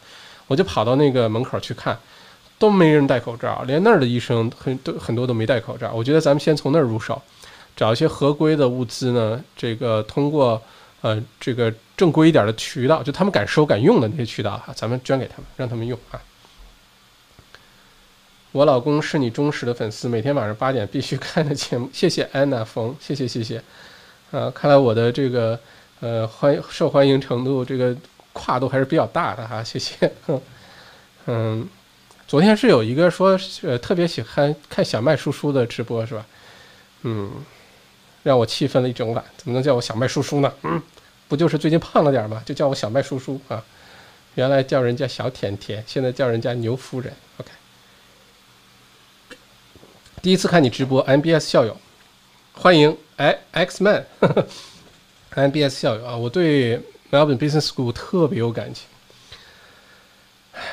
[0.50, 1.96] 我就跑到那个门口去看，
[2.58, 5.92] 都没人戴口罩，连那儿的医生很都很多都没戴口罩。
[5.94, 7.22] 我觉得咱们先从那儿入手，
[7.76, 10.60] 找一些合规的物资呢，这个通过
[11.02, 16.20] 呃这个正规一点的渠道，就他们敢收敢用的那些渠道哈，咱们捐给他们，让他们用啊。
[18.50, 23.62] 我老公是你忠实的粉丝，每天晚上八点必须看的节目，谢谢安娜冯，谢谢谢谢。
[24.32, 25.56] 啊，看来我的这个
[26.00, 27.96] 呃欢受欢迎程度这个。
[28.32, 30.12] 跨度还是比较大的哈，谢谢。
[31.26, 31.68] 嗯，
[32.26, 36.24] 昨天是有一个说，呃，特别喜欢看小麦叔叔的直播是吧？
[37.02, 37.30] 嗯，
[38.22, 39.24] 让我气愤了一整晚。
[39.36, 40.52] 怎么能叫我小麦叔叔呢？
[40.62, 40.80] 嗯，
[41.28, 42.42] 不就是最近胖了点吗？
[42.46, 43.62] 就叫我小麦叔叔啊。
[44.36, 47.12] 原来叫人家小甜甜，现在叫人家牛夫人。
[47.38, 47.50] OK。
[50.22, 51.76] 第一次看你直播，MBS 校友，
[52.52, 56.80] 欢迎哎，X Man，MBS 校友啊，我对。
[57.10, 58.86] Melbourne Business School 特别有感情，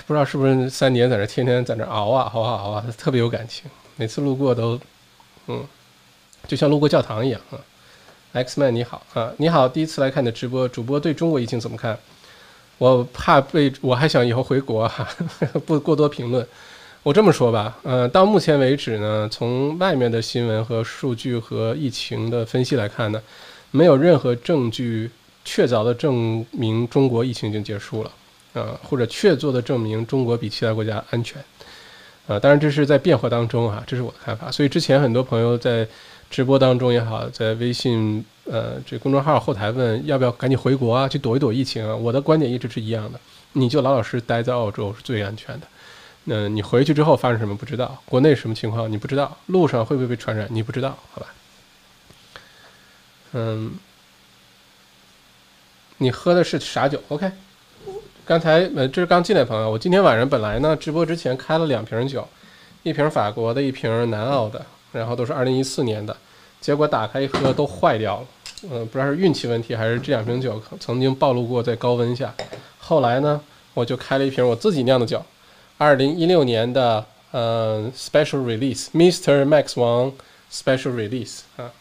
[0.06, 3.70] 不知道是不是三年在那天天在那熬啊熬啊熬啊，特别有感情。
[3.96, 4.80] 每次路过都，
[5.48, 5.66] 嗯，
[6.48, 7.58] 就像路过教堂一样啊。
[8.34, 11.98] Xman 你好啊，你好，第一次来看你的直播，主播对中国疫情怎么看？
[12.78, 15.08] 我怕被，我还想以后回国哈，
[15.66, 16.48] 不过多评论。
[17.02, 23.20] 我这么说吧，呃，到目前为止呢，从外面的新闻和数据和疫情的分析来看呢，
[23.72, 25.10] 没有任何证据。
[25.50, 28.12] 确凿的证明中国疫情已经结束了，
[28.54, 31.42] 啊，或者确凿的证明中国比其他国家安全，
[32.28, 34.52] 啊，当然这是在变化当中啊，这是我的看法。
[34.52, 35.88] 所以之前很多朋友在
[36.30, 43.20] 直播当中也好，在微信呃这公众号后台问要不要赶紧回国啊，去躲一躲疫情啊，我的观点一直是一样的，
[43.54, 45.68] 你就老老实实待在澳洲是最安全的。
[46.26, 51.28] 那你回去之后发生什么不知道，国内什么情况你不知道，路上会不会被传染你不知道，好吧？
[53.32, 53.72] 嗯。
[56.00, 57.32] 你喝的是啥酒？OK，
[58.24, 59.72] 刚才呃，这是刚进来朋友。
[59.72, 62.28] 我今天晚上本来呢，直播之前开了两瓶酒，
[62.84, 66.16] 一瓶法国的，一瓶南澳的，然后都是二零一四年的，
[66.62, 68.28] 结果打开一喝都坏掉了。
[68.70, 72.32] 嗯，不知道是运气问题还是这两瓶酒曾经暴露过在高温下。
[72.78, 73.42] 后来呢，
[73.74, 75.24] 我就开了一瓶我自己酿的酒，
[75.80, 79.46] 二零一六年的呃 Special Release，Mr.
[79.48, 80.14] Max 王
[80.52, 81.72] Special Release 啊，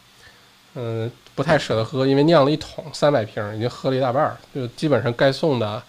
[0.74, 1.10] 嗯。
[1.36, 5.80] 不太舍得喝，因为酿了一桶三百瓶，已经喝了一大半儿，就基本上该送的，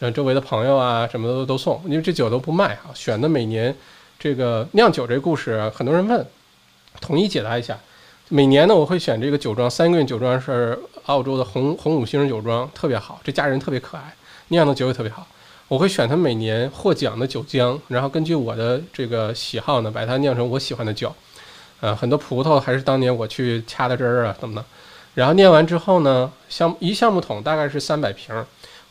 [0.00, 2.90] 呃，周围的朋友啊什么的都送，因为这酒都不卖啊。
[2.94, 3.74] 选的每年
[4.18, 6.26] 这个酿酒这故事，很多人问，
[7.00, 7.78] 统一解答一下。
[8.28, 14.12] 每年呢，我会选这个酒庄，三个月酒庄是澳洲的红红五星酒庄，特别好，这家人特别可爱，
[14.48, 15.26] 酿的酒也特别好。
[15.68, 21.14] 我会选他每年获奖的酒浆，然后根据我的这个喜好呢，把它酿成我喜欢的酒。
[21.80, 24.64] 呃，很多葡萄还是当年我去掐的汁儿啊，怎么的？
[25.18, 28.32] 然后念完之后呢，项一橡木桶大概是三百瓶，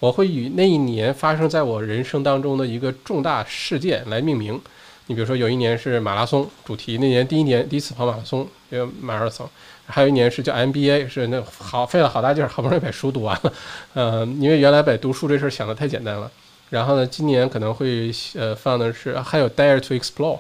[0.02, 4.60] 我会以那一年发生在我人生当中的一个重大事件来命名，
[5.06, 9.50] 你比如说有一年是马拉松主题，那年第一年第一次跑马拉松，因为马拉松，
[9.86, 13.54] 还有一年是叫 MBA，是那好费了好大劲儿，好不容易把书读完了，
[13.94, 16.30] 嗯，因为原来把读书这事儿想的太简单了。
[16.72, 20.40] 然后呢，今年可能会呃放的是还有 Dare to Explore，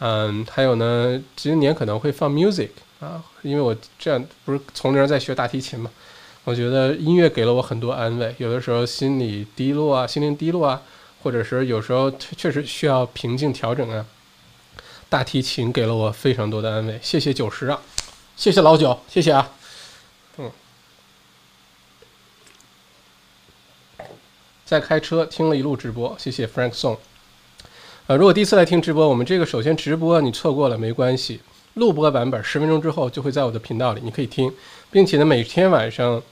[0.00, 2.70] 嗯，还有呢，今年可能会放 Music
[3.00, 5.90] 啊，因为我这样不是从零在学大提琴嘛，
[6.44, 10.82] 我觉得音乐给了我很多安慰，有的时候心里低落啊，心灵低落啊。
[11.22, 14.06] 或者是有时候确实需要平静调整啊，
[15.10, 17.78] 大提琴给了我非常多的安慰，谢谢九十啊，
[18.38, 19.52] 谢谢老九，谢谢啊，
[20.38, 20.50] 嗯，
[24.64, 26.96] 在开车听了一路直播，谢谢 Frank Song，
[28.06, 31.42] 呃，如果第一次来听直播，我们这个首先直播你错过了没关系，
[31.74, 34.52] 录播版本十分钟之后就会在我的频道里，你可以听，
[34.90, 36.22] 并且呢每天晚上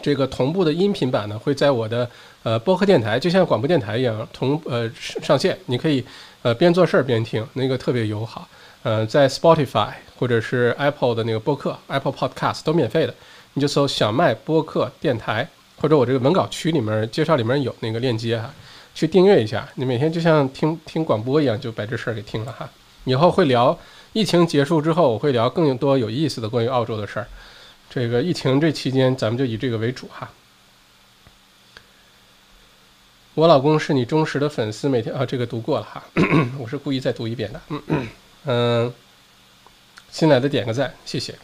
[0.00, 2.08] 这个同步的音频版呢会在我的。
[2.42, 6.02] 呃，播客电台就像广播电台一样，同呃上线，你可以
[6.40, 8.48] 呃边做事儿边听，那个特别友好。
[8.82, 13.14] 呃，在 Spotify 或者是 Apple 的那个播客，Apple Podcast 都免费的，
[13.52, 15.46] 你就搜小麦播客电台，
[15.76, 18.50] 或者我这个文稿区里面介绍里面有那个链接哈，
[18.94, 19.68] 去订阅一下。
[19.74, 22.66] 你每天就像听听广播一样，就把这事儿给听了哈。
[23.04, 23.78] 以后会聊
[24.12, 27.28] 疫情结束之后，我会聊更多有意思的关于澳洲的事儿。
[27.88, 30.30] 这个疫情这期间，咱们就以这个为主哈。
[33.34, 36.02] 我老公是你忠实的粉丝，每天啊，这个读过了哈，
[36.58, 37.60] 我是故意再读一遍的。
[38.46, 38.92] 嗯，
[40.10, 41.36] 新来的点个赞，谢谢。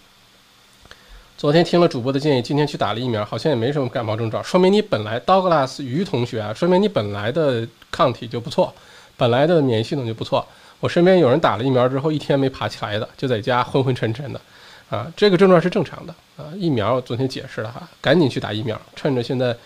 [1.38, 8.74] 昨天听了主播的建议，今天去打了疫苗，好像也没什么感冒症状，说明你本来 Douglas 于同学啊，说明你本来的抗体就不错，
[9.16, 10.46] 本来的免疫系统就不错。
[10.80, 14.40] 我身边有人打了疫苗之后一天没爬起来的，就在家昏昏沉沉的，
[14.90, 16.52] 啊，这个症状是正常的啊。
[16.56, 19.56] 疫苗我昨天解释了哈，赶紧去打疫苗，趁着现在。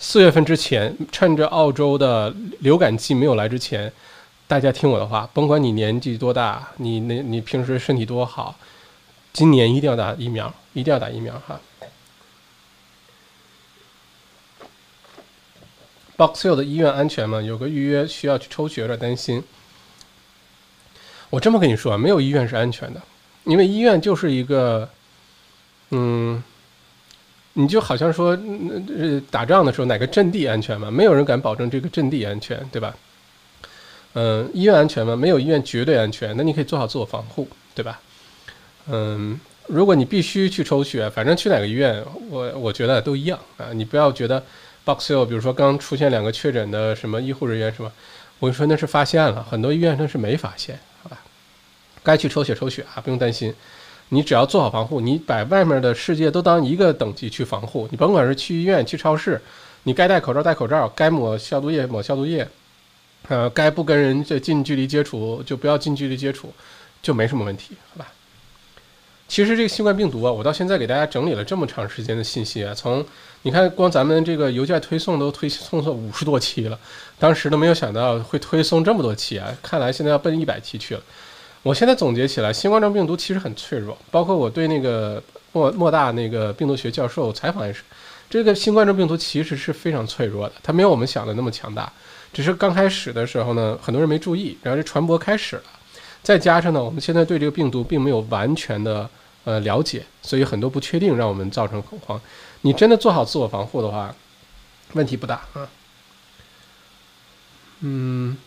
[0.00, 3.92] 四月份之前，趁着澳洲的流感季没有来之前，
[4.46, 8.54] 大家听我的话，甭管你年纪多大，你那你平时身体多好，
[9.32, 11.60] 今年一定要打疫苗，一定要打疫苗哈。
[16.16, 17.42] Box Hill 的医院安全吗？
[17.42, 19.42] 有个预约需要去抽血，有点担心。
[21.30, 23.00] 我这么跟你说，没有医院是安全的，
[23.44, 24.88] 因为医院就是一个，
[25.90, 26.42] 嗯。
[27.54, 28.38] 你就好像说，
[28.96, 30.88] 呃，打仗的时候哪个阵地安全嘛？
[30.92, 32.94] 没有人敢保证这个阵地安全，对吧？
[34.12, 35.16] 嗯，医院安全吗？
[35.16, 36.36] 没有医院绝对安全。
[36.36, 38.00] 那你可以做好自我防护，对吧？
[38.86, 42.00] 嗯，如果你必须去抽血，反正去哪个医院，
[42.30, 43.72] 我我觉得都一样啊。
[43.72, 44.40] 你不要觉得
[44.84, 47.90] Box Hill，比如说刚出现两个确诊的什么医护人员什么？
[48.38, 50.78] 我跟你说那是发现了，很多医院那是没发现，
[52.08, 53.52] 该去抽血抽血啊，不用担心。
[54.08, 57.86] 你只要做好防护，你把外面的世界都当一个等级去防护。
[57.90, 59.38] 你甭管是去医院、去超市，
[59.82, 62.48] 你该戴口罩戴口罩，该抹消毒液抹消毒液，
[63.28, 66.50] 呃，该不跟人这近距离接触就不要近距离接触，
[67.02, 68.10] 就没什么问题，好吧？
[69.28, 73.04] 其实这个新冠病毒啊，我到现在给大家整理了这么长时间的信息啊，从
[73.42, 76.78] 你看光咱们这个邮件推送都推送了五十多期了，
[77.18, 81.02] 当时都没有想到会推送这么多期啊，看来现在要奔一百期去了。
[81.68, 83.94] 我现在总结起来，新冠状病毒其实很脆弱。
[84.10, 85.22] 包括我对那个
[85.52, 87.82] 莫莫大那个病毒学教授采访也是，
[88.30, 91.92] 这个新冠状病毒其实是非常脆弱的，它没有我们想的那么强大。
[92.32, 95.62] 只是刚开始的时候呢，很多人没注意，然后这传播开始了。
[96.22, 99.06] 再加上呢，我们现在对这个病毒并没有完全的
[99.44, 102.18] 呃了解，所以很多不确定让我们造成恐慌。
[102.62, 104.14] 你真的做好自我防护的话，
[104.94, 105.68] 问题不大啊。
[107.80, 108.38] 嗯。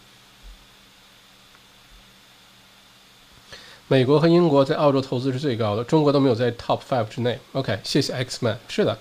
[3.92, 7.38] 美国和英国在澳洲投资是最高的，中国都没有在 top five 之内。
[7.52, 8.58] OK，谢谢 X Man。
[8.70, 8.98] 是的，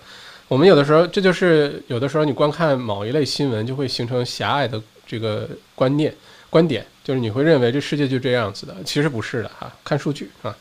[0.48, 6.12] 我们有的时候这就是有的时候你光看某一类新闻就会形成狭隘的这个观念
[6.50, 9.72] 观点，就是你会认为这世界就这样子的，其实不是的哈。
[9.84, 10.56] 看数据啊，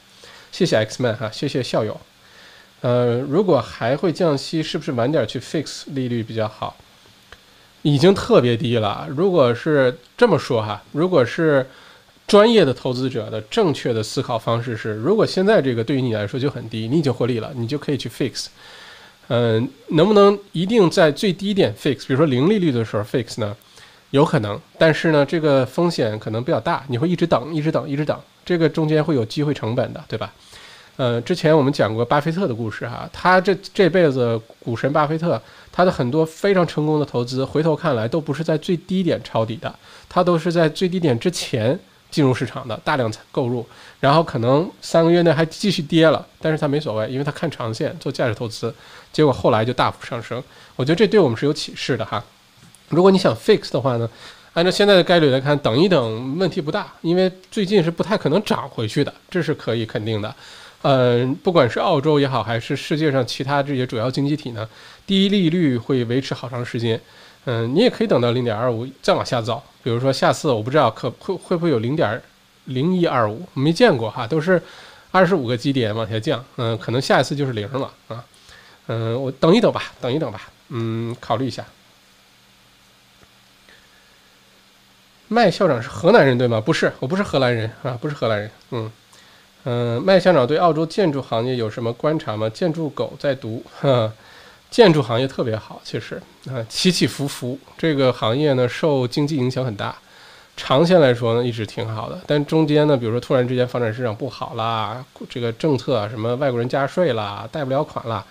[0.52, 2.00] 谢谢 X Man 哈，谢谢校友。
[2.82, 6.78] 呃，如果还会降息，是不是晚点去 fix 利率比较好？
[7.82, 9.08] 已经特别低了。
[9.10, 11.66] 如果是这么说哈，如果是。
[12.30, 18.46] 专业的投资者的正确的思考方式是：如果现在这个对于你来说就很低，你已经获利了，你就可以去 fix。
[19.30, 22.06] 嗯，能不能一定在最低点 fix？
[22.06, 23.58] 比如说零利率的时候 fix 呢？
[24.12, 28.16] 有可能，但是呢，这个风险可能比较大，你会一直等，一直等，一直等，
[28.46, 30.32] 这个中间会有机会成本的，对吧？
[30.98, 35.42] 呃，之前我们讲过巴菲特的故事哈，他这这辈子股神巴菲特，
[35.72, 39.74] 他的很多非常成功的投资，回头看来都不是在最低点抄底的，
[40.08, 41.80] 他都是在最低点之前。
[42.12, 43.66] 进入市场的大量购入，
[44.00, 48.74] 然后可能三个月内还继续跌了，但是他没所谓，因为他看长线做价值投资，
[49.14, 50.44] 结果后来就大幅上升。
[50.76, 52.24] 我觉得这对我们是有启示的哈。
[52.90, 54.10] 如果你想 fix 的话呢，
[54.54, 60.34] 按照现在的概率来看，等一等问题不大，因为最近是不太可能涨回去的，这是可以肯定的。
[60.82, 64.68] 嗯，不管是澳洲也好，还是世界上其他这些主要经济体呢，
[65.06, 67.00] 低利率会维持好长时间。
[67.46, 72.22] 嗯，你也可以等到零点二五再往下走，比如说下次我不知道可会会不会有零点
[72.66, 74.62] 零一二五，没见过哈，都是
[75.12, 76.44] 二十五个基点往下降。
[76.58, 78.24] 嗯，可能下一次就是零了啊。
[78.88, 80.42] 嗯，我等一等吧，等一等吧。
[80.70, 81.66] 嗯，考虑一下。
[85.28, 86.60] 麦校长是河南人对吗？
[86.60, 88.52] 不是，我不是荷兰人啊，不是荷兰人。
[88.72, 88.92] 嗯
[89.66, 92.50] 嗯，麦校长对澳洲建筑行业有什么观察吗？
[92.50, 93.64] 建筑狗在读，
[94.70, 99.96] 建筑行业特别好，其实啊起起伏伏，这个行业呢受经济影响很大，
[100.56, 108.26] 长线来说呢一直挺好的，但中间呢，比如说突然之间房产市场不好啦，这个政策啊什么外国人加税啦，贷不了款啦。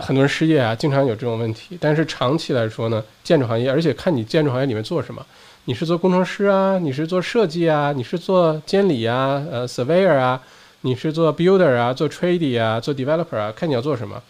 [0.00, 1.78] 很多人失业啊，经常有这种问题。
[1.80, 5.24] 但是长期来说呢，建筑行业，而且看你建筑行业里面做什么。
[5.66, 6.80] 你是做工程师啊？
[6.80, 7.92] 你是做设计啊？
[7.92, 9.40] 你是做监理啊？
[9.48, 10.40] 呃，surveyor 啊？
[10.80, 11.92] 你是做 builder 啊？
[11.92, 12.80] 做 trade 啊？
[12.80, 13.52] 做 developer 啊？
[13.54, 14.20] 看你要做什么。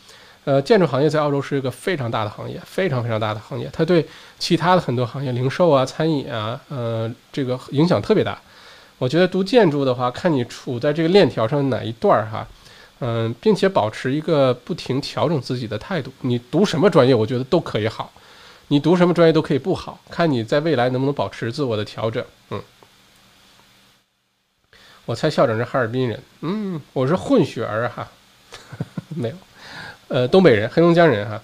[0.44, 3.68] 呃，建筑行业在澳洲是一个非常大的行业，非常非常大的行业。
[3.72, 4.06] 它对
[4.38, 8.38] 其他的很多行业，零售啊、餐饮啊，呃，这个影响特别大。
[8.98, 12.46] 我觉得读建筑的话，看你处在这个链条上哪一段儿哈，
[13.00, 16.12] 嗯，并且保持一个不停调整自己的态度。
[16.20, 18.12] 你读什么专业，我觉得都可以好。
[18.68, 22.24] 你读什么专业都可以不好，看你在未来能不能保持自我的调整。
[22.50, 22.62] 嗯，
[25.06, 28.08] 我猜校长是哈尔滨人，嗯，我是混血儿哈，
[29.14, 29.34] 没有，
[30.14, 31.42] 呃，东北人，黑龙江人哈，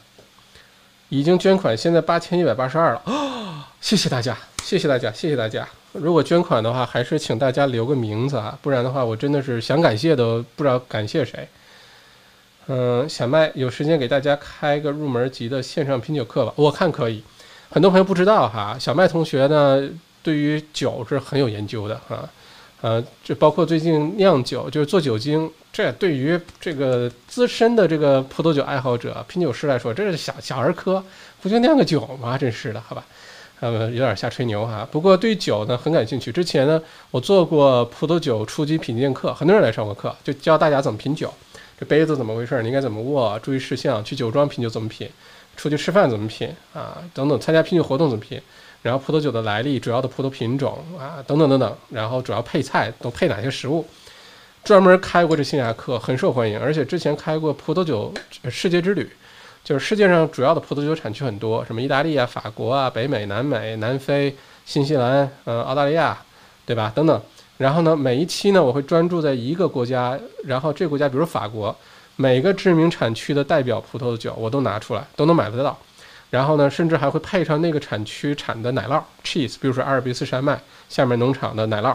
[1.09, 3.69] 已经捐款，现在八千一百八十二了啊！
[3.83, 5.69] 谢谢大家，谢谢大家，谢谢大家。
[5.95, 11.49] 如果捐款的话，还是请大家留个名字啊，不然的话，我真的是想感谢都不知道感谢谁。
[12.69, 16.53] 嗯，小麦有时间给大家开个入门级的线上品酒课吧？
[16.55, 17.25] 我看可以。
[17.71, 19.83] 很多朋友不知道哈，小麦同学呢
[20.23, 22.29] 对于酒是很有研究的哈。
[22.83, 31.05] 呃，这包括最近酿酒，就是做酒精，这对于这个资深的这个葡萄酒爱好者、品酒师来说，这是小小儿科，
[31.43, 32.39] 不就酿个酒吗？
[32.39, 33.05] 真是的，好吧？
[33.61, 34.89] 呃，有点瞎吹牛哈。
[34.91, 36.33] 不过对酒呢很感兴趣。
[36.33, 41.31] 之前呢，我做过葡萄酒初级品鉴课，很多人来上过课，就教大家怎么品酒。
[41.79, 42.63] 这杯子怎么回事？
[42.63, 43.39] 你应该怎么握？
[43.41, 44.03] 注意事项。
[44.03, 45.07] 去酒庄品酒怎么品？
[45.57, 46.49] 出去吃饭怎么品？
[46.73, 48.41] 啊，等等，参加品酒活动怎么品？
[48.83, 51.77] 然后葡萄酒的来历、主要的葡萄品种啊，等等等等。
[51.91, 53.87] 然后主要配菜都配哪些食物？
[54.63, 56.61] 专门开过这线下课，很受欢迎。
[56.61, 58.13] 而且之前开过葡萄酒
[58.51, 59.11] 世界之旅，
[59.65, 66.17] 就是世界上主要的葡萄酒产区很多，什么意大利啊、法国啊、北美、南美、南非、新西兰、嗯、澳大利亚，
[66.67, 66.93] 对吧？
[66.95, 67.21] 等等。
[67.57, 71.75] 然后呢，每一期呢，我会专注在一个国家，然后这个国家，比如法国，
[72.17, 75.79] 每个知名产区的代表葡萄酒，我都拿出来，都能买得到。
[76.31, 81.95] 然后呢，甚至还会配上那个产区产的奶酪 （cheese），比如说阿尔卑斯山脉下面农场的奶酪。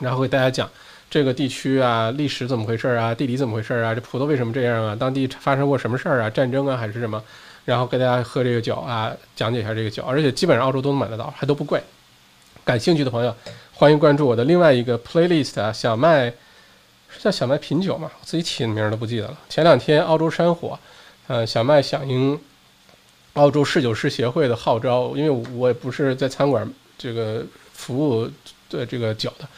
[0.00, 0.68] 然后给大家讲
[1.10, 7.22] 这个地区啊，历史怎么回事啊，地理怎么回事啊，这葡萄为什么这样啊，当地发生过什么事儿啊，战争啊还是什么？
[7.66, 11.82] 然后给大家喝这个酒啊，讲解一下这个酒，而且基本上澳洲都能买得到，还都不贵。
[12.64, 13.34] 感兴趣的朋友。
[13.74, 16.30] 欢迎关注我的另外一个 playlist 啊，小麦
[17.08, 18.10] 是叫小麦品酒嘛？
[18.20, 19.38] 我自己起的名儿都不记得了。
[19.48, 20.78] 前两天澳洲山火，
[21.28, 22.38] 呃，小麦响应
[23.34, 28.28] 澳洲侍酒师协会的号召，因为我也不是在餐馆这个服务
[28.68, 29.48] 的这个酒的，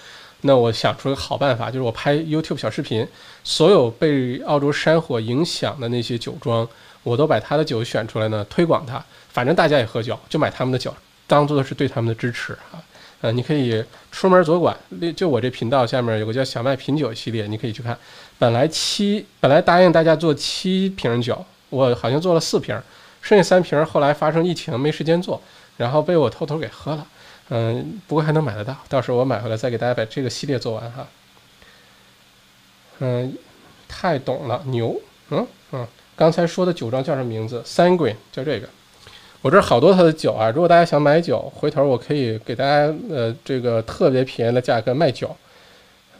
[0.42, 3.06] 那我想出个好办法，就是我拍 YouTube 小视频，
[3.42, 6.68] 所有被澳洲山火影响的那些酒庄，
[7.02, 9.02] 我都把他的酒选出来呢，推广它。
[9.30, 10.94] 反正大家也喝酒，就买他们的酒，
[11.26, 12.76] 当做是对他们的支持啊。
[13.22, 14.76] 呃，你可以出门左拐，
[15.16, 17.96] 就我这频道下面有个叫小麦品酒系列，你可以去看。
[18.38, 22.76] 本来七，本来答应大家做七瓶酒，我好像做了四瓶，
[23.22, 25.40] 剩下三瓶后来发生疫情没时间做，
[25.78, 27.06] 然后被我偷偷给喝了。
[27.48, 31.06] 嗯，不过还能买得到，到时候我买回来再给大家把这个系列做完哈。
[32.98, 33.36] 嗯，
[33.88, 35.00] 太懂了，牛。
[35.30, 38.68] 嗯嗯，刚才说的酒庄叫什么名字？Sanguine，叫这个。
[39.40, 45.34] 我这好多他的酒啊，如果大家想买酒，回头我可以给大家呃这个特别便宜的价格卖酒。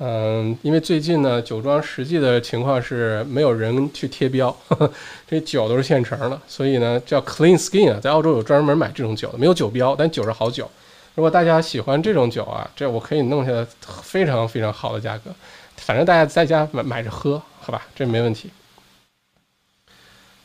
[0.04, 4.92] 嗯，因为最近呢，酒庄实际的情况是没有人去贴标，呵 呵
[5.28, 10.68] 这酒都是现成的，所以呢叫 Clean Skin 啊，在澳洲有专门买这种酒的，没有酒标，但酒是好酒。
[11.14, 13.64] 如果大家喜欢这种酒啊，这我可以弄下来
[14.02, 15.30] 非常非常好的价格，
[15.76, 18.50] 反正大家在家买买着喝，好吧，这没问题。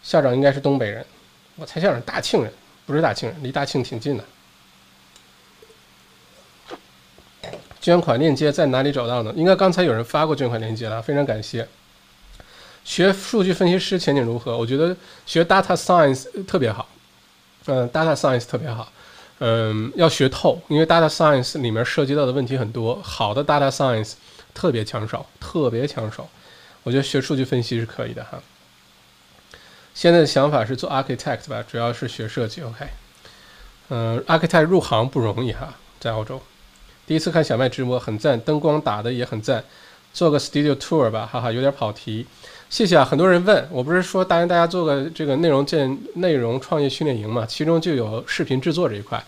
[0.03, 1.03] 校长应该是东北人，
[1.55, 2.53] 我猜校长大庆人。
[2.85, 4.23] 不是大庆人，离大庆挺近的。
[7.79, 9.33] 捐款链接在哪里找到呢？
[9.35, 11.67] 应该刚才有人发过捐款链接了，非常感谢。
[12.83, 14.57] 学数据分析师前景如何？
[14.57, 14.95] 我觉得
[15.25, 16.87] 学 data science 特别好，
[17.65, 18.91] 嗯，data science 特别好。
[19.39, 24.13] 嗯，要学透，因为 data science 里面涉及到的问题很多，好的 data science
[24.53, 26.27] 特别抢手，特别抢手。
[26.83, 28.41] 我觉得学数据分析是可以的哈。
[29.93, 32.61] 现在的想法是做 architect 吧，主要是学设计。
[32.61, 32.87] OK，
[33.89, 36.41] 嗯，architect 入行不容易哈，在澳洲。
[37.07, 39.63] 第一次看小麦直播很赞，灯光打的也很赞。
[40.13, 42.25] 做个 studio tour 吧，哈哈，有点跑题。
[42.69, 43.05] 谢谢啊！
[43.05, 47.45] 很多人问我，不是说答应大家做个这个内容建内容创业训练营嘛？
[47.45, 49.23] 其中就有视频制作这一块，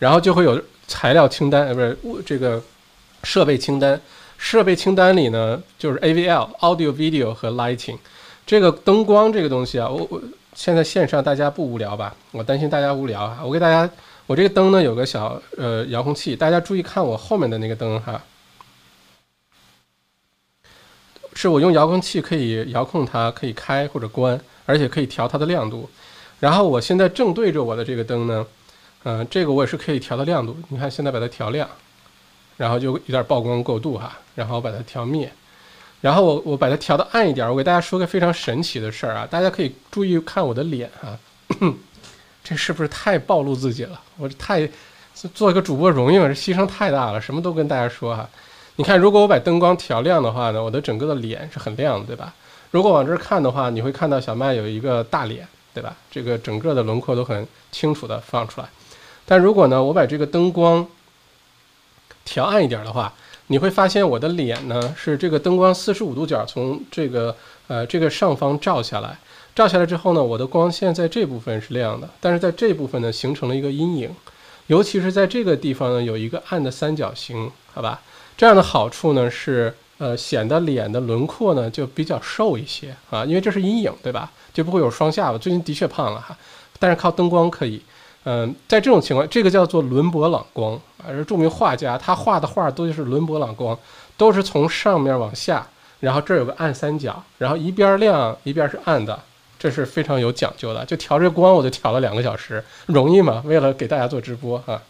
[0.00, 2.60] 然后就会有材料清单，呃，不是这个
[3.22, 4.00] 设备清单。
[4.36, 7.98] 设备清单里呢，就是 AVL、Audio、Video 和 Lighting。
[8.44, 10.20] 这个灯光这个东西啊，我我
[10.54, 12.12] 现在线上大家不无聊吧？
[12.32, 13.40] 我担心大家无聊啊！
[13.44, 13.88] 我给大家，
[14.26, 18.22] 我这个灯呢有个小呃遥控器，大家注意看我后面的那个灯哈。
[21.34, 25.88] 是我用遥控器可以遥控它，可以开或者关，而且可以调它的亮度。
[26.40, 28.46] 然后我现在正对着我的这个灯呢，
[29.04, 30.56] 嗯，这个我也是可以调的亮度。
[30.68, 31.68] 你看现在把它调亮，
[32.56, 34.18] 然后就有点曝光过度哈。
[34.34, 35.30] 然后把它调灭，
[36.00, 37.46] 然后我我把它调的暗一点。
[37.46, 41.18] 我给大家说个非常神奇的事儿啊，大家可以注意看我的脸啊，
[42.42, 44.00] 这是不是太暴露自己了？
[44.22, 44.68] 我这太
[45.34, 46.28] 做一个主播容易吗？
[46.28, 48.28] 这牺牲太大了，什么都跟大家说哈。
[48.76, 52.32] 你看，如果我把灯光调亮的话呢，我的整个的脸是很亮的，对吧？
[52.70, 55.44] 如果往这儿看的话，你会看到小麦有一个大脸，
[55.74, 55.96] 对吧？
[56.08, 58.68] 这个整个的轮廓都很清楚的放出来。
[59.26, 60.86] 但如果呢，我把这个灯光
[62.24, 63.12] 调暗一点的话，
[63.48, 67.34] 你会发现我的脸呢是这个灯光四十五度角从这个
[67.66, 69.18] 呃这个上方照下来，
[69.54, 74.10] 照下来之后呢，我的光线在这部分是亮的，但是在这部分呢形成了一个阴影，
[74.68, 78.00] 尤其是在这个地方呢有一个暗的三角形，好吧？
[78.36, 84.30] 这样的好处呢是，呃，显得脸的轮廓呢就比较瘦一些啊，因为这是阴影，对吧？
[84.54, 85.36] 就不会有双下巴。
[85.36, 86.36] 最近的确胖了哈，
[86.78, 87.82] 但是靠灯光可以。
[88.24, 93.78] 嗯，在这种情况，这个叫做伦勃朗光啊，是著名画家，他画的画都是伦勃朗光，
[94.16, 95.66] 都是从上面往下，
[96.00, 99.20] 然后这儿有个暗三角，然后一边亮一边是暗的，
[99.62, 100.84] 这是非常有讲究的。
[100.84, 103.40] 就调这光，我就调了两个小时，容易吗？
[103.46, 104.82] 为了给大家做直播啊。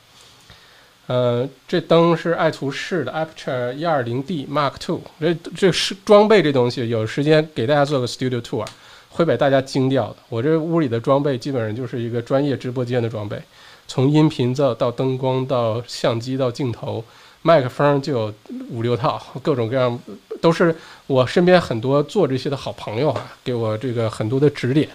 [1.08, 8.66] 呃，这灯是爱图仕的 Aperture 一二零 D Mark Two，这这是装备这东西，有时间给大家做个 Studio Tour，
[9.10, 10.16] 会把大家惊掉的。
[10.30, 13.38] 我这屋里的装备基本上就是一个专业直播间的装备，
[13.86, 17.04] 从音频到到灯光到相机到镜头，
[17.42, 18.34] 麦克风就有
[18.70, 20.00] 五六套，各种各样
[20.40, 20.74] 都是
[21.06, 24.88] 我身边很多做这些的好朋友啊，给我这个很多的指点。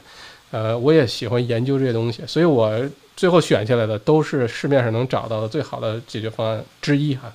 [0.52, 2.90] 呃，我也喜欢研究这些东西，所以我。
[3.18, 7.34] 最后选下来的都是市面上能找到的最好的解决方案之一哈。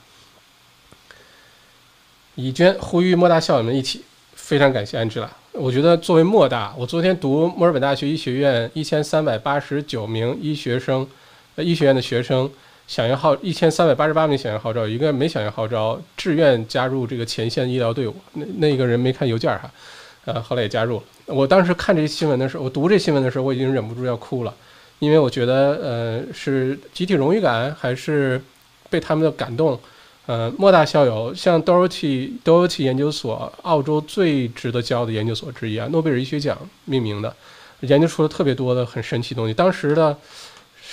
[2.37, 4.05] 乙娟呼吁莫大校友们一起，
[4.37, 5.29] 非常感谢安之拉。
[5.51, 11.05] 我觉得作为莫大，我昨天读墨尔本大学医学院一千三百八十九名医学生，
[11.57, 12.49] 呃医学院的学生
[12.87, 18.15] 响应号一千三百八十八名响应号召，一个没响应号召，志愿加入这个前线医疗队伍。
[18.35, 19.71] 那那个人没看邮件哈，
[20.25, 21.03] 呃后来也加入了。
[21.27, 24.55] 我当时看这新闻的时候，我读这新闻的时候，我已经忍不住要哭了。
[24.99, 28.41] 因为我觉得，呃，是集体荣誉感，还是
[28.89, 29.79] 被他们的感动？
[30.27, 37.35] 呃，莫大校友，像 Dorothy Dorothy 研究所，澳洲最值得骄傲的研究所之一啊，诺贝尔医学奖命名的，
[37.81, 39.53] 研究出了特别多的很神奇东西。
[39.53, 40.17] 当时的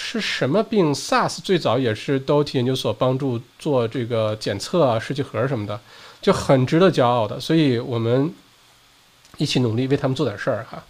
[0.02, 5.80] 是什么病？SARS 最早也是 DoT 研究所帮助做这个检测啊，试剂盒什么的，
[6.22, 7.38] 就很值得骄傲的。
[7.38, 8.34] 所以我们
[9.38, 10.82] 一起努力，为他们做点事儿哈。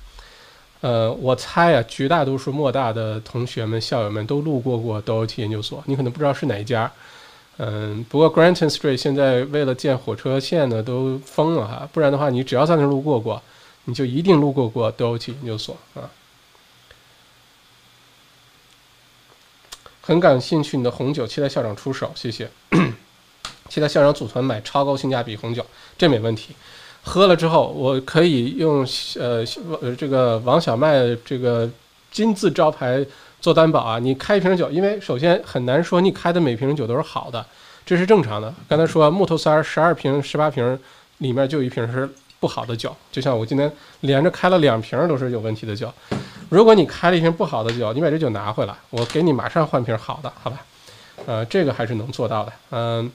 [0.82, 6.90] 呃，我猜啊，绝大多数莫大的同学们、校友们都路过过 DOT 研究所，你可能不知道是哪一家。
[7.58, 13.42] 嗯，不过 Granton Street 现在为了建火车线呢，都封了哈，不然的话，你只要在那路过过，
[13.86, 16.08] 你就一定路过过 DOT 研究所啊。
[20.10, 22.50] 很感兴趣你的红酒，期待校长出手，谢谢。
[23.70, 25.64] 期待校长组团买超高性价比红酒，
[26.00, 26.56] 这没问题。
[27.04, 28.84] 喝了之后，我可以用
[29.20, 29.46] 呃
[29.80, 31.70] 呃这个王小麦这个
[32.10, 33.06] 金字招牌
[33.40, 34.00] 做担保啊！
[34.00, 37.46] 你开一瓶酒，因为首先很难说你开的每瓶酒都是好的，
[37.86, 38.52] 这是正常的。
[38.68, 40.80] 刚才说木头三十二瓶、十八瓶
[41.20, 43.72] 里面就一瓶是不好的酒，就像我今天
[44.02, 45.92] 连着开了两瓶都是有问题的酒。
[46.50, 50.66] 如果你开了一瓶不好的酒，你把这酒拿回来，我给你马上换瓶好的，好吧？
[51.26, 53.12] 呃，这个还是能做到的，嗯。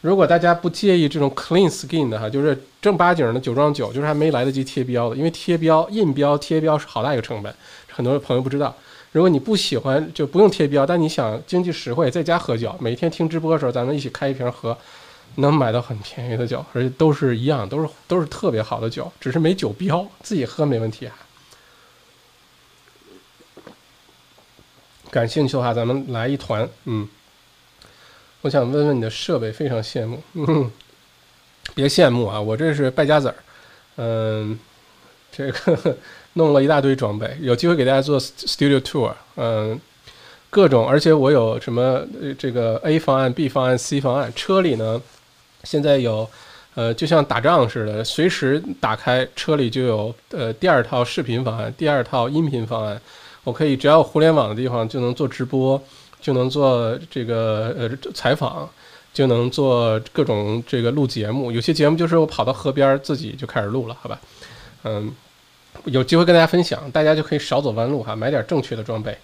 [0.00, 7.54] 如果大家不介意这种 clean skin 的哈，就是正八经的酒庄酒，就是还没来得及贴标的，因为贴标、印标、贴标是好大一个成本，
[7.88, 8.74] 很多朋友不知道。
[9.12, 14.76] 如果你不喜欢，就不用贴标，但你想经济实惠，在家喝酒，每天听直播的时候，咱们一起开一瓶喝，
[15.36, 21.06] 能买到很便宜的酒，而且都是一样，都是都是特别好的酒，只是没酒标，自己喝没问题。
[21.06, 21.14] 啊
[25.10, 26.66] 感兴趣的话，咱们来一团。
[26.86, 27.06] 嗯，
[28.40, 30.22] 我想问问你的设备，非常羡慕。
[31.74, 33.34] 别羡慕啊，我这是败家子儿。
[33.96, 34.58] 嗯，
[35.30, 35.98] 这个
[36.32, 39.12] 弄了一大堆装备，有机会给大家做 studio tour。
[39.36, 39.78] 嗯，
[40.48, 42.02] 各种，而且我有什么
[42.38, 44.32] 这个 A 方案、B 方案、C 方案。
[44.34, 44.98] 车里呢，
[45.64, 46.28] 现在有，
[46.74, 53.00] 呃，就像打仗似的，随时打开车里就有呃第二套视频方案、第二套音频方案。
[53.44, 55.82] 我可以只要互联网的地方就能做直播，
[56.20, 58.68] 就能做这个呃采访，
[59.12, 61.50] 就能做各种这个录节目。
[61.50, 64.20] 有些节目就是我跑到河边自己就开始录了，好吧？
[64.84, 65.12] 嗯，
[65.86, 69.16] 有机会跟大家分享，大家就可以少走弯路哈，买点正确的装备。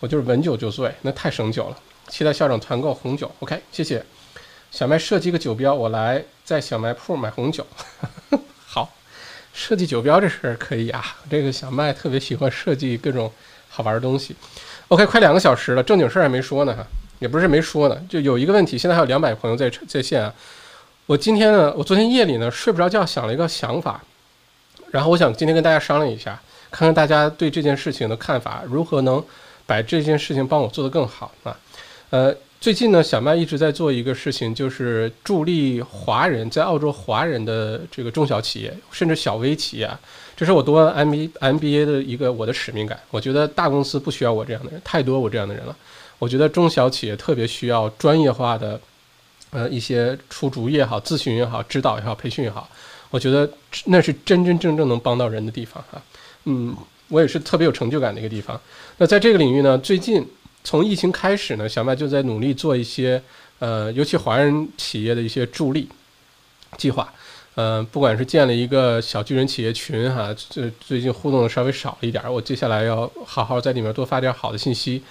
[0.00, 1.76] 我就是闻酒就醉，那太省酒了。
[2.08, 4.02] 期待校长团购红酒，OK，谢谢。
[4.72, 7.64] 小麦设计个酒标，我来在小卖铺买红酒。
[8.66, 8.90] 好。
[9.54, 13.30] 设计酒标这事儿可以啊，这个小麦特别喜欢设计各种
[13.68, 14.34] 好玩的东西。
[14.88, 16.82] OK，快两个小时了，正经事儿还没说呢哈，
[17.18, 20.32] 也不是没说呢，就有一个问题，现在还有两百朋友在在线啊。
[21.04, 24.02] 我今天呢，我昨天夜里呢睡不着觉，想了一个想法，
[24.90, 26.40] 然后我想今天跟大家商量一下，
[26.70, 29.22] 看看大家对这件事情的看法，如何能
[29.66, 31.54] 把这件事情帮我做得更好啊？
[32.08, 32.34] 呃。
[32.62, 39.90] 最近呢，小麦一直在做一个事情，就是助力华人在澳洲华人的这个中小企业，甚至小微企业。
[40.36, 42.96] 这是我读完 M B M B A 的一个我的使命感。
[43.10, 45.76] 我觉得大公司不需要我这样的人，太多我这样的人了。
[46.20, 48.80] 我觉得中小企业特别需要专业化的，
[49.50, 52.70] 呃，一些出主意也好，咨询也好，指导也好，培训也好。
[53.10, 53.50] 我觉得
[53.86, 56.00] 那是真真正正能帮到人的地方哈。
[56.44, 56.76] 嗯，
[57.08, 58.60] 我也是特别有成就感的一个地方。
[58.98, 60.24] 那在这个领域呢，最近。
[60.64, 63.20] 从疫情开始呢，小麦就在努力做一些，
[63.58, 65.88] 呃，尤其华人企业的一些助力
[66.78, 67.12] 计划，
[67.56, 75.02] 呃，不管是建了一个小巨人企业群哈，这最近互动的稍微少了一点，我接下来要好好在里面多发点好的信息，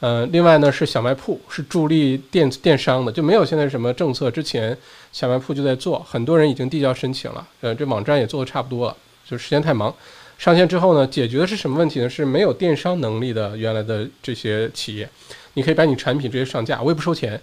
[0.00, 4.76] 呃，另外呢是小卖铺，是助力电电商的，就没有现在什么政策之前，
[5.12, 8.96] 小卖铺就在做，很多人已经递交申请了，呃，这网站也做的差不多了，
[9.28, 9.92] 就时间太忙。
[10.38, 12.08] 上线之后呢，解决的是什么问题呢？
[12.08, 15.08] 是没有电商能力的原来的这些企业，
[15.54, 17.38] 你可以把你产品直接上架，我也不收钱。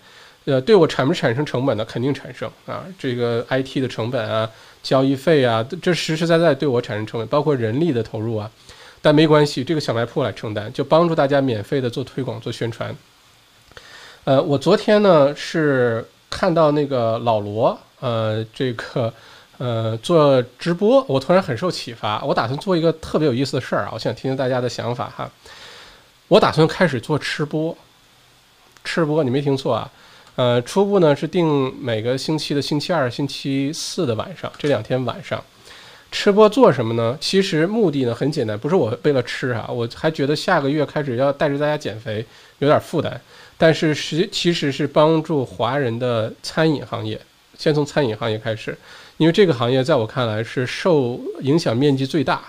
[0.45, 1.83] 呃，对我产不产生成本呢？
[1.83, 4.49] 肯定产生啊，这个 IT 的成本啊，
[4.81, 8.49] 交易费啊，这实实在在对我产生成本，包括人力的投入啊。
[9.01, 12.95] 但没关系，这个小卖铺来承担，就帮助大家免费的做推广、做宣传。
[14.23, 19.13] 呃，我昨天呢是看到那个老罗，呃，这个。
[19.57, 22.21] 呃，做直播，我突然很受启发。
[22.23, 25.31] 我打算做一个特别有意思的事儿啊，我想听听大家的想法哈。
[26.27, 27.77] 我打算开始做吃播，
[28.83, 29.89] 吃播，你没听错啊。
[30.35, 35.41] 呃，初步呢是定每个星期的星期二、星期四的晚上，这两天晚上
[36.11, 37.17] 吃播做什么呢？
[37.21, 42.25] 其实目的呢很简单，不是我为了吃啊，我还觉得下个月开始要带着大家减肥
[42.59, 43.17] 有点负担，
[43.57, 47.17] 但是实其实是帮助华人的餐饮行业，
[47.57, 48.77] 先从餐饮行业开始。
[49.17, 52.41] 因为这个行业在我看来是受影响面积最大，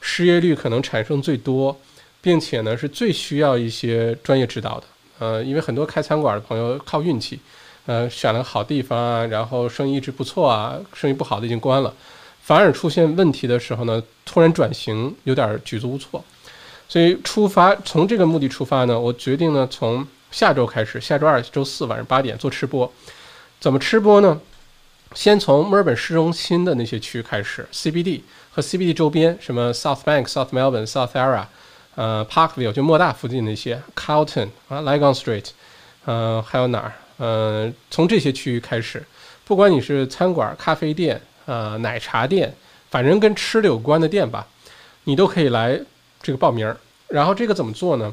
[0.00, 1.78] 失业率可能产生最多，
[2.22, 4.84] 并且呢是最需要一些专业指导的。
[5.18, 7.38] 呃，因为很多开餐馆的朋友靠运气，
[7.86, 11.94] 呃，选了个好地方啊，然后生意一直不错啊，生意不好的已经关了，
[12.42, 16.24] 反而出现问题的时候呢，突然转型有点举足无措。
[16.88, 22.90] 所以出发从这个目的出发呢，我决定呢从下周开始，下周二、周四晚上八点做吃播。
[23.58, 24.40] 怎么吃播呢？
[25.14, 28.20] 先从墨尔本市中心的那些区开始，CBD
[28.50, 31.46] 和 CBD 周边，什么 South Bank、South Melbourne、South Yarra，
[31.94, 35.46] 呃，Parkville 就莫大附近那些，Carlton 啊，Lygon Street，
[36.04, 36.92] 呃，还有哪儿？
[37.18, 39.02] 呃，从这些区域开始，
[39.46, 42.54] 不管你是餐馆、咖啡店、呃，奶茶店，
[42.90, 44.46] 反正跟吃的有关的店吧，
[45.04, 45.80] 你都可以来
[46.20, 46.74] 这个报名。
[47.08, 48.12] 然后这个怎么做呢？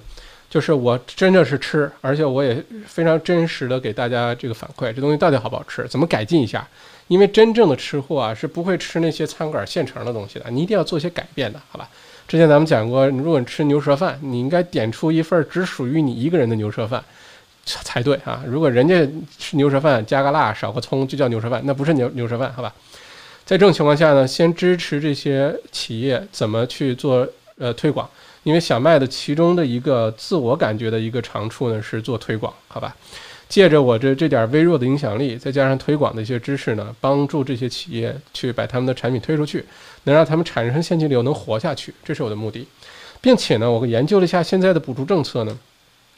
[0.54, 6.64] 就是我真的是吃，而且我也非常真实的给大家这个反馈，这东西到底好不好吃，怎么改进一下？
[7.08, 11.90] 因为真正的吃货啊是不会吃那些餐馆现成的东西的，你一定要做些改变的，好吧？
[12.28, 17.04] 之前咱们讲过，如果你吃牛舌饭，你应该点出一份只属于你一个人的牛舌饭
[17.66, 18.44] 才对啊！
[18.46, 18.94] 如果人家
[19.40, 22.72] 吃牛舌饭加个辣少个葱就叫牛舌饭，那不是牛牛舌饭，好吧？
[23.44, 27.28] 在这种情况下呢，先支持这些企业怎么去做
[27.58, 28.08] 呃推广。
[28.44, 32.96] 因为小麦的其中的一个自我感觉的一个长处呢，是做推广，好吧？
[33.50, 39.64] 借着我这这点微弱的影响力，再加上推广的一些知识呢，帮助这些企业去把他们的产品推出去，
[40.06, 42.68] 能让他们产生现金流，能活下去，这是我的目的。
[43.22, 45.58] 并且呢，我研究了一下现在的补助政策呢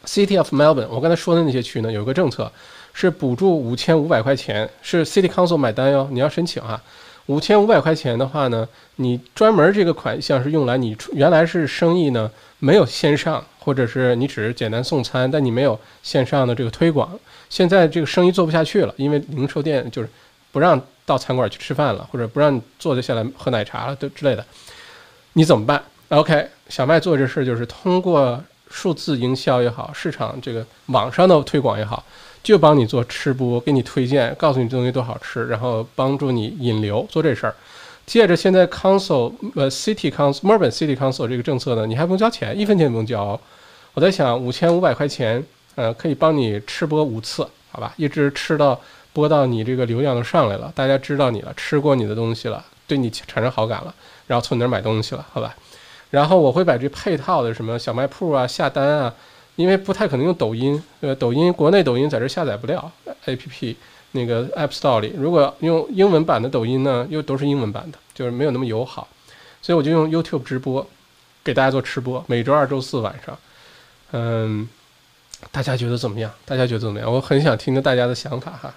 [0.06, 2.50] ，City of Melbourne，我刚才说的那些区呢，有一个政策
[2.94, 6.82] 是补助五千五百块钱，是 City Council 买单哟，你要申请啊。
[7.28, 12.30] 五千五百块钱的话呢，你专门这个款项是用来你原来是生意呢
[12.60, 17.10] 没有线上或者是你只是简单送餐，但你没有线上的这个推广。
[17.50, 20.10] 现在这个生意做不下去了，因为零售店就是
[20.52, 24.46] 不让到餐馆去吃饭了，或者不让坐着下来喝奶茶了，都之类的。
[25.34, 32.04] 你怎么办？OK，小麦做这事就是通过数字营销也好，市场这个网上的推广也好，
[32.46, 37.56] 就帮你做吃播，给你推荐，告诉你这东西多好吃，然后帮助你引流做这事儿。
[38.06, 43.40] 借着现在 Council 呃 City Council Melbourne City Council 这个政策呢，你还不用交钱，一分钱不用交。
[43.96, 45.44] 我在想，五千五百块钱，
[45.74, 48.80] 呃，可以帮你吃播五次，好吧，一直吃到
[49.12, 53.92] 播到你这个流量都上来了，大家知道你了，吃过你的东西了，对你产生好感了，
[54.28, 55.56] 然后从你那儿买东西了，好吧。
[56.12, 59.14] 然后我会把这配套的什么小卖铺啊、下单啊，
[59.56, 62.92] 因为不太可能用抖音，呃，抖音国内抖音在这下载不了
[63.26, 63.76] APP。
[64.12, 69.06] 那个 App Store 里，如果用英文版的抖音呢，又都是英文版的，就是没有那么友好，
[69.62, 70.88] 所以我就用 YouTube 直播
[71.44, 73.38] 给大家做吃播，每周二、周四晚上。
[74.12, 74.70] 嗯，
[75.52, 76.32] 大家觉得怎么样？
[76.46, 77.12] 大家觉得怎么样？
[77.12, 78.74] 我很想听听大家的想法哈。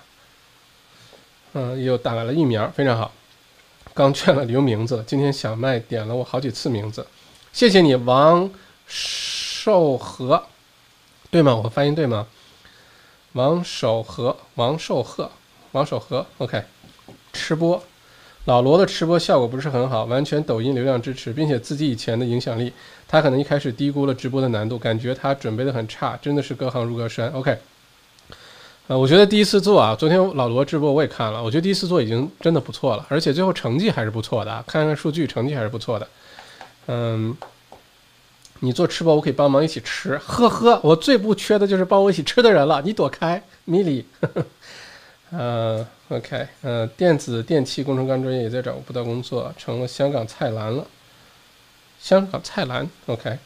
[1.53, 3.13] 嗯，又打完了疫苗，非常好。
[3.95, 7.07] 刚劝了留名字，今天小麦点了我好几次名字，
[7.53, 8.51] 谢谢你，王
[8.89, 10.45] 寿和，
[11.31, 11.55] 对吗？
[11.55, 12.27] 我发音对吗？
[13.35, 15.31] 王守和，王寿贺，
[15.73, 16.63] 王守和，OK，
[17.35, 17.81] 吃播，
[18.47, 22.73] 老罗的吃播效果不是很好，完全抖音流量支持，并且自己以前的影响力，
[23.07, 27.59] 他可能一开始低估了直播的难度，感觉他准备的很差，真的是隔行如隔山，OK，
[28.87, 36.09] 呃，我觉得第一次做啊，昨天老罗直播我也看了，我觉得第一次做已经真的不错了，而且最后成绩还是不错的，看看数据，成绩还是不错的，
[36.87, 37.37] 嗯。
[38.61, 42.83] 你做吃播，我可以帮忙一起吃，呵呵，我最不缺的就是帮我一起吃的人了。
[42.83, 44.05] 你躲开，米莉，
[45.31, 50.85] 呃，OK，呃，电子电气工程刚专业也在找不到工作，成了香港菜篮了。
[52.01, 53.39] 香港菜篮，OK，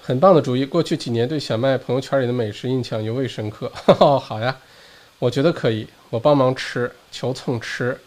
[0.00, 0.64] 很棒的主意。
[0.64, 3.70] 过去几年对小麦朋友圈里的美食印象尤为深刻。
[4.18, 4.56] 好呀，
[5.18, 7.98] 我觉得可以，我帮忙吃，求蹭吃，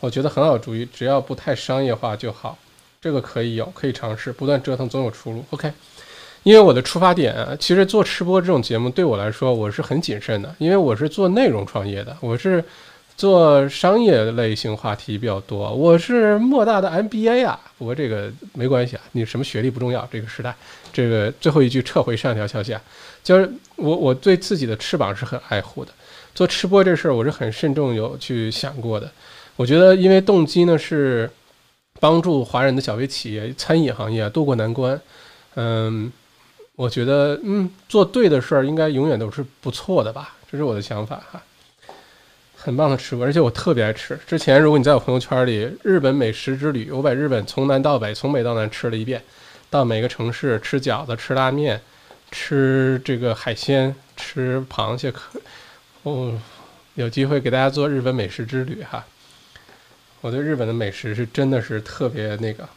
[0.00, 2.58] 我觉得很好主意，只要不太商业化就好。
[3.00, 5.44] 这个可以有，可以尝试，不断折腾总有出路。
[5.50, 5.70] OK，
[6.42, 12.64] 因为我的出发点啊，其实做吃播这种节目对我来说，我是很谨慎的，因为我是做内容创业的，我是
[13.16, 15.72] 做商业类型话题比较多。
[15.72, 20.08] 我是莫大的 MBA 啊，不过这个没关系啊，你什么学历不重要。
[20.10, 20.52] 这个时代，
[20.92, 22.82] 这个最后一句撤回上一条消息啊，
[23.22, 25.92] 就是我我对自己的翅膀是很爱护的。
[26.34, 29.08] 做吃播这事儿，我是很慎重有去想过的。
[29.54, 31.30] 我觉得，因为动机呢是。
[32.00, 35.00] 帮助华人的小微企业、餐饮行业渡过难关，
[35.54, 36.12] 嗯，
[36.74, 41.42] 我觉得，嗯，做对的事儿应该永远都是不错的吧，这是我的想法哈。
[42.54, 44.18] 很棒的吃播，而且我特别爱吃。
[44.26, 49.22] 之前如果你在我朋友圈里，日本美食之旅，我把日本从南到北、从北到南吃了一遍，
[49.70, 51.80] 到每个城市吃饺子、吃拉面、
[52.32, 55.40] 吃这个海鲜、吃螃蟹，可，
[56.02, 56.36] 哦，
[56.94, 59.04] 有机会给大家做日本美食之旅哈。
[60.26, 62.68] 我对日本的美食是真的是特别那个。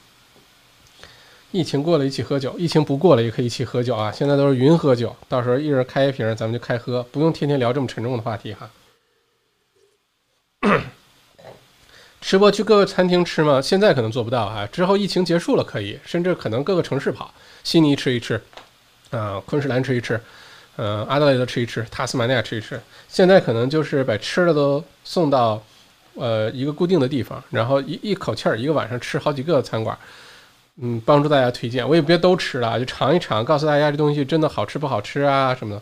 [1.50, 4.12] 疫情过了，一起喝酒；疫情不过了，也可以一起喝酒啊！
[4.12, 8.70] 现在都是云喝酒，到时候一人开一瓶，咱们就开喝，不用天天聊这么沉重的话题哈。
[12.22, 13.60] 吃播去各个餐厅吃吗？
[13.60, 18.40] 现在可能做不到啊，之后疫情结束了可以，甚至可能各个城市跑，悉尼吃一吃，
[19.10, 20.22] 啊，昆士兰吃一吃，
[20.76, 22.80] 嗯，阿德莱德吃一吃，塔斯马尼亚吃一吃。
[23.08, 25.64] 现在可能就是把吃的都送到。
[26.20, 29.98] 呃，一个固定的地方，然后一一口气儿一个晚上吃好几个餐馆，
[30.82, 31.88] 嗯，帮助大家推荐。
[31.88, 35.82] 我也别都吃了，就尝一尝，告诉大家这东西真的好吃不好吃啊什么的。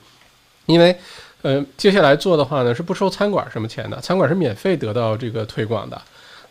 [0.68, 0.96] 因为，
[1.42, 6.00] 呃，接下来做的话呢是不收餐馆什么钱的，餐馆是免费得到这个推广的。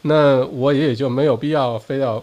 [0.02, 2.22] 那我也就没有必要非要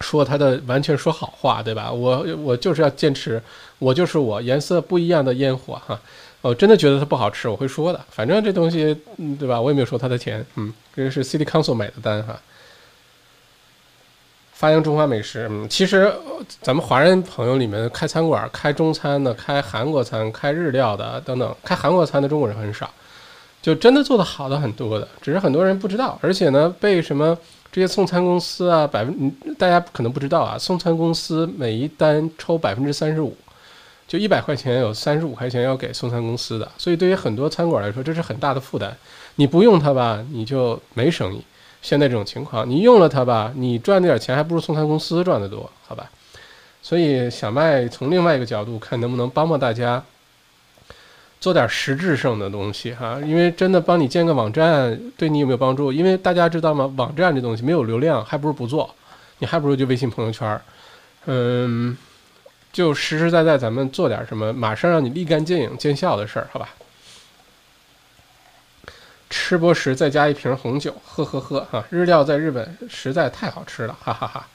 [0.00, 1.90] 说他的完全说好话，对吧？
[1.90, 3.42] 我我就是要坚持，
[3.78, 5.98] 我就是我，颜色不一样的烟火哈。
[6.46, 8.00] 我真的觉得它不好吃，我会说的。
[8.08, 9.60] 反正这东西，嗯，对吧？
[9.60, 12.38] 我也没有收他的钱，嗯，这个是 City Council 买的单哈。
[14.52, 16.10] 发扬中华美食，嗯，其实
[16.62, 22.90] 咱们华人朋友里面开餐馆、开中餐的、开韩国餐、开日料的等等，开韩国餐的中国人很少，
[23.60, 26.18] 就真的做的好的很多的，只是很多人不知道。
[26.22, 27.36] 而且呢，被什么
[27.70, 33.36] 这些送餐公司啊，百分大家可能不知道啊，送餐公司每一单抽百分之三十五。
[34.06, 38.96] 就一百块钱有三十五块钱要给送餐公司的，所以对于很多餐馆来说，这是很大的负担。
[39.34, 41.42] 你不用它吧，你就没生意。
[41.82, 46.08] 现在这种情况，你用了它吧，你赚那点钱还不如送餐公司赚得多，好吧？
[46.82, 50.02] 所以小麦从另外一个角度看，能不能帮帮大家，
[51.40, 53.20] 做点实质性的东西哈？
[53.24, 55.92] 因为真的帮你建个网站，对你有没有帮助？
[55.92, 56.92] 因为大家知道吗？
[56.96, 58.94] 网站这东西没有流量，还不如不做，
[59.38, 60.60] 你还不如就微信朋友圈，
[61.26, 61.96] 嗯。
[62.76, 66.68] 就实实在在咱们做点什么，马上让你立竿见影见效的事儿，好吧？
[69.30, 71.82] 吃播时再加一瓶红酒，喝喝喝哈！
[71.88, 74.46] 日料在日本实在太好吃了，哈哈哈！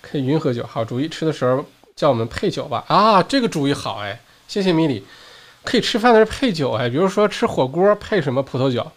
[0.00, 1.08] 可以云喝酒，好主意。
[1.08, 1.64] 吃的时候
[1.94, 5.06] 叫我们配酒吧啊，这个主意好哎，谢谢米里。
[5.62, 8.90] 可以吃饭的时候配酒哎，比如说吃火锅配什么葡萄酒，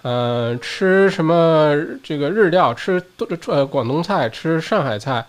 [0.00, 3.02] 嗯，吃什么这个日料，吃
[3.48, 5.26] 呃广东菜，吃上海菜，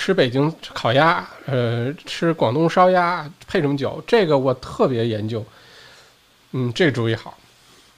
[0.00, 4.02] 吃北京烤鸭，呃，吃广东烧鸭配什么酒？
[4.06, 5.44] 这个我特别研究。
[6.52, 7.36] 嗯，这主意好，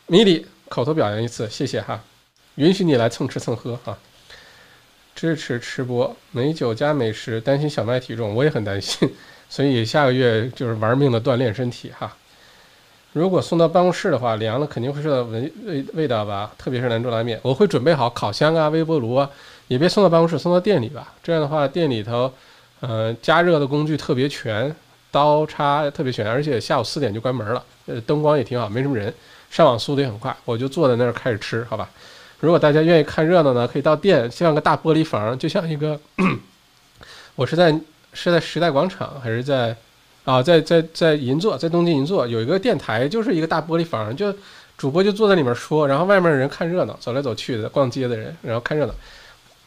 [0.08, 0.44] 米里。
[0.68, 2.02] 口头表扬一次，谢谢哈，
[2.56, 3.96] 允许你来蹭吃蹭喝哈，
[5.14, 9.08] 支持吃播美酒加美食，担心小麦体重，我也很担心，
[9.48, 12.16] 所以下个月就是玩命的锻炼身体哈。
[13.12, 19.30] 如果送到办公室的话，凉了肯定会受到味味味道吧，特别是兰州拉面，我会准备好烤箱啊、微波炉啊，
[19.68, 21.12] 也别送到办公室，送到店里吧。
[21.22, 22.32] 这样的话，店里头，
[22.80, 24.74] 呃，加热的工具特别全，
[25.10, 29.12] 刀叉特别全，而且下午四点就关门了，呃，灯光也挺好，没什么人。
[29.50, 31.88] 上网速度也很快，我就坐在那儿开始吃，好吧。
[32.40, 35.98] 如果大家愿意看热闹呢，可以到店，像个大玻璃房，就像一个。
[37.34, 37.74] 我是在
[38.12, 39.74] 是在时代广场还是在
[40.24, 44.34] 啊，在在在银座，在东京银座有一个电台，就是一个大玻璃房，就
[44.76, 48.94] 主播就坐在里面说，然后外面的人看热闹，走来走去的逛街的人，然后看热闹，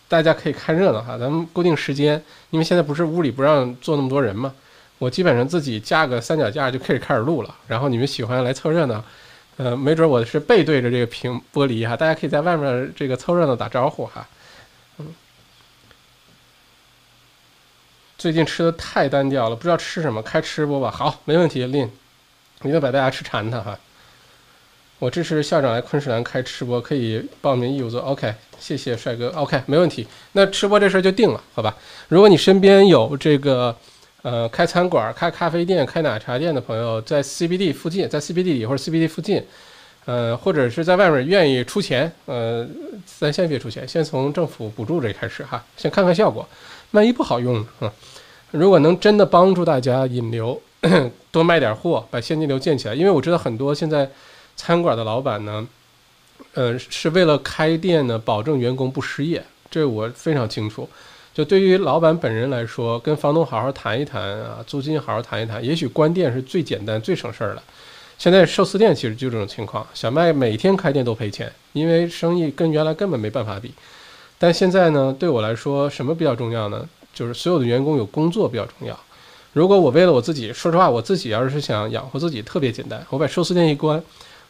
[0.07, 1.17] 大家可以看热闹哈。
[1.17, 4.53] 咱们固定时间，因为现在不是屋里不让坐那么多人嘛，
[4.97, 9.03] 我基本上自己架个三脚架就可以开始录了，然后你们喜欢来凑热闹。
[9.57, 14.27] 呃，没准我是背对着这个屏玻璃哈，大家可以在外面这个凑热闹打招呼哈。
[14.97, 15.15] 嗯，
[18.17, 20.91] 最近吃的太单调了，不知道吃什么，开吃播吧。
[20.91, 21.89] 好，没问题，林，
[22.63, 23.79] 一定把大家吃馋他哈。
[25.05, 28.01] 我支持校长来昆士兰开吃播，可以报名义务做。
[28.01, 29.29] OK，谢谢帅哥。
[29.35, 31.77] OK，没问题，那吃播这事儿就定了，好吧？
[32.07, 33.75] 如果你身边有这个。
[34.23, 39.39] 呃，开餐馆、开咖啡店、开奶茶店的朋友，在 CBD 附近，在 CBD 里或者 CBD 附近，
[40.05, 42.67] 呃，或者是在外面愿意出钱，呃，
[43.05, 46.43] 咱先别出钱，先从政府补助这开始哈，先看看效果，
[46.89, 47.93] 万一不好用呢？
[48.49, 50.59] 如果能真的帮助大家引流，
[51.29, 54.09] 多卖点货，把现金流建起来，因为我知道很多现在
[54.55, 55.67] 餐馆的老板呢，
[56.53, 60.89] 呃，是为了开店呢，保证员工不失业，这我非常清楚。
[61.33, 67.61] 就对于老板本人来说，跟房东好好谈一谈啊，租金好好谈一谈，也许关店是最简单、最省事儿的。
[68.17, 73.73] 现在寿司店其实就这种情况，小麦每天开店都赔钱，因为生意跟原来根本没办法比。
[74.39, 76.87] 但现在呢，对我来说，什么比较重要呢？
[77.13, 78.97] 就是所有的员工有工作比较重要。
[79.51, 84.01] 如果我为了我自己，说实话，我自己要是想养活自己，特别简单，我把寿司店一关，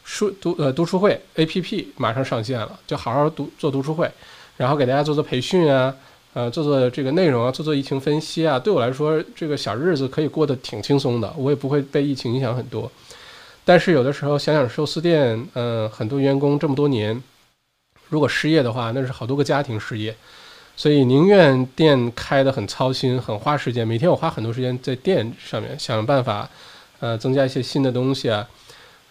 [0.06, 4.08] 书读呃读书会 A P P 马上上线了，就好好读做读书会，
[4.56, 5.94] 然后给大家做做培训啊。
[6.32, 12.92] 呃，做做这个内容啊，做做疫情分析啊，对我来说，这个小日子可以过得挺轻松的，我也不会被疫情影响很多。
[13.64, 17.20] 但是有的时候想想寿司店，嗯，很多员工这么多年，
[18.10, 20.14] 如果失业的话，那是好多个家庭失业，
[20.76, 26.46] 所以宁愿店开得很操心，很花时间，每天我花很多时间在店上面想办法，
[27.00, 28.46] 呃，增加一些新的东西啊，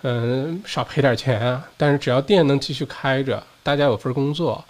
[0.07, 1.67] 嗯，少赔点钱啊。
[1.77, 4.63] 但是只要店能继续开着，大家有份工作，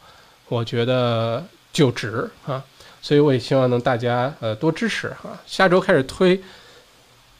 [0.48, 1.44] 我觉得。
[1.76, 2.64] 就值啊，
[3.02, 5.38] 所以我也希望能大家呃多支持哈。
[5.46, 6.42] 下周开始推，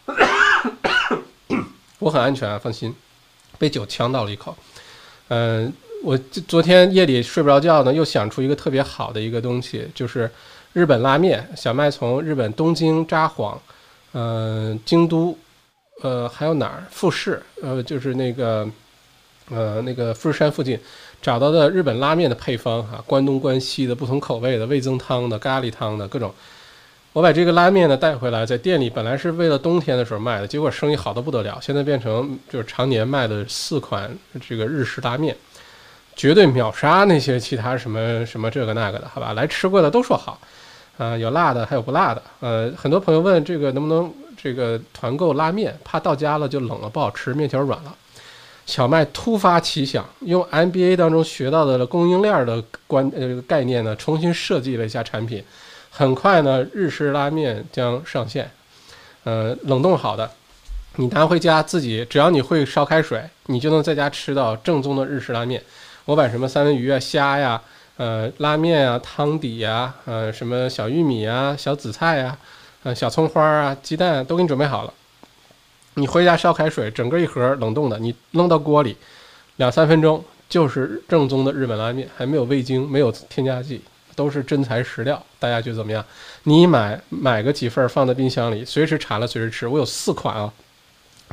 [2.00, 2.94] 我很安全啊，放心。
[3.58, 4.54] 被酒呛到了一口，
[5.30, 5.72] 嗯，
[6.04, 10.30] 我昨天夜里睡不着觉呢，又想出一个特别好的一个东西，就是
[10.74, 11.50] 日本拉面。
[11.56, 13.58] 小麦从日本东京札幌，
[14.12, 15.38] 嗯，京都，
[16.06, 16.84] 呃，还有哪儿？
[16.92, 18.70] 富士，呃，就是那个，
[19.50, 20.80] 呃，那个富士山附近。
[21.20, 26.32] 找到的日本拉面的配方哈，关东关西的不同口味的味增汤的咖喱汤的各种，
[27.12, 34.16] 我把这个拉面呢带回来，在店里本来是为了冬天的时候卖的，结果生意好的不得了，现在变成就是常年卖的四款
[34.48, 35.36] 这个日式拉面，
[36.16, 39.34] 绝对秒杀那些其他什么什么这个那个的，好吧？
[39.34, 40.40] 来吃过的都说好，
[41.00, 44.14] 啊，有辣的还有不辣的，呃，很多朋友问这个能不能
[44.46, 47.96] 这个团购拉面，怕到家了就冷了不好吃，面条软了。
[48.68, 55.44] 小麦突发奇想，用 MBA 当中学到的供应链的关呃概念呢，重新设计了一下产品。
[55.90, 58.52] 很快呢，日式拉面将上线。
[59.24, 60.30] 呃，冷冻好的，
[60.98, 65.60] 你拿回家自己，只要你会烧开水，你就能在家吃到正宗的日式拉面。
[66.06, 67.60] 我把什么三文鱼啊、虾呀、
[67.98, 72.38] 呃拉面啊、汤底呀、呃什么小玉米啊、小紫菜呀、
[72.86, 74.94] 呃小葱花啊、鸡蛋都给你准备好了。
[75.96, 78.96] 你回家烧开水，整个一盒冷冻的，你扔到锅里，
[79.56, 83.82] 两三分钟就是正宗的日本拉面，还没有味精，没有添加剂，
[84.14, 85.20] 都是真材实料。
[85.40, 86.06] 大家觉得怎么样？
[86.44, 89.68] 你买买个几份放在冰箱里，随时馋了随时吃。
[89.68, 90.54] 我有四款啊，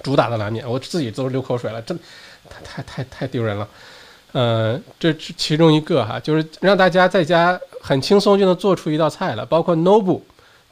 [0.02, 1.98] 主打的拉面，我自己都流口水了，真
[2.48, 3.68] 太太太太丢人了。
[4.32, 10.22] 呃，这其中一个哈，就是让大家在家很轻松就能做出一道菜了，包括 Noble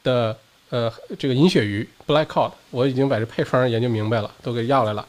[0.01, 0.35] 的
[0.71, 5.07] 呃这个银鳕鱼 Black Cod，我已经把这配方研究明白了，都给要来了，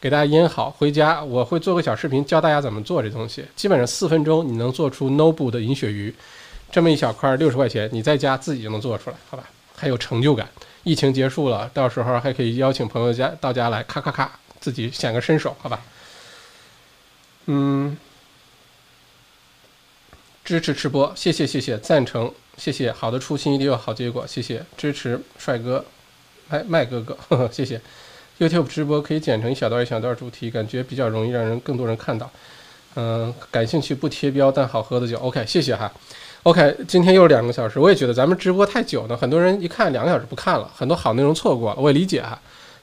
[0.00, 6.14] 给大家腌好，回家我会做个小视频教大家怎么做这东西，基本上四分钟你能做出 Noble 的银鳕鱼，
[6.70, 9.44] 这么一小块六十块钱，你在家自己就能做出来，好吧？
[9.74, 10.48] 还有成就感。
[10.84, 14.30] 疫情结束了，到时候还可以邀请朋友家到家来，咔咔咔，
[14.60, 15.80] 自己显个身手，好吧？
[17.46, 17.96] 嗯，
[20.44, 25.82] 支持吃播，谢谢谢谢，赞成，谢谢，好的初心一定有好结果，谢谢支持帅哥，
[26.48, 27.80] 麦麦哥哥，呵呵，谢谢。
[28.38, 32.30] YouTube 直播可以剪成一小段一小段主题，感觉比较容易让人更多人看到。
[32.96, 35.90] 嗯，感兴趣不贴标但好喝的酒，OK，谢谢哈。
[36.42, 42.40] OK，今天又是两个小时，我也觉得咱们直播太久了，很多人一看两个小时不看了，很多好内容错过了，我也理解哈。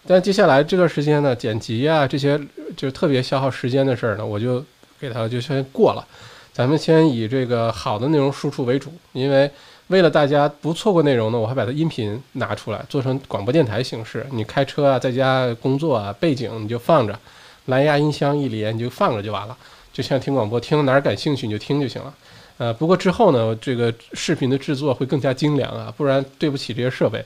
[0.08, 2.40] 但接下来这段时间呢，剪辑啊这些
[2.78, 4.64] 就特别消耗时间的事儿呢，我就
[5.00, 6.08] 给它就先过了。
[6.56, 9.52] 咱们先以这个好的内容输出为主，因为
[9.88, 14.26] 为了大家不错过内容呢，我还把它音频拿出来做成广播电台形式。
[14.32, 17.20] 你开车啊，在家工作啊，背景你就放着，
[17.66, 19.58] 蓝牙音箱一连你就放着就完了，
[19.92, 22.14] 就像听广播，听哪儿感兴趣你就听就行了。
[22.58, 27.22] 呃，不过之后呢，这个视频的制作会更加精良啊，不然对不起这些设备。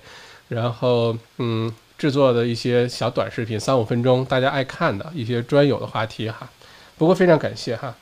[0.48, 1.72] 然后嗯。
[2.00, 6.50] 制作的一些小短视频，三五分钟，大家爱看的一些专有的话题哈。
[6.98, 7.94] 不过非常感谢哈。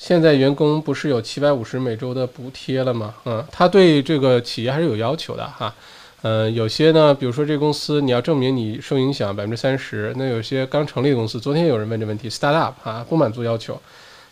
[0.00, 3.14] 现在员工不是有七百五十每周的补贴了吗？
[3.26, 5.74] 嗯，他对这个企业还是有要求的哈。
[6.22, 13.78] 嗯，有些呢，比如说这公司你要证明你受影响百分之三十，那有些刚成立的公司，昨天有人问这问题，startup 啊不满足要求，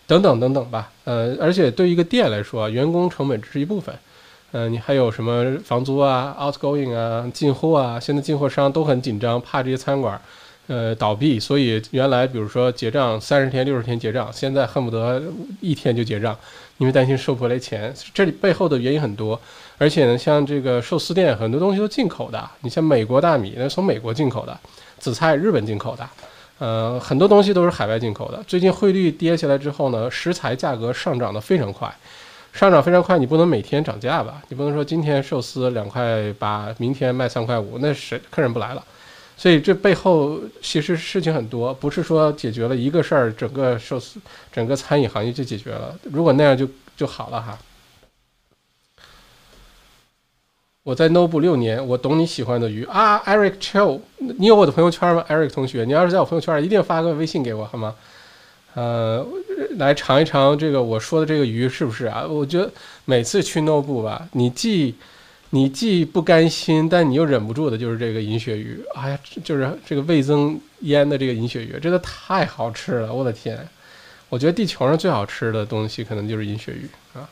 [0.07, 0.91] 等等等等吧。
[1.05, 3.95] 呃，而且对一个店来说，员工成本只是一部分。
[4.53, 8.01] 嗯，你还有什么房租啊、outgoing 啊、进货啊？
[8.01, 10.19] 现在进货商都很紧张，怕这些餐馆，
[10.69, 11.41] 呃，倒闭。
[11.41, 15.21] 所以原来比如说结账三十天、六十天结账，现在恨不得
[15.61, 16.37] 一天就结账，
[16.77, 17.93] 因为担心收不回来钱。
[18.15, 19.41] 这里背后的原因很多，
[19.79, 22.49] 而且呢，像这个寿司店很多东西都进口的。
[22.61, 24.53] 你像美国大米，那从美国进口的；
[24.99, 26.09] 紫菜日本进口的，
[26.59, 28.41] 呃，很多东西都是海外进口的。
[28.47, 31.93] 最近汇率跌下来之后呢，食材价格上涨的非常快。
[32.53, 34.43] 上涨非常快，你不能每天涨价吧？
[34.49, 38.83] 你不能说今天寿司两块八，明天卖三块五，那谁客人不来了？
[39.39, 44.21] 所以这背后其实事情很多，不是说解决了一个事儿，整个寿司、
[44.53, 45.97] 整个餐饮行业就解决了。
[46.03, 47.57] 如果那样就就好了哈。
[50.83, 57.95] 我在 Noble 六年，我懂你喜欢的鱼啊，Eric Cho，你有我的朋友圈吗？Eric 同学，你要是在我朋友圈，一定发个微信给我好吗？
[58.75, 59.25] 呃，
[59.77, 62.27] 来尝一尝这个我说的这个鱼是不是啊？
[62.27, 62.71] 我觉得
[63.05, 64.95] 每次去 Nobu 吧，你既
[65.51, 68.79] 你既不甘心，但你又忍不住的，就是这个银鳕鱼。
[68.95, 73.13] 哎呀，就是这个味增腌的这个银鳕鱼，真的太好吃了！
[73.13, 73.67] 我的天，
[74.29, 77.29] 我觉得地球上最好吃的东西可能就是银鳕鱼啊。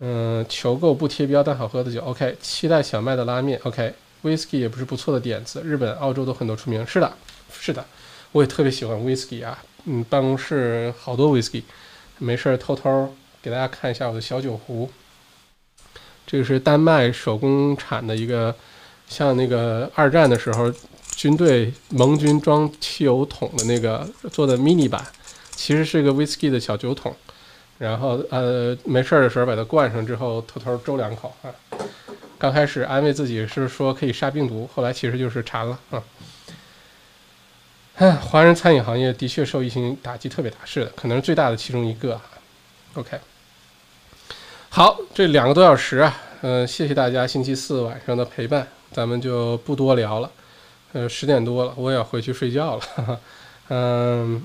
[0.00, 2.00] 嗯，求购不贴标但好喝的酒。
[2.02, 3.60] OK，期待小麦的拉面。
[3.62, 6.84] OK，Whisky 也不是不错的点子，日本、澳洲都很多出名。
[6.84, 7.12] 是的，
[7.52, 7.84] 是的。
[8.32, 11.62] 我也特别喜欢 whisky 啊，嗯，办公室好多 whisky，
[12.18, 14.90] 没事偷偷给大家看一下我的小酒壶。
[16.32, 18.54] 这个是丹麦手工产的一个，
[19.06, 20.72] 像那个二战的时候
[21.14, 25.06] 军队盟军装汽油桶的那个做的 mini 版，
[25.50, 27.14] 其实是一个 whisky 的小酒桶。
[27.76, 31.52] 然后呃，没事的时候把它灌上之后，偷偷周两口啊。
[32.38, 36.02] 刚开始安慰自己是说可以杀病毒，后来其实就是馋了啊。
[37.96, 42.18] 哎，华人餐饮行业的确受疫情打击特别大，是的，可能是最大的其中一个。
[42.94, 43.18] OK，
[44.82, 50.28] 好，这两个多小时啊，嗯，谢谢大家星期四晚上的陪伴，咱们就不多聊了。
[50.92, 53.20] 呃，十点多了，我也要回去睡觉了。
[53.68, 54.42] 嗯，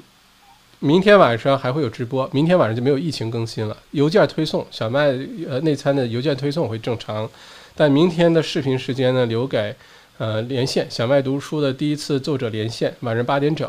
[0.77, 5.07] 明天晚上还会有直播，明天晚上就没有疫情更新了，邮件推送小麦
[5.49, 7.27] 呃内参的邮件推送会正常，
[7.75, 9.75] 但明天的视频时间呢，留给。
[10.19, 13.67] 呃，连线小麦读书的第一次作者连线，晚上八点整，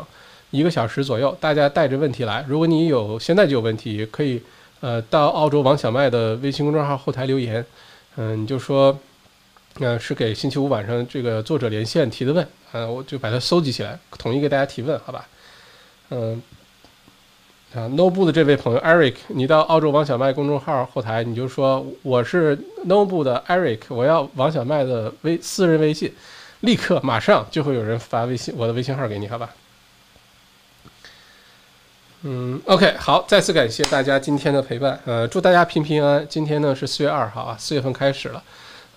[0.51, 2.45] 一个小时左右，大家带着问题来。
[2.47, 4.39] 如果你有现在就有问题，可以
[4.81, 7.65] 呃到澳洲王小麦的微信公众号后台留言，
[8.15, 8.97] 嗯，你就说，
[9.79, 15.27] 呃是给星期五晚上这个作者连线提的问，呃，我就把它搜集起来，统一给大家提问，好吧？
[16.09, 16.41] 嗯，
[17.73, 22.57] 啊，Nobu 的这位朋友 Eric，你到澳洲王小麦公众号后台，你就说我是
[22.87, 26.13] Nobu 的 Eric，我要王小麦的微私人微信。
[26.61, 29.49] 立刻马上就会有人发微信，我的微信号给你，好吧？
[32.23, 36.27] 嗯，OK，好，再次感谢大家今天的陪伴，呃，祝大家平平安安。
[36.27, 38.43] 今天呢是四月二号啊，四月份开始了，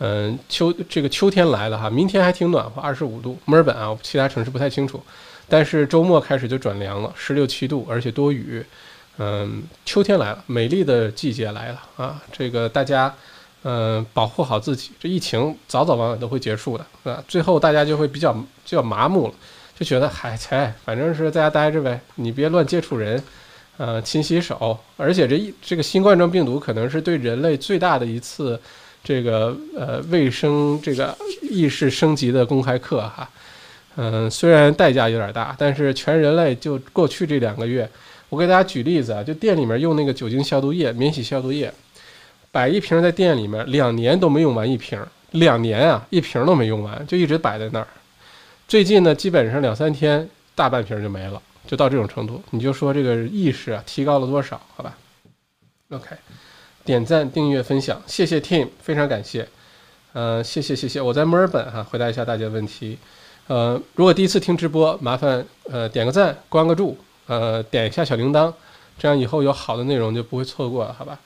[0.01, 5.01] 嗯，秋这个秋天来了哈，明天还挺暖和，二十五度，墨尔本啊，其他城市不太清楚，
[5.49, 8.65] 但是周末开始就转凉了，十六七度，而且多雨，
[9.19, 13.15] 嗯，秋天来了，美丽的季节来了啊，这个大家，
[13.63, 19.35] 嗯，保护好自己，这疫情早早晚晚都会结束的，啊，最后大家就会比较就要麻木了。
[19.83, 23.21] 就觉得嗨，才反正是在家待着呗，你别乱接触人，
[23.79, 24.79] 呃，勤洗手。
[24.97, 28.61] 而且这一这个新冠状病毒可能是对人类最大的一次
[29.03, 33.29] 这个呃卫生这个意识升级的公开课哈。
[33.97, 37.89] 嗯，虽然代价有点大，但是全人类就过去这两个月，
[38.29, 41.73] 我给大家举例子啊，就店里面用那个酒精消毒液、免洗消毒液，
[42.53, 44.97] 摆一瓶在店里面，两年都没用完一瓶，
[45.33, 47.89] 两年啊，一瓶都没用完，就一直摆在那儿。
[48.73, 52.43] 最近呢，基本上两三天，大半瓶就没了，就到这种程度。
[52.53, 54.59] 你就说这个意识啊，提高了多少？
[54.75, 54.97] 好吧
[55.91, 56.17] ，OK，
[56.83, 59.47] 点赞、订阅、分享，谢谢 Team，非常感谢。
[60.15, 62.97] 呃，谢谢谢谢，我在墨尔本哈，回答一下大家的问题。
[63.47, 66.97] 呃，如果第一次听直播，麻烦呃点个赞、关个注，
[67.27, 68.51] 呃点一下小铃铛，
[68.99, 71.21] 这样以后有好的内容就不会错过了，好吧？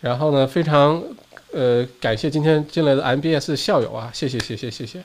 [0.00, 1.00] 然后呢，非常
[1.52, 5.04] 呃感谢今天进来的 MBS 校友啊，谢谢谢谢谢谢，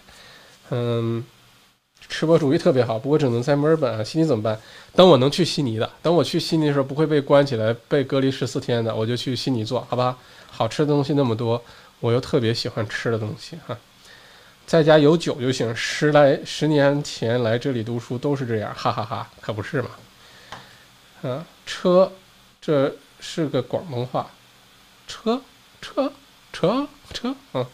[0.71, 1.23] 嗯。
[2.09, 4.03] 吃播主意特别好，不过只能在墨尔本啊。
[4.03, 4.59] 悉尼怎么办？
[4.95, 10.17] 等我能去悉尼的，等我去悉尼的时候，不会被关起来、被隔离十四天的，我就去悉尼做好吧。
[10.49, 11.63] 好吃的东西那么多，
[11.99, 13.75] 我又特别喜欢吃的东西哈。
[14.65, 15.75] 在家有酒就行。
[15.75, 19.89] 十来十年前来这里读书都是这样，哈哈哈，可不是嘛。
[21.23, 22.11] 嗯，车，
[22.61, 24.29] 这是个广东话，
[25.07, 25.41] 车
[25.81, 26.13] 车
[26.51, 27.65] 车车，嗯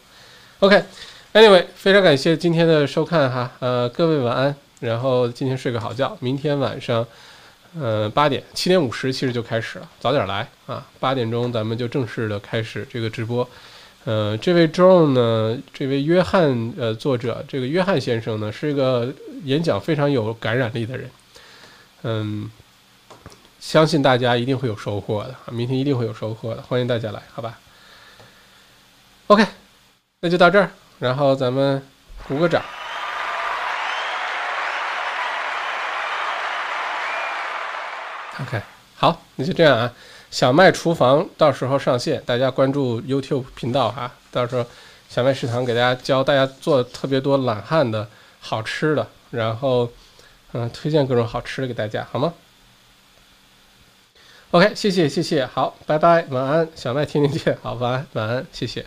[0.59, 0.85] ，OK。
[1.31, 7.05] Anyway，非常感谢今天的收看哈，呃，各位晚安，然后今天睡个好觉，明天晚上，
[7.79, 13.47] 呃，八点七点五十其实就开始了，早点来啊，八点钟咱们就正式的开始这个直播，
[14.05, 21.11] 呃，这位 John 呢，这位约翰呃作者，这个约翰先生呢是一个演讲非常有感染力的人，
[22.01, 22.49] 嗯，
[23.59, 27.59] 相信大家一定会有收获的，明天一定会有收获的，欢迎大家来，好吧
[29.27, 29.45] ？OK，
[30.21, 30.71] 那就到这儿。
[30.99, 31.81] 然后咱们
[32.27, 32.61] 鼓个掌。
[38.41, 38.61] OK，
[38.95, 39.91] 好，那就这样啊。
[40.31, 44.11] 小麦厨房到时候上线，大家关注 YouTube 频道哈。
[44.31, 44.65] 到时候
[45.09, 48.07] 小麦食堂给大家教大家做特别多懒汉的
[48.39, 49.91] 好吃的，然后
[50.53, 52.33] 嗯，推荐各种好吃的给大家，好吗
[54.51, 58.85] ？OK，谢谢谢谢，好，拜拜，晚安，小麦天天见，好，晚安晚安，谢谢。